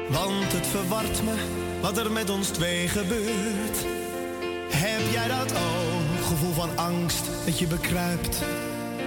Want 0.08 0.52
het 0.52 0.66
verwart 0.66 1.22
me 1.22 1.34
wat 1.80 1.98
er 1.98 2.12
met 2.12 2.30
ons 2.30 2.48
twee 2.48 2.88
gebeurt. 2.88 3.78
Heb 4.70 5.12
jij 5.12 5.28
dat 5.28 5.52
ook? 5.52 6.26
Gevoel 6.26 6.52
van 6.52 6.76
angst 6.76 7.24
dat 7.44 7.58
je 7.58 7.66
bekruipt 7.66 8.42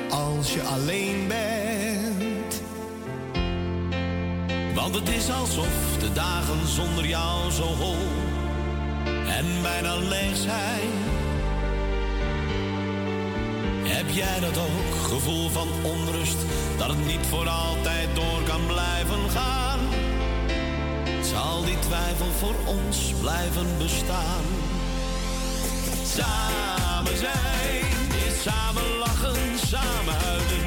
als 0.10 0.54
je 0.54 0.62
alleen 0.62 1.28
bent. 1.28 2.62
Want 4.74 4.96
het 4.96 5.10
is 5.10 5.32
alsof 5.32 5.98
de 6.00 6.14
dagen 6.14 6.68
zonder 6.68 7.06
jou 7.06 7.52
zo 7.52 7.64
hol 7.64 8.08
en 9.28 9.46
bijna 9.62 9.96
leeg 9.96 10.38
zijn. 10.38 11.05
Heb 13.96 14.10
jij 14.10 14.40
dat 14.40 14.58
ook? 14.58 14.96
Gevoel 15.08 15.50
van 15.50 15.68
onrust, 15.84 16.38
dat 16.78 16.88
het 16.88 17.06
niet 17.06 17.26
voor 17.30 17.48
altijd 17.48 18.16
door 18.16 18.44
kan 18.48 18.66
blijven 18.66 19.30
gaan. 19.30 19.80
Zal 21.24 21.66
die 21.66 21.80
twijfel 21.80 22.32
voor 22.40 22.56
ons 22.66 23.14
blijven 23.22 23.78
bestaan? 23.78 24.44
Samen 26.16 27.18
zijn 27.18 27.56
samen 28.46 28.98
lachen, 28.98 29.58
samen 29.68 30.14
huilen, 30.14 30.65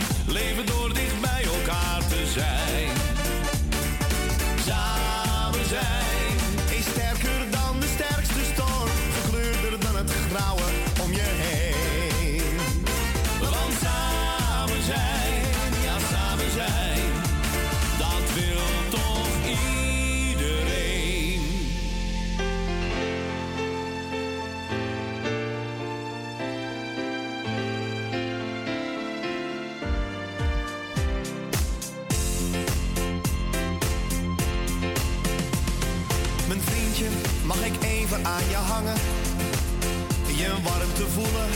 voelen, 41.19 41.51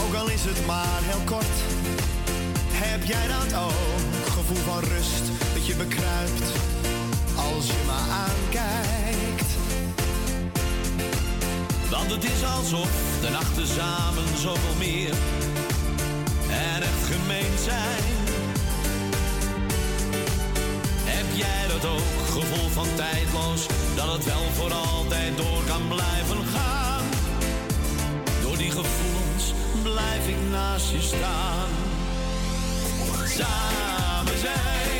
ook 0.00 0.14
al 0.14 0.28
is 0.30 0.44
het 0.44 0.66
maar 0.66 1.00
heel 1.10 1.24
kort. 1.24 1.56
Heb 2.84 3.02
jij 3.04 3.26
dat 3.36 3.50
ook? 3.66 4.14
Gevoel 4.36 4.62
van 4.70 4.80
rust 4.92 5.24
dat 5.54 5.66
je 5.66 5.74
bekruipt 5.74 6.48
als 7.50 7.66
je 7.66 7.80
me 7.90 7.98
aankijkt. 8.24 9.50
Want 11.90 12.10
het 12.14 12.24
is 12.24 12.40
alsof 12.56 12.90
de 13.20 13.30
nachten 13.30 13.68
samen 13.78 14.28
zoveel 14.46 14.76
meer 14.78 15.14
en 16.70 16.82
echt 16.90 17.02
gemeen 17.12 17.54
zijn. 17.68 18.04
Heb 21.14 21.28
jij 21.42 21.62
dat 21.72 21.84
ook? 21.94 22.12
Gevoel 22.36 22.68
van 22.78 22.88
tijdloos, 22.94 23.66
dat 23.96 24.12
het 24.12 24.24
wel 24.24 24.46
voor 24.56 24.72
altijd 24.72 25.36
door 25.36 25.62
kan 25.66 25.82
blijven 25.88 26.46
gaan. 26.54 26.75
Gevoelens 28.76 29.52
blijf 29.82 30.28
ik 30.28 30.50
naast 30.50 30.90
je 30.90 31.00
staan. 31.00 31.68
Samen 33.24 34.38
zijn 34.38 34.95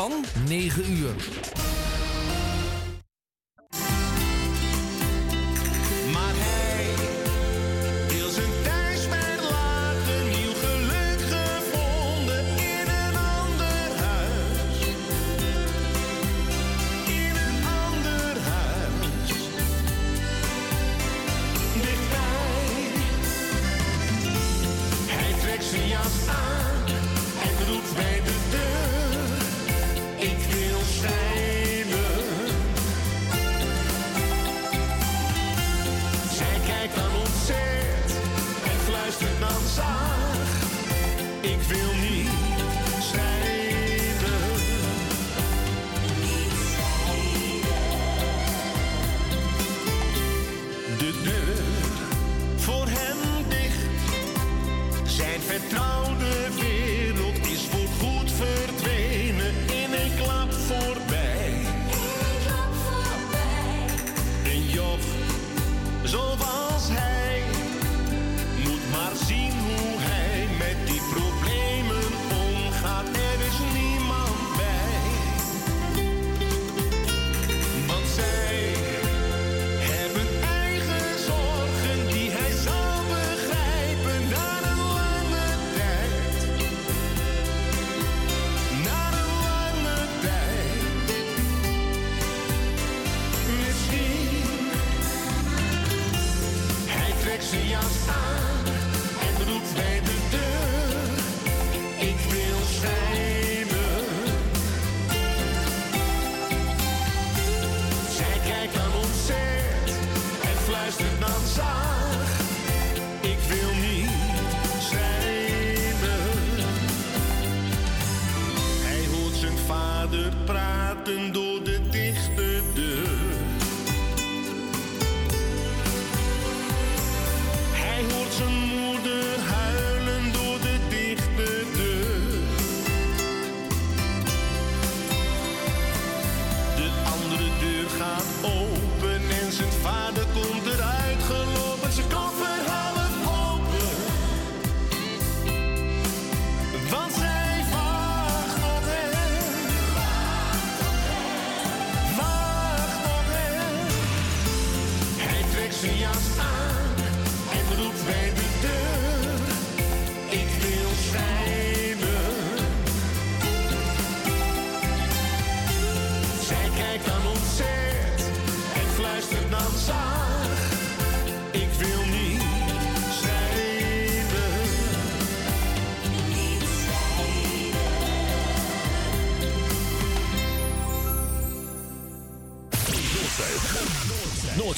van 0.00 0.24
9 0.48 0.90
uur. 0.90 1.39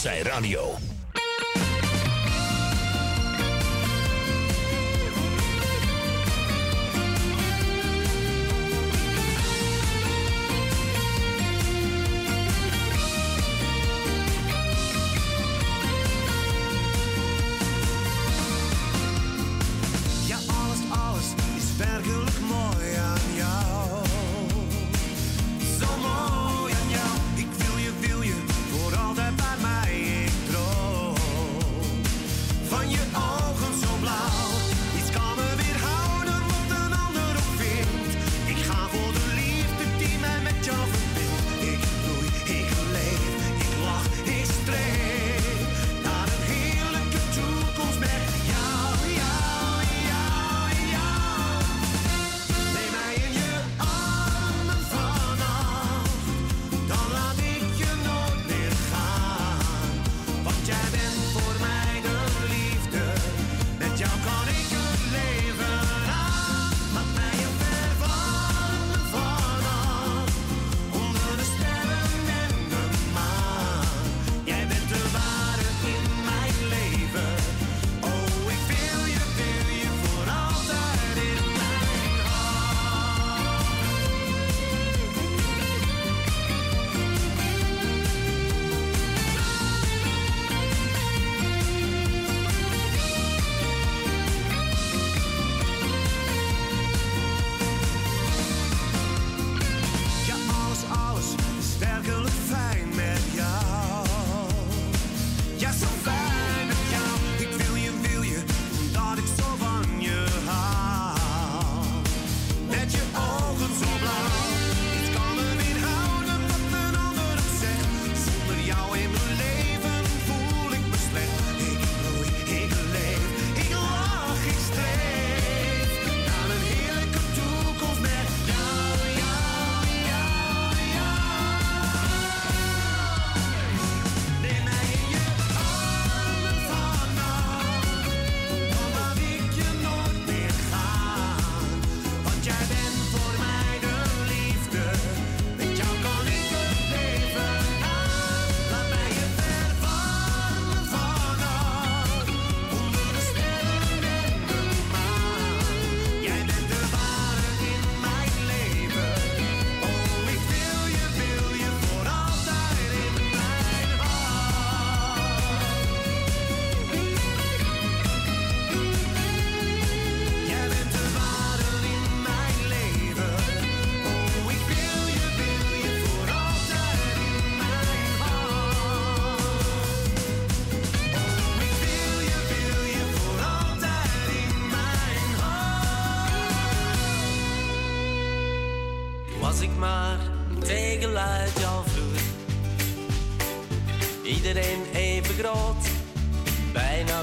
Noordzij 0.03 0.23
Radio. 0.23 0.82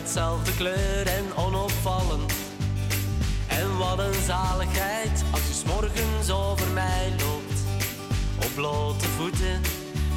hetzelfde 0.09 0.55
kleur 0.55 1.07
en 1.07 1.25
onopvallend. 1.35 2.33
En 3.47 3.77
wat 3.77 3.99
een 3.99 4.21
zaligheid 4.25 5.23
als 5.31 5.47
je 5.47 5.53
s 5.53 5.63
morgens 5.63 6.31
over 6.31 6.67
mij 6.73 7.13
loopt. 7.19 7.59
Op 8.45 8.51
blote 8.55 9.05
voeten, 9.05 9.61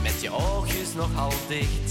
met 0.03 0.21
je 0.21 0.31
oogjes 0.31 0.95
nog 0.95 1.15
half 1.15 1.47
dicht. 1.49 1.82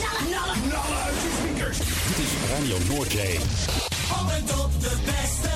Nalle, 0.00 0.54
knallen 0.68 1.02
uit 1.02 1.14
je 1.14 1.30
speakers. 1.38 1.78
Dit 1.78 2.18
is 2.18 2.32
Radio 2.52 2.76
Noordzee. 2.94 3.38
Op 4.20 4.30
en 4.30 4.46
de 4.80 4.96
beste. 5.04 5.50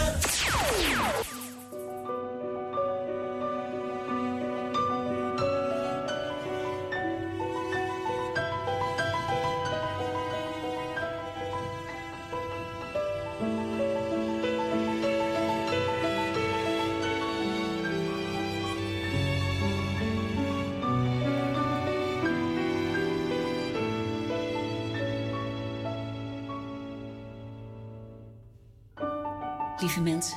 lieve 29.94 30.10
mensen. 30.10 30.33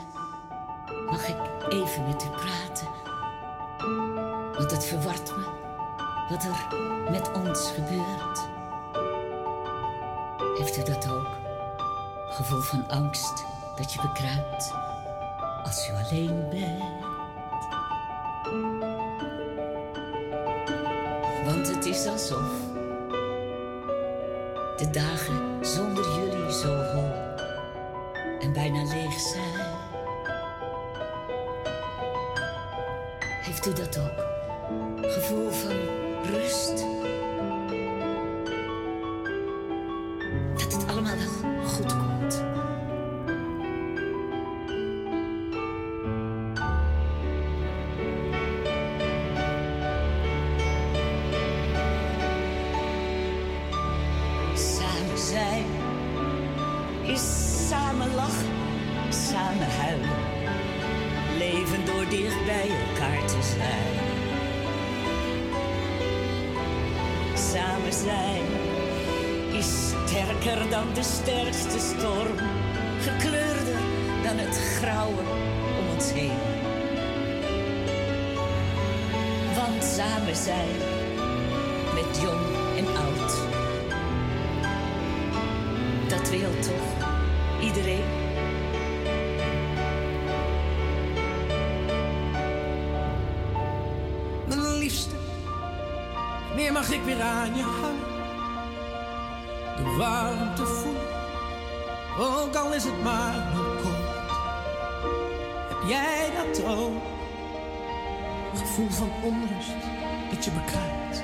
Van 108.97 109.11
onrust 109.21 109.83
dat 110.29 110.45
je 110.45 110.51
bekruipt 110.51 111.23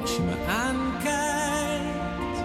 als 0.00 0.16
je 0.16 0.22
me 0.22 0.36
aankijkt. 0.48 2.38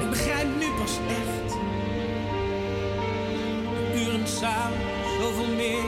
Ik 0.00 0.10
begrijp 0.10 0.48
nu 0.58 0.66
pas 0.78 0.98
echt. 1.08 1.56
Uren 3.94 4.28
samen, 4.28 4.78
zoveel 5.20 5.54
meer 5.54 5.84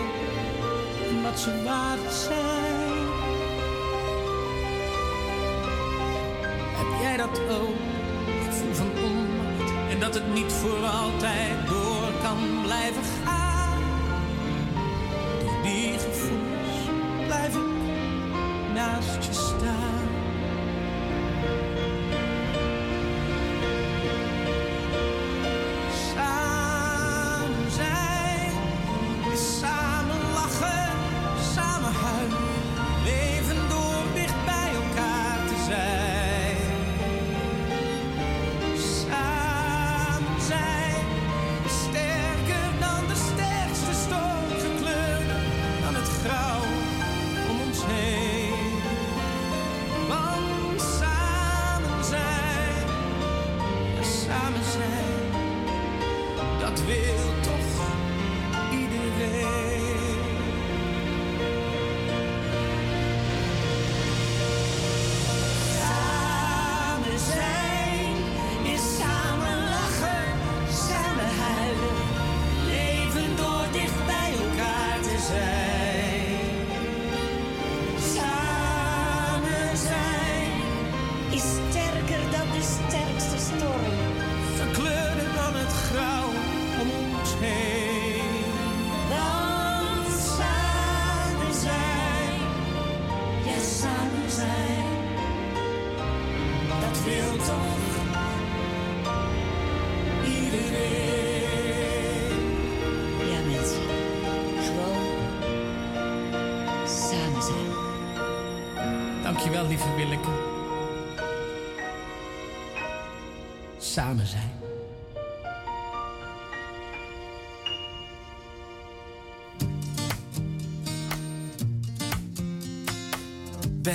dan 1.07 1.23
wat 1.23 1.41
ze 1.41 1.63
waard 1.65 2.13
zijn. 2.13 3.07
Heb 6.79 7.01
jij 7.01 7.17
dat 7.17 7.41
ook? 7.51 7.77
Gevoel 8.45 8.75
van 8.75 8.91
onmacht 9.05 9.73
en 9.91 10.01
dat 10.01 10.15
het 10.15 10.35
niet 10.35 10.53
voor 10.53 10.87
altijd 10.87 11.62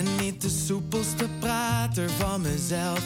Ben 0.03 0.15
niet 0.21 0.41
de 0.41 0.49
soepelste 0.49 1.27
prater 1.39 2.09
van 2.09 2.41
mezelf. 2.41 3.01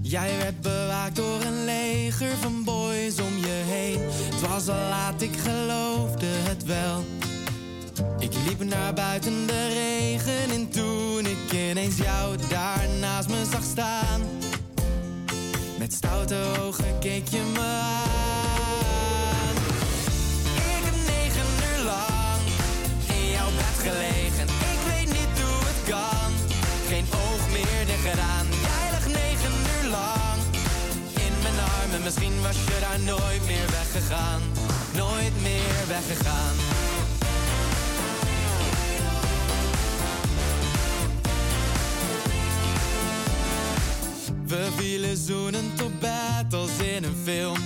Jij 0.00 0.36
werd 0.38 0.60
bewaakt 0.60 1.16
door 1.16 1.40
een 1.42 1.64
leger 1.64 2.36
van 2.40 2.64
boys 2.64 3.20
om 3.20 3.36
je 3.36 3.62
heen. 3.66 4.00
Het 4.00 4.48
was 4.48 4.68
al 4.68 4.88
laat, 4.88 5.22
ik 5.22 5.36
geloofde 5.36 6.26
het 6.26 6.64
wel. 6.64 7.04
Ik 8.18 8.32
liep 8.46 8.64
naar 8.64 8.94
buiten 8.94 9.46
de 9.46 9.68
regen 9.68 10.50
in 10.50 10.68
toen 10.68 11.26
ik 11.26 11.52
ineens 11.52 11.96
jou 11.96 12.36
daar 12.48 12.86
naast 13.00 13.28
me 13.28 13.44
zag 13.50 13.62
staan. 13.62 14.20
Met 15.78 15.92
stoute 15.92 16.36
ogen 16.60 16.98
keek 16.98 17.28
je 17.28 17.42
me 17.54 17.85
Misschien 32.06 32.42
was 32.42 32.56
je 32.56 32.78
daar 32.80 33.00
nooit 33.00 33.46
meer 33.46 33.70
weggegaan. 33.70 34.40
Nooit 34.94 35.42
meer 35.42 35.86
weggegaan. 35.88 36.54
We 44.46 44.68
vielen 44.76 45.16
zoenend 45.16 45.82
op 45.82 46.00
bed 46.00 46.54
als 46.54 46.70
in 46.94 47.04
een 47.04 47.16
film. 47.24 47.58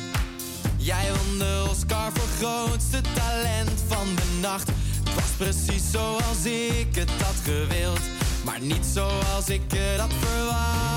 Jij 0.76 1.08
won 1.08 1.38
de 1.38 1.66
Oscar 1.70 2.12
voor 2.14 2.28
grootste 2.38 3.00
talent 3.14 3.82
van 3.88 4.06
de 4.14 4.38
nacht. 4.40 4.68
Het 5.04 5.14
was 5.14 5.30
precies 5.36 5.90
zoals 5.90 6.44
ik 6.44 6.94
het 6.94 7.10
had 7.10 7.36
gewild, 7.44 8.00
maar 8.44 8.60
niet 8.60 8.86
zoals 8.92 9.48
ik 9.48 9.62
het 9.72 10.00
had 10.00 10.12
verwacht. 10.20 10.89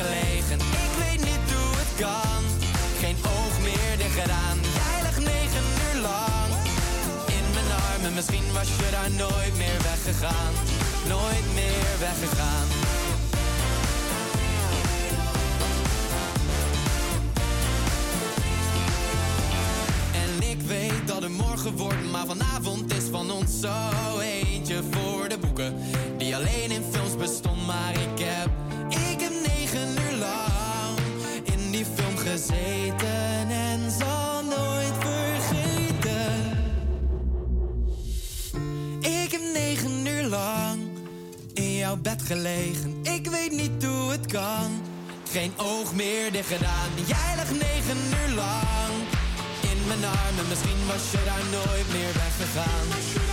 Gelegen. 0.00 0.58
Ik 0.86 0.92
weet 1.02 1.22
niet 1.30 1.46
hoe 1.54 1.72
het 1.82 1.92
kan, 2.04 2.42
geen 3.02 3.16
oog 3.36 3.54
meer 3.68 3.94
dicht 3.98 4.18
gedaan. 4.20 4.56
Jij 4.80 4.98
lag 5.06 5.18
negen 5.32 5.64
uur 5.84 5.98
lang 6.08 6.50
in 7.36 7.44
mijn 7.56 7.70
armen. 7.90 8.14
Misschien 8.14 8.46
was 8.52 8.68
je 8.80 8.88
daar 8.90 9.10
nooit 9.24 9.54
meer 9.62 9.78
weggegaan, 9.90 10.52
nooit 11.14 11.46
meer 11.60 11.90
weggegaan. 12.06 12.66
En 20.24 20.32
ik 20.52 20.60
weet 20.60 21.06
dat 21.06 21.22
het 21.22 21.36
morgen 21.46 21.76
wordt, 21.76 22.10
maar 22.10 22.26
vanavond 22.26 22.92
is 22.96 23.04
van 23.10 23.30
ons 23.30 23.60
zo 23.60 24.18
eentje 24.18 24.82
voor 24.90 25.28
de 25.28 25.38
boeken. 25.38 25.74
Die 26.16 26.36
alleen 26.36 26.70
in 26.70 26.84
films 26.90 27.16
bestond, 27.16 27.66
maar 27.66 27.92
ik 27.92 28.18
heb, 28.24 28.50
gezeten 32.34 33.50
en 33.50 33.90
zal 33.98 34.42
nooit 34.42 34.94
vergeten. 34.98 36.32
Ik 39.00 39.30
heb 39.32 39.40
negen 39.52 40.06
uur 40.06 40.22
lang 40.22 40.80
in 41.52 41.76
jouw 41.76 41.96
bed 41.96 42.22
gelegen. 42.22 42.98
Ik 43.02 43.26
weet 43.26 43.52
niet 43.52 43.84
hoe 43.84 44.10
het 44.10 44.26
kan. 44.26 44.82
Geen 45.30 45.52
oog 45.56 45.94
meer 45.94 46.32
dicht 46.32 46.48
gedaan. 46.48 46.90
Jij 47.06 47.36
lag 47.36 47.50
negen 47.50 47.98
uur 48.20 48.34
lang 48.34 48.94
in 49.70 49.86
mijn 49.86 50.04
armen. 50.04 50.48
Misschien 50.48 50.86
was 50.86 51.10
je 51.10 51.22
daar 51.24 51.44
nooit 51.50 51.88
meer 51.92 52.12
weggegaan. 52.12 53.23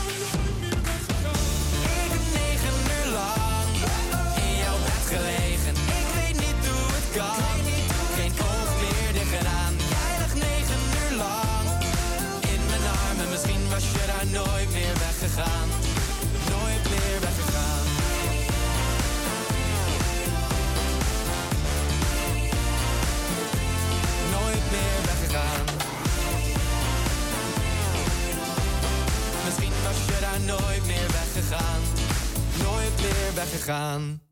Nooit 32.63 33.01
meer 33.01 33.35
weggegaan. 33.35 34.31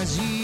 magia. 0.00 0.39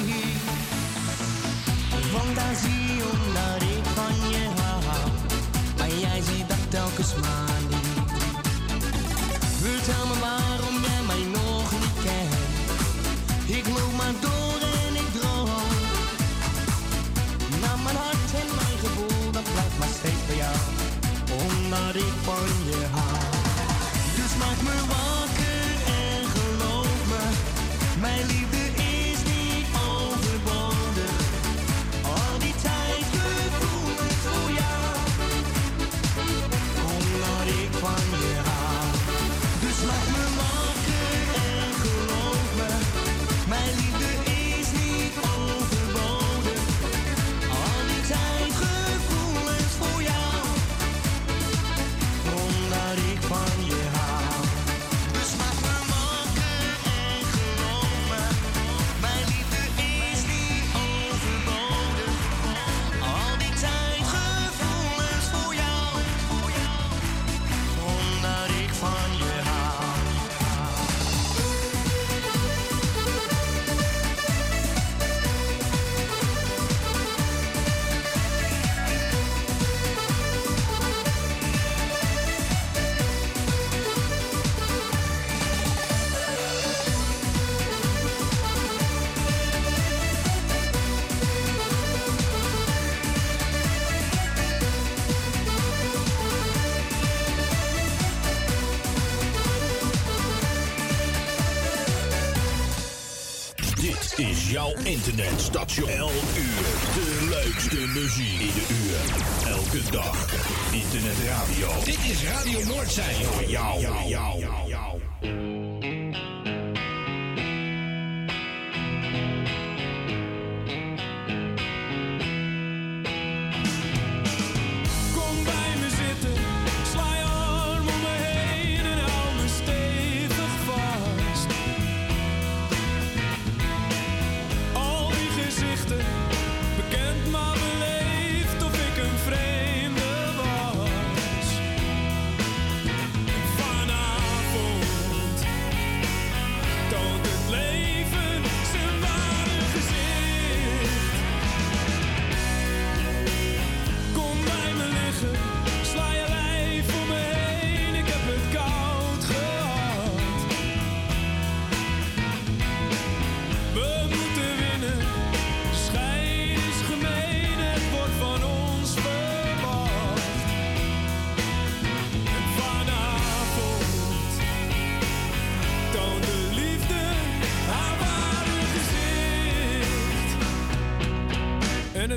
internetstation 105.08 105.85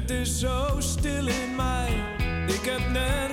het 0.09 0.17
is 0.17 0.39
zo 0.39 0.75
stil 0.79 1.27
in 1.27 1.55
mij. 1.55 1.89
Ik 2.47 2.65
heb 2.65 2.89
net 2.91 3.28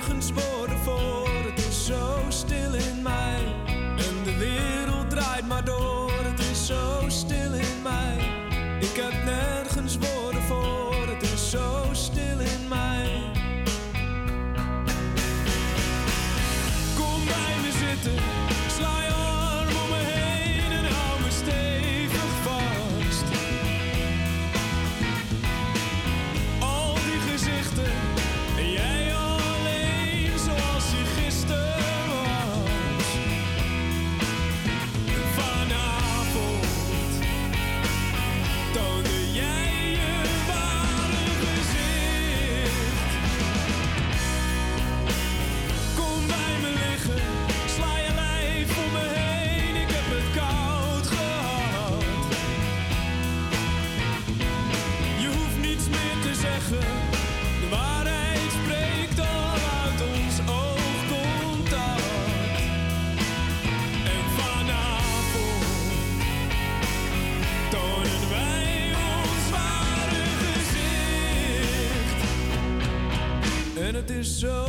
so 74.27 74.66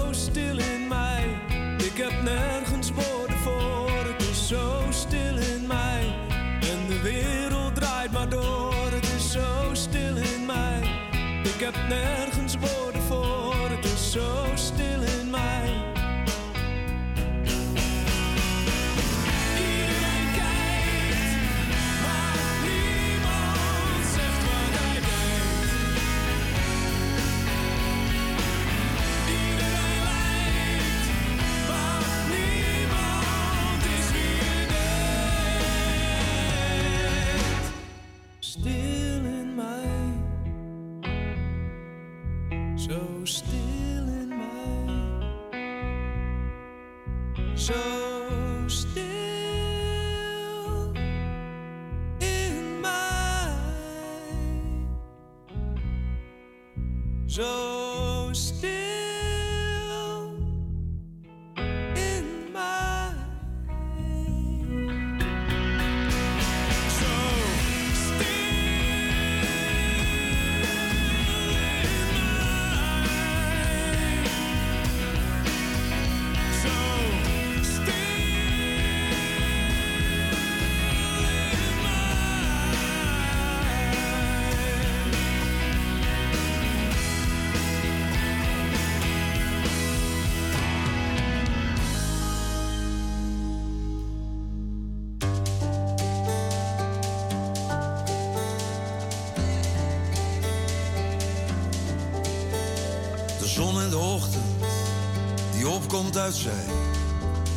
uit 106.19 106.35
zee. 106.35 106.67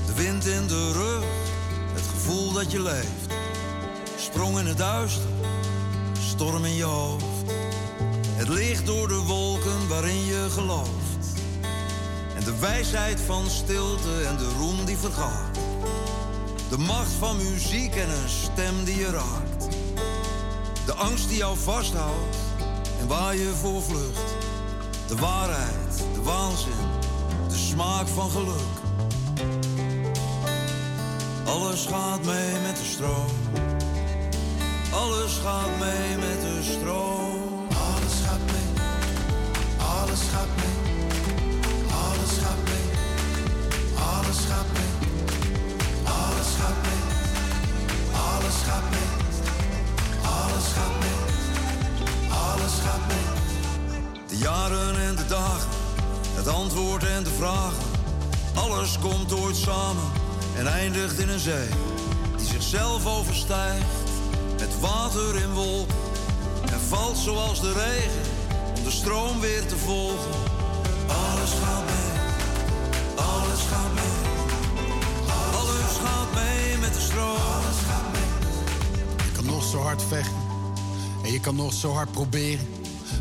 De 0.05 0.13
wind 0.13 0.45
in 0.45 0.67
de 0.67 0.91
rug, 0.91 1.23
het 1.93 2.03
gevoel 2.11 2.51
dat 2.51 2.71
je 2.71 2.81
leeft. 2.81 3.33
Sprong 4.17 4.59
in 4.59 4.65
het 4.65 4.77
duister, 4.77 5.29
storm 6.19 6.65
in 6.65 6.75
je 6.75 6.83
hoofd. 6.83 7.25
Het 8.35 8.47
licht 8.47 8.85
door 8.85 9.07
de 9.07 9.19
wolken 9.19 9.87
waarin 9.87 10.25
je 10.25 10.47
gelooft. 10.49 11.41
En 12.35 12.43
de 12.43 12.59
wijsheid 12.59 13.21
van 13.21 13.49
stilte 13.49 14.23
en 14.27 14.37
de 14.37 14.49
roem 14.57 14.85
die 14.85 14.97
vergaat. 14.97 15.57
De 16.69 16.77
macht 16.77 17.11
van 17.11 17.37
muziek 17.37 17.95
en 17.95 18.09
een 18.09 18.29
stem 18.29 18.83
die 18.83 18.97
je 18.97 19.09
raakt. 19.09 19.67
De 20.85 20.93
angst 20.93 21.27
die 21.27 21.37
jou 21.37 21.57
vasthoudt 21.57 22.37
en 22.99 23.07
waar 23.07 23.35
je 23.35 23.51
voor 23.61 23.81
vlucht. 23.81 24.35
De 25.07 25.15
waarheid, 25.15 26.03
de 26.13 26.21
waanzin, 26.21 26.80
smaak 27.71 28.07
van 28.07 28.29
geluk. 28.29 28.69
Alles 31.45 31.85
gaat 31.85 32.23
mee 32.25 32.51
met 32.63 32.77
de 32.77 32.83
stroom. 32.83 33.31
Alles 34.93 35.37
gaat 35.43 35.79
mee 35.79 36.17
met 36.17 36.41
de 36.41 36.59
stroom. 36.61 37.20
Zee 61.41 61.69
die 62.37 62.47
zichzelf 62.47 63.05
overstijgt. 63.05 63.85
Met 64.59 64.79
water 64.79 65.35
in 65.35 65.53
wolken 65.53 65.95
en 66.71 66.79
valt 66.79 67.17
zoals 67.17 67.61
de 67.61 67.73
regen 67.73 68.21
om 68.77 68.83
de 68.83 68.91
stroom 68.91 69.39
weer 69.39 69.65
te 69.65 69.77
volgen. 69.77 70.31
Alles 71.07 71.51
gaat 71.63 71.83
mee, 71.85 72.19
alles 73.15 73.61
gaat 73.71 73.93
mee. 73.93 74.19
Alles 75.53 75.97
gaat 76.03 76.33
mee 76.33 76.77
met 76.77 76.93
de 76.93 76.99
stroom. 76.99 77.37
Alles 77.37 77.79
gaat 77.87 78.11
mee. 78.11 79.25
Je 79.25 79.31
kan 79.35 79.45
nog 79.45 79.63
zo 79.63 79.77
hard 79.77 80.03
vechten 80.07 80.41
en 81.23 81.31
je 81.31 81.39
kan 81.39 81.55
nog 81.55 81.73
zo 81.73 81.91
hard 81.91 82.11
proberen. 82.11 82.67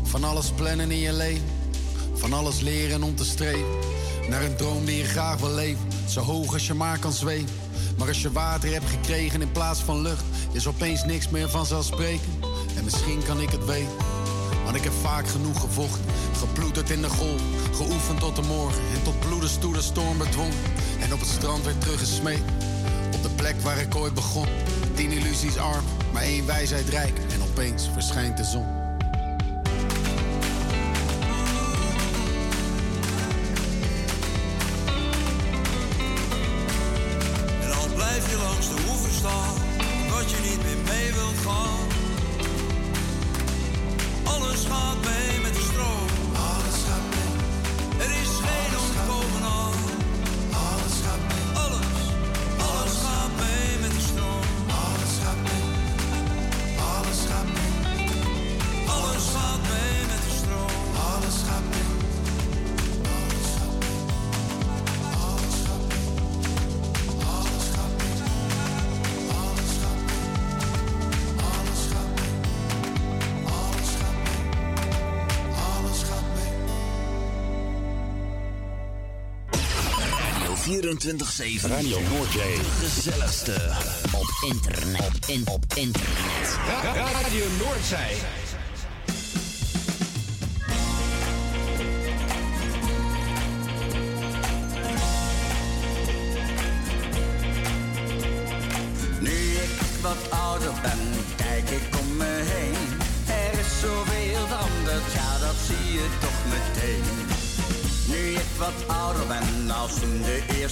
Van 0.03 0.23
alles 0.23 0.51
plannen 0.51 0.91
in 0.91 0.99
je 0.99 1.13
leven, 1.13 1.45
van 2.13 2.33
alles 2.33 2.59
leren 2.59 3.03
om 3.03 3.15
te 3.15 3.25
streven. 3.25 3.79
Naar 4.29 4.43
een 4.43 4.55
droom 4.55 4.85
die 4.85 4.97
je 4.97 5.05
graag 5.05 5.39
wil 5.39 5.53
leven, 5.53 5.87
zo 6.07 6.21
hoog 6.21 6.53
als 6.53 6.67
je 6.67 6.73
maar 6.73 6.99
kan 6.99 7.11
zweven. 7.11 7.60
Maar 8.01 8.09
als 8.09 8.21
je 8.21 8.31
water 8.31 8.71
hebt 8.71 8.89
gekregen 8.89 9.41
in 9.41 9.51
plaats 9.51 9.79
van 9.79 10.01
lucht, 10.01 10.23
is 10.51 10.67
opeens 10.67 11.05
niks 11.05 11.29
meer 11.29 11.49
vanzelfsprekend. 11.49 12.45
En 12.77 12.83
misschien 12.83 13.23
kan 13.23 13.41
ik 13.41 13.49
het 13.49 13.65
weten, 13.65 13.95
want 14.63 14.75
ik 14.75 14.83
heb 14.83 14.93
vaak 15.01 15.27
genoeg 15.27 15.59
gevochten. 15.59 16.05
Geploeterd 16.37 16.89
in 16.89 17.01
de 17.01 17.09
golf, 17.09 17.41
geoefend 17.73 18.19
tot 18.19 18.35
de 18.35 18.41
morgen. 18.41 18.81
En 18.95 19.03
tot 19.03 19.19
bloedens 19.19 19.57
toe 19.57 19.73
de 19.73 19.81
storm 19.81 20.17
bedwongen. 20.17 20.57
En 20.99 21.13
op 21.13 21.19
het 21.19 21.29
strand 21.29 21.65
weer 21.65 21.77
teruggesmeed. 21.77 22.43
Op 23.15 23.23
de 23.23 23.29
plek 23.35 23.61
waar 23.61 23.77
ik 23.77 23.95
ooit 23.95 24.13
begon. 24.13 24.47
Tien 24.93 25.11
illusies 25.11 25.57
arm, 25.57 25.83
maar 26.13 26.23
één 26.23 26.45
wijsheid 26.45 26.89
rijk. 26.89 27.17
En 27.33 27.41
opeens 27.51 27.89
verschijnt 27.93 28.37
de 28.37 28.43
zon. 28.43 28.80
24-7. 80.81 81.67
Radio 81.67 81.99
Noordzee. 81.99 82.57
De 82.57 82.89
gezelligste. 82.89 83.55
Op 84.15 84.53
internet. 84.53 84.99
Op, 84.99 85.25
in, 85.27 85.47
op 85.47 85.65
internet. 85.75 86.57
Radio 87.23 87.45
Noordzij. 87.59 88.40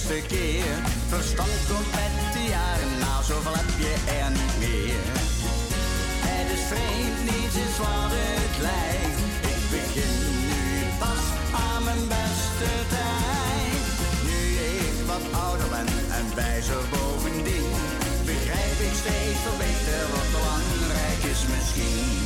Eerste 0.00 0.34
keer. 0.34 0.76
Verstand 1.08 1.58
komt 1.68 1.90
met 2.00 2.14
de 2.32 2.44
jaren, 2.48 2.98
nou 3.04 3.24
zoveel 3.24 3.56
heb 3.56 3.70
je 3.84 3.94
er 4.20 4.30
niet 4.30 4.56
meer. 4.64 5.02
Het 6.28 6.48
is 6.56 6.64
vreemd, 6.70 7.18
niets 7.28 7.56
is 7.66 7.76
wat 7.82 8.10
het 8.16 8.56
lijkt. 8.68 9.20
Ik 9.54 9.62
begin 9.74 10.18
nu 10.50 10.64
pas 11.02 11.24
aan 11.64 11.82
mijn 11.88 12.04
beste 12.16 12.70
tijd. 12.96 13.82
Nu 14.26 14.38
ik 14.78 14.96
wat 15.10 15.24
ouder 15.44 15.68
ben 15.76 15.90
en 16.18 16.26
wijzer 16.34 16.84
bovendien. 16.92 17.70
Begrijp 18.32 18.78
ik 18.86 18.94
steeds 19.02 19.40
veel 19.44 19.58
beter 19.64 20.02
wat 20.14 20.28
belangrijk 20.36 21.22
is 21.32 21.42
misschien. 21.52 22.19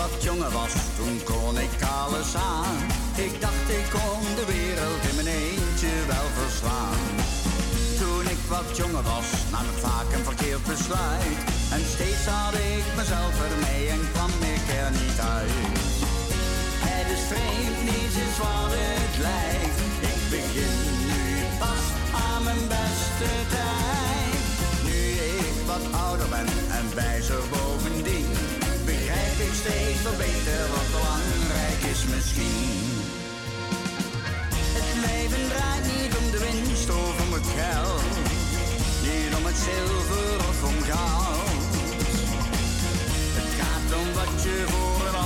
Wat 0.00 0.22
jonger 0.22 0.50
was, 0.50 0.74
toen 0.98 1.16
kon 1.24 1.58
ik 1.66 1.74
alles 2.02 2.30
aan. 2.36 2.76
Ik 3.26 3.34
dacht 3.40 3.68
ik 3.78 3.86
kon 3.96 4.22
de 4.38 4.46
wereld 4.56 5.02
in 5.10 5.16
mijn 5.18 5.32
eentje 5.42 5.92
wel 6.12 6.28
verslaan. 6.40 7.04
Toen 8.00 8.26
ik 8.34 8.42
wat 8.54 8.68
jonger 8.80 9.04
was, 9.14 9.28
nam 9.54 9.64
ik 9.72 9.78
vaak 9.86 10.08
een 10.14 10.26
verkeerd 10.30 10.64
besluit. 10.72 11.38
En 11.74 11.82
steeds 11.94 12.24
had 12.32 12.54
ik 12.72 12.84
mezelf 13.00 13.34
ermee 13.48 13.84
en 13.96 14.02
kwam 14.12 14.32
ik 14.54 14.64
er 14.82 14.90
niet 15.00 15.18
uit. 15.38 15.54
Het 16.88 17.08
is 17.16 17.24
vreemd, 17.30 17.78
niets 17.88 18.16
is 18.26 18.36
wat 18.42 18.70
het 18.78 19.14
lijkt. 19.28 19.78
Ik 20.12 20.20
begin 20.34 20.76
nu 21.10 21.22
pas 21.62 21.84
aan 22.24 22.42
mijn 22.48 22.64
beste 22.76 23.30
tijd. 23.56 24.42
Nu 24.86 24.98
ik 25.38 25.56
wat 25.70 25.84
ouder 26.04 26.28
ben 26.36 26.48
en 26.78 26.86
wijzer 26.94 27.42
begrijp 27.50 27.69
ik 29.46 29.54
steeds 29.54 30.00
veel 30.04 30.16
beter 30.16 30.60
wat 30.74 30.88
belangrijk 30.96 31.80
is 31.92 32.02
misschien. 32.12 32.88
Het 34.78 34.90
leven 35.06 35.42
draait 35.52 35.84
niet 35.92 36.12
om 36.20 36.26
de 36.34 36.40
winst 36.46 36.88
of 36.90 37.14
om 37.24 37.32
het 37.38 37.48
geld, 37.58 38.02
niet 39.06 39.32
om 39.38 39.44
het 39.50 39.58
zilver 39.66 40.36
of 40.50 40.58
om 40.70 40.78
goud. 40.90 41.48
Het 43.38 43.50
gaat 43.60 43.88
om 44.00 44.08
wat 44.18 44.42
je 44.42 44.56
voor 44.72 45.19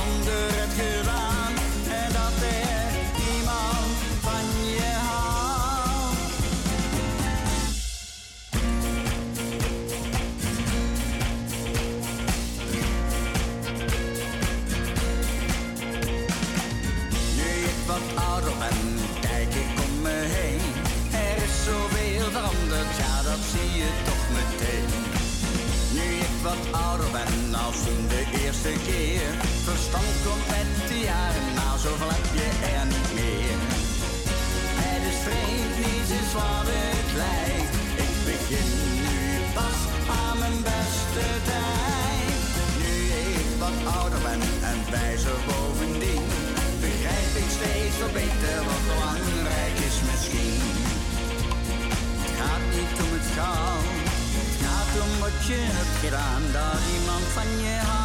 Verstand 28.65 30.15
komt 30.25 30.47
met 30.49 30.89
de 30.89 30.99
jaren, 30.99 31.55
nou 31.55 31.78
zoveel 31.78 32.10
heb 32.17 32.26
je 32.39 32.49
er 32.75 32.86
niet 32.94 33.10
meer. 33.18 33.59
Het 34.84 35.02
is 35.10 35.18
vreemd, 35.26 35.75
niets 35.83 36.10
is 36.20 36.31
wat 36.39 36.67
het 36.73 37.10
lijkt. 37.23 37.75
Ik 38.05 38.15
begin 38.28 38.70
nu 39.09 39.20
pas 39.59 39.81
aan 40.20 40.36
mijn 40.43 40.59
beste 40.73 41.26
tijd. 41.51 42.39
Nu 42.83 42.94
ik 43.39 43.49
wat 43.62 43.78
ouder 43.97 44.20
ben 44.28 44.43
en 44.70 44.81
wijzer 44.94 45.39
bovendien. 45.49 46.26
Begrijp 46.86 47.33
ik 47.43 47.49
steeds 47.59 47.94
veel 47.99 48.15
beter 48.23 48.57
wat 48.68 48.83
belangrijk 48.93 49.76
is 49.89 49.99
misschien. 50.09 50.62
Het 52.25 52.33
gaat 52.39 52.65
niet 52.76 52.97
om 53.05 53.10
het 53.17 53.28
goud. 53.36 53.86
Gaat 54.65 54.93
om 55.05 55.12
wat 55.25 55.39
je 55.49 55.60
hebt 55.76 55.97
gedaan, 56.05 56.43
dat 56.57 56.81
iemand 56.97 57.26
van 57.36 57.51
je 57.65 57.76
houdt. 57.89 58.03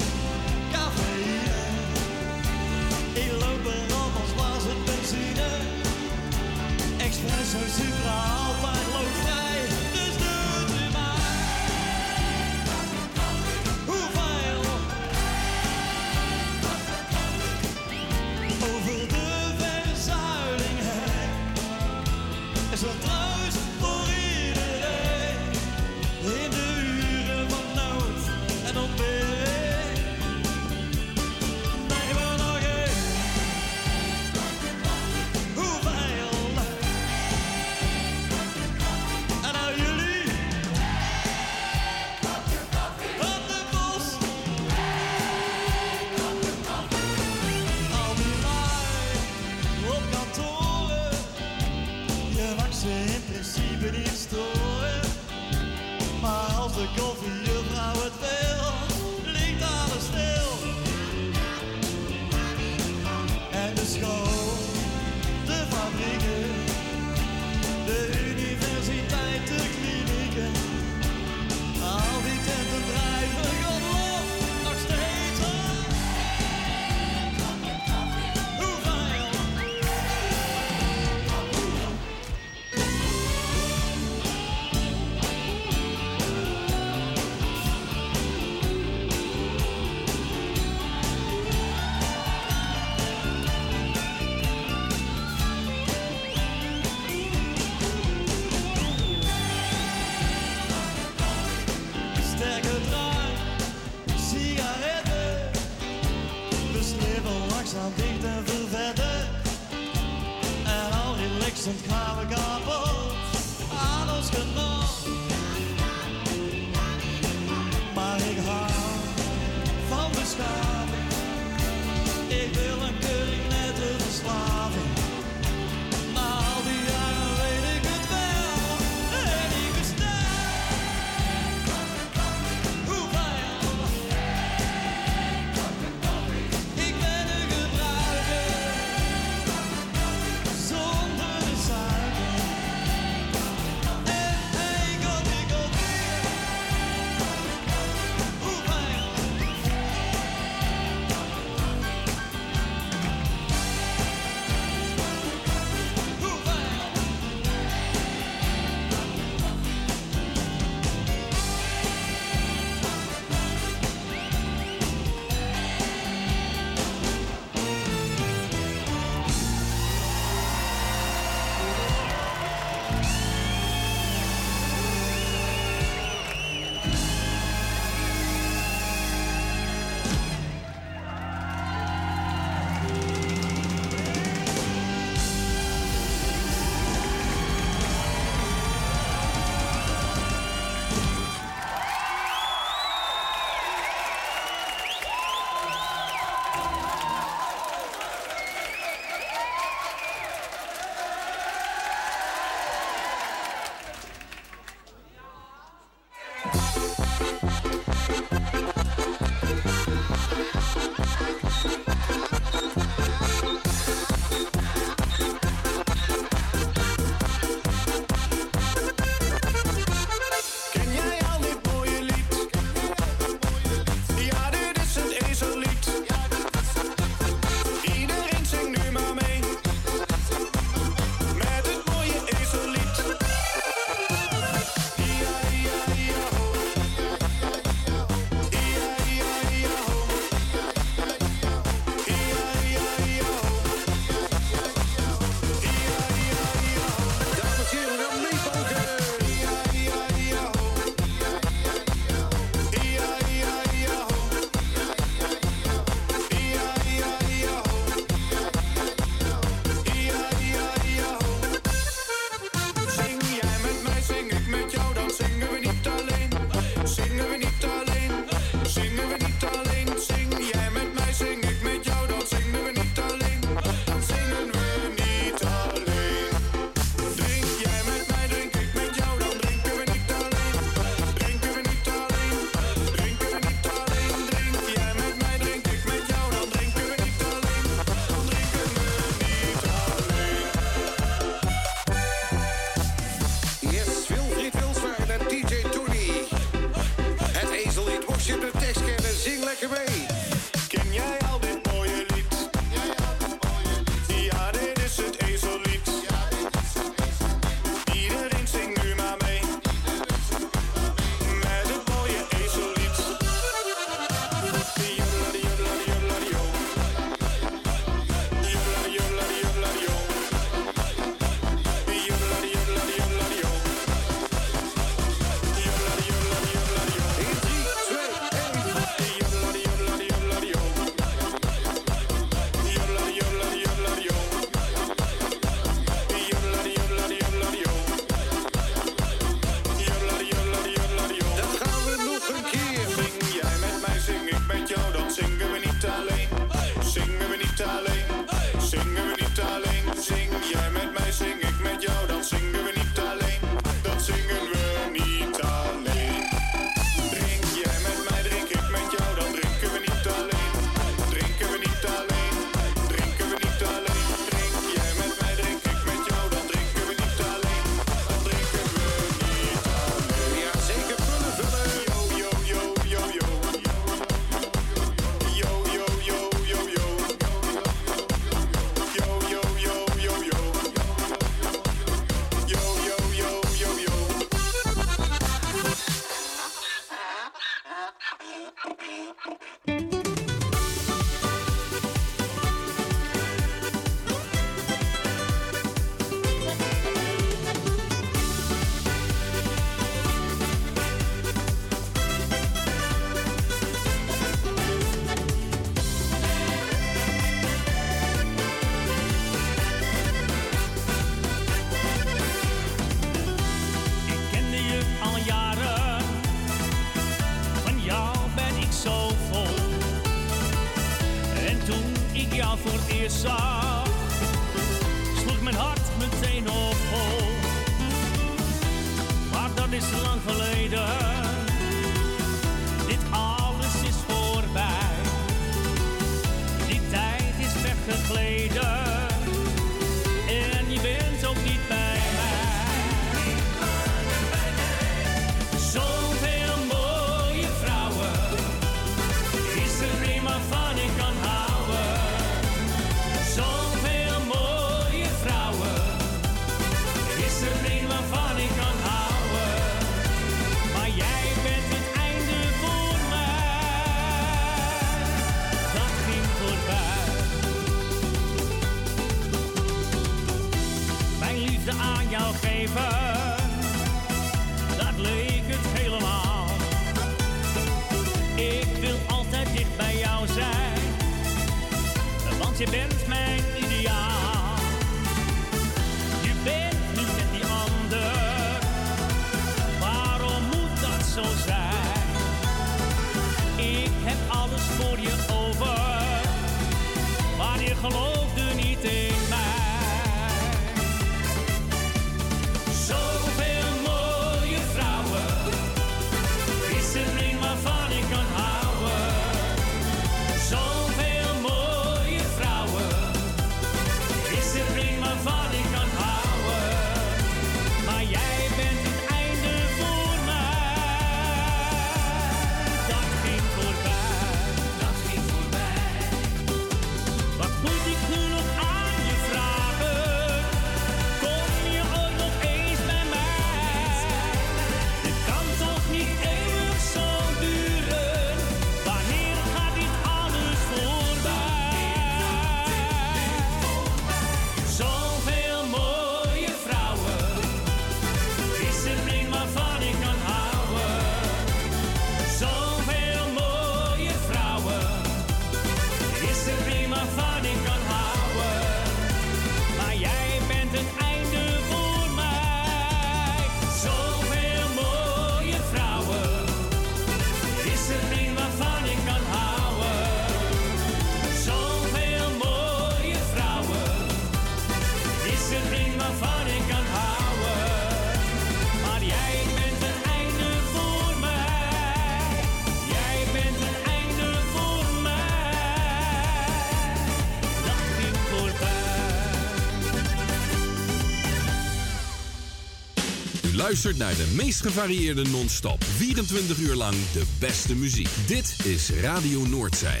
Luistert 593.74 593.98
naar 593.98 594.26
de 594.26 594.32
meest 594.34 594.60
gevarieerde 594.60 595.24
non-stop. 595.24 595.84
24 595.84 596.58
uur 596.58 596.74
lang 596.74 596.94
de 597.12 597.22
beste 597.38 597.74
muziek. 597.74 598.08
Dit 598.26 598.56
is 598.64 598.90
Radio 598.90 599.46
Noordzij. 599.46 600.00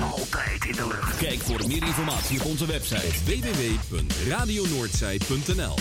Altijd 0.00 0.64
in 0.64 0.72
de 0.72 0.86
lucht. 0.86 1.16
Kijk 1.16 1.40
voor 1.40 1.66
meer 1.66 1.86
informatie 1.86 2.40
op 2.40 2.46
onze 2.46 2.66
website 2.66 3.24
www.radionoordzij.nl 3.24 5.74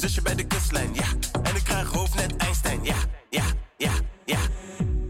zusje 0.00 0.22
bij 0.22 0.34
de 0.34 0.44
kustlijn, 0.46 0.90
ja. 0.94 1.06
En 1.42 1.56
ik 1.56 1.64
krijg 1.64 1.88
hoofd 1.88 2.14
net 2.14 2.36
Einstein, 2.36 2.80
ja. 2.82 2.94
Ja, 3.30 3.44
ja, 3.76 3.92
ja. 4.24 4.38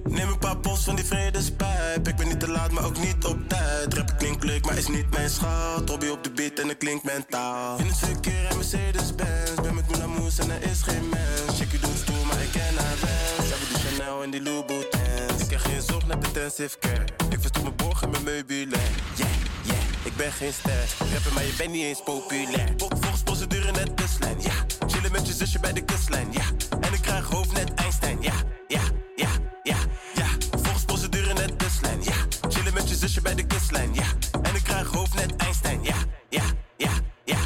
Neem 0.04 0.28
een 0.28 0.38
paar 0.38 0.56
post 0.56 0.84
van 0.84 0.96
die 0.96 1.04
vredespijp. 1.04 2.08
Ik 2.08 2.16
ben 2.16 2.28
niet 2.28 2.40
te 2.40 2.48
laat, 2.48 2.70
maar 2.70 2.84
ook 2.84 2.98
niet 2.98 3.24
op 3.24 3.48
tijd. 3.48 3.94
Rappen 3.94 4.16
klinkt 4.16 4.44
leuk, 4.44 4.64
maar 4.66 4.76
is 4.78 4.88
niet 4.88 5.10
mijn 5.10 5.30
schat. 5.30 5.88
Hobby 5.88 6.06
op 6.08 6.24
de 6.24 6.30
beat 6.30 6.58
en 6.58 6.68
het 6.68 6.78
klinkt 6.78 7.04
mentaal. 7.04 7.78
In 7.78 7.86
het 7.86 7.98
verkeer 7.98 8.46
en 8.46 8.56
Mercedes-Benz. 8.56 9.54
Ben 9.62 9.74
met 9.74 9.88
Moulamoes 9.90 10.38
en 10.38 10.50
er 10.50 10.62
is 10.70 10.82
geen 10.82 11.08
mens. 11.08 11.58
Check 11.58 11.72
je 11.72 11.78
doet 11.78 11.96
stoer, 11.96 12.26
maar 12.26 12.40
ik 12.42 12.50
ken 12.52 12.76
haar 12.76 12.96
wens. 13.00 13.50
Hebben 13.50 13.68
die 13.68 13.78
Chanel 13.78 14.22
en 14.22 14.30
die 14.30 14.42
Louboutins. 14.42 15.42
Ik 15.44 15.50
heb 15.50 15.60
geen 15.60 15.82
zorg 15.82 16.06
naar 16.06 16.16
intensive 16.24 16.78
care. 16.78 17.04
Ik 17.30 17.38
verstoor 17.40 17.62
mijn 17.62 17.76
borg 17.76 18.02
en 18.02 18.10
mijn 18.10 18.24
meubilair. 18.24 18.90
Yeah, 19.14 19.30
yeah, 19.62 19.78
ik 20.04 20.16
ben 20.16 20.32
geen 20.32 20.52
ster. 20.52 20.84
Rappen, 21.12 21.34
maar 21.34 21.44
je 21.44 21.54
bent 21.58 21.70
niet 21.70 21.84
eens 21.84 22.02
populair. 22.04 22.74
Vol- 22.76 22.90
Volgens 23.00 23.22
procedure 23.22 23.70
net 23.72 23.94
buslijn, 23.94 24.40
ja. 24.40 24.79
Chillen 25.00 25.14
met 25.18 25.26
je 25.26 25.34
zusje 25.34 25.60
bij 25.60 25.72
de 25.72 25.84
kustlijn, 25.84 26.28
ja. 26.32 26.42
En 26.80 26.92
ik 26.92 27.02
krijg 27.02 27.24
hoofd 27.24 27.52
net 27.52 27.74
Einstein, 27.74 28.18
ja. 28.20 28.32
Ja, 28.68 28.80
ja, 29.16 29.28
ja, 29.62 29.76
ja. 30.14 30.26
Volgens 30.50 30.84
procedure 30.84 31.32
net 31.32 31.56
buslijn, 31.56 32.02
ja. 32.02 32.14
Chillen 32.48 32.74
met 32.74 32.88
je 32.88 32.94
zusje 32.94 33.20
bij 33.20 33.34
de 33.34 33.46
kustlijn, 33.46 33.94
ja. 33.94 34.04
En 34.42 34.54
ik 34.54 34.62
krijg 34.62 34.86
hoofd 34.88 35.14
net 35.14 35.36
Einstein, 35.36 35.82
ja. 35.82 35.94
Ja, 36.28 36.42
ja, 36.76 36.90
ja. 37.24 37.38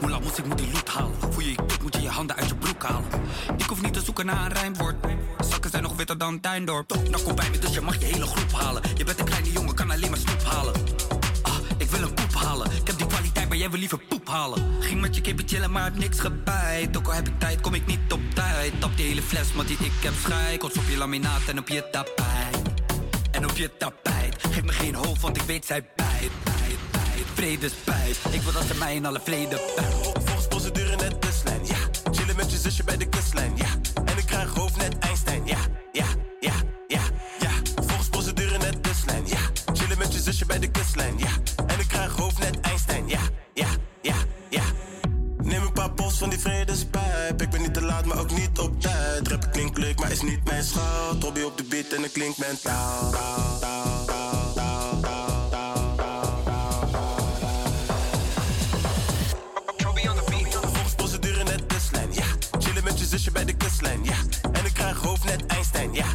Moela 0.00 0.18
moest 0.18 0.38
ik 0.38 0.46
moet 0.46 0.58
die 0.58 0.72
loot 0.72 0.88
halen. 0.88 1.14
Voel 1.32 1.40
je 1.40 1.50
je 1.50 1.64
kut, 1.66 1.82
moet 1.82 1.94
je 1.94 2.02
je 2.02 2.08
handen 2.08 2.36
uit 2.36 2.48
je 2.48 2.54
broek 2.54 2.82
halen. 2.82 3.08
Ik 3.56 3.66
hoef 3.66 3.82
niet 3.82 3.92
te 3.92 4.00
zoeken 4.00 4.26
naar 4.26 4.44
een 4.44 4.52
rijmwoord. 4.52 4.96
Zakken 5.38 5.70
zijn 5.70 5.82
nog 5.82 5.96
witter 5.96 6.18
dan 6.18 6.40
Tuindorp. 6.40 6.94
Nou 7.10 7.22
kom 7.22 7.34
bij 7.34 7.50
me, 7.50 7.58
dus 7.58 7.74
je 7.74 7.80
mag 7.80 7.98
je 7.98 8.04
hele 8.04 8.26
groep 8.26 8.52
halen. 8.52 8.82
Je 8.94 9.04
bent 9.04 9.18
een 9.18 9.24
kleine 9.24 9.52
jongen, 9.52 9.74
kan 9.74 9.90
alleen 9.90 10.10
maar 10.10 10.18
snoep 10.18 10.42
halen. 10.42 11.01
Ik 12.60 12.86
heb 12.86 12.98
die 12.98 13.06
kwaliteit, 13.06 13.48
maar 13.48 13.56
jij 13.56 13.70
wil 13.70 13.78
liever 13.78 13.98
poep 13.98 14.28
halen. 14.28 14.62
Ging 14.80 15.00
met 15.00 15.14
je 15.14 15.20
kippen 15.20 15.48
chillen, 15.48 15.70
maar 15.70 15.84
heb 15.84 15.96
niks 15.96 16.20
gebijt. 16.20 16.96
Ook 16.96 17.06
al 17.06 17.12
heb 17.12 17.28
ik 17.28 17.38
tijd, 17.38 17.60
kom 17.60 17.74
ik 17.74 17.86
niet 17.86 18.12
op 18.12 18.20
tijd. 18.34 18.80
Tap 18.80 18.96
die 18.96 19.06
hele 19.06 19.22
fles, 19.22 19.54
want 19.54 19.68
die 19.68 19.76
ik 19.80 19.92
heb 20.00 20.12
schijk. 20.24 20.60
Kots 20.60 20.76
op 20.76 20.84
je 20.88 20.96
laminaat 20.96 21.40
en 21.46 21.58
op 21.58 21.68
je 21.68 21.88
tapijt. 21.90 22.62
En 23.30 23.44
op 23.44 23.56
je 23.56 23.76
tapijt. 23.76 24.36
Geef 24.50 24.62
me 24.62 24.72
geen 24.72 24.94
hoofd, 24.94 25.20
want 25.20 25.36
ik 25.36 25.42
weet 25.42 25.64
zij 25.64 25.86
bijt, 25.96 26.30
bijt, 26.44 26.78
bijt. 26.90 27.26
Vredespijt. 27.34 28.18
Ik 28.30 28.42
wil 28.42 28.52
dat 28.52 28.64
ze 28.64 28.74
mij 28.74 28.94
in 28.94 29.06
alle 29.06 29.20
vrede 29.24 29.72
bijt. 29.76 30.24
Volgens 30.24 30.46
procedure 30.48 30.96
net 30.96 31.20
buslijn, 31.20 31.66
ja. 31.66 32.12
Chillen 32.12 32.36
met 32.36 32.50
je 32.50 32.58
zusje 32.58 32.84
bij 32.84 32.96
de 32.96 33.08
kustlijn, 33.08 33.52
ja. 33.56 33.71
niet 50.22 50.44
mijn 50.44 50.64
schaal. 50.64 51.18
Toby 51.18 51.40
op 51.40 51.56
de 51.56 51.64
beat 51.64 51.92
en 51.92 52.02
het 52.02 52.12
klinkt 52.12 52.38
mentaal. 52.38 53.10
Taal, 53.10 53.58
taal, 53.58 54.04
on 60.10 60.16
the 60.16 60.30
beat. 60.30 60.54
Volgens 60.54 60.94
procedure 60.94 61.44
net 61.44 61.66
kustlijn, 61.66 62.12
ja. 62.12 62.24
Chillen 62.58 62.84
met 62.84 62.98
je 62.98 63.04
zusje 63.04 63.30
bij 63.30 63.44
de 63.44 63.52
kustlijn, 63.52 64.04
ja. 64.04 64.16
En 64.52 64.64
ik 64.64 64.74
krijg 64.74 64.98
hoofd 64.98 65.24
net 65.24 65.46
Einstein, 65.46 65.92
ja. 65.94 66.06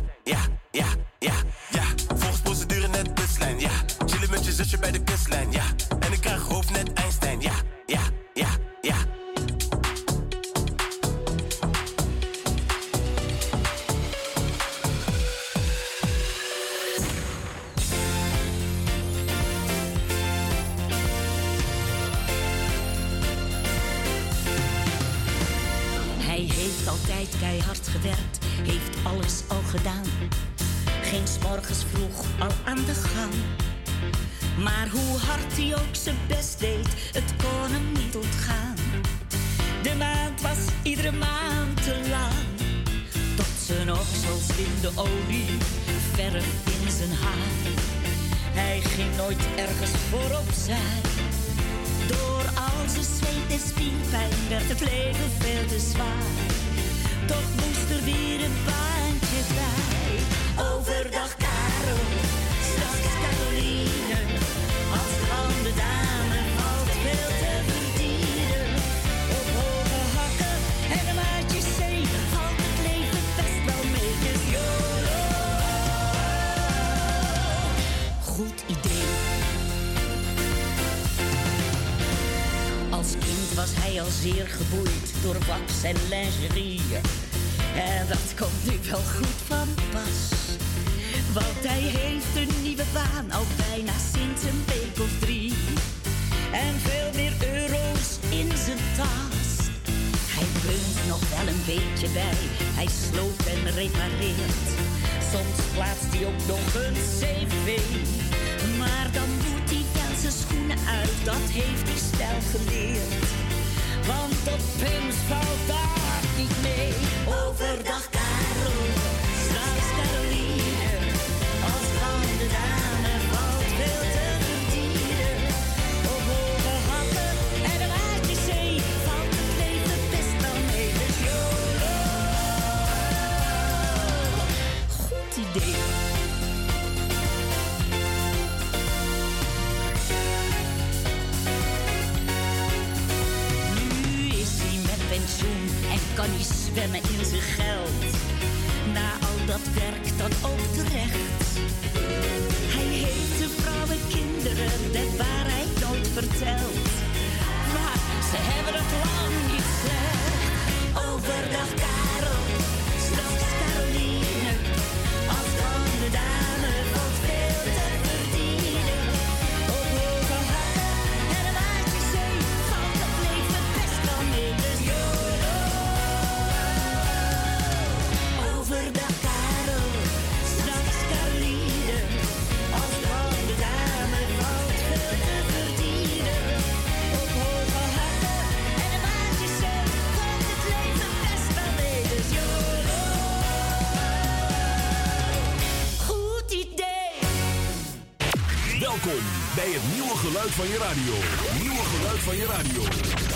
geluid 200.47 200.53
van 200.53 200.67
je 200.67 200.77
radio. 200.77 201.13
Nieuwe 201.59 201.83
geluid 201.83 202.19
van 202.19 202.35
je 202.35 202.45
radio. 202.45 202.81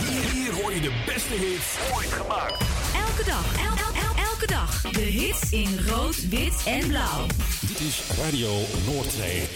Hier, 0.08 0.32
hier 0.32 0.54
hoor 0.54 0.74
je 0.74 0.82
de 0.82 1.04
beste 1.06 1.34
hits 1.34 1.94
ooit 1.94 2.12
gemaakt. 2.12 2.64
Elke 3.08 3.24
dag, 3.26 3.46
el, 3.56 3.64
el, 3.64 4.02
el, 4.02 4.24
elke 4.24 4.48
dag. 4.48 4.82
De 4.82 5.02
hits 5.02 5.50
in 5.50 5.80
rood, 5.88 6.30
wit 6.30 6.54
en 6.66 6.88
blauw. 6.88 7.26
Dit 7.68 7.80
is 7.80 8.02
Radio 8.18 8.50
Noordzee. 8.86 9.48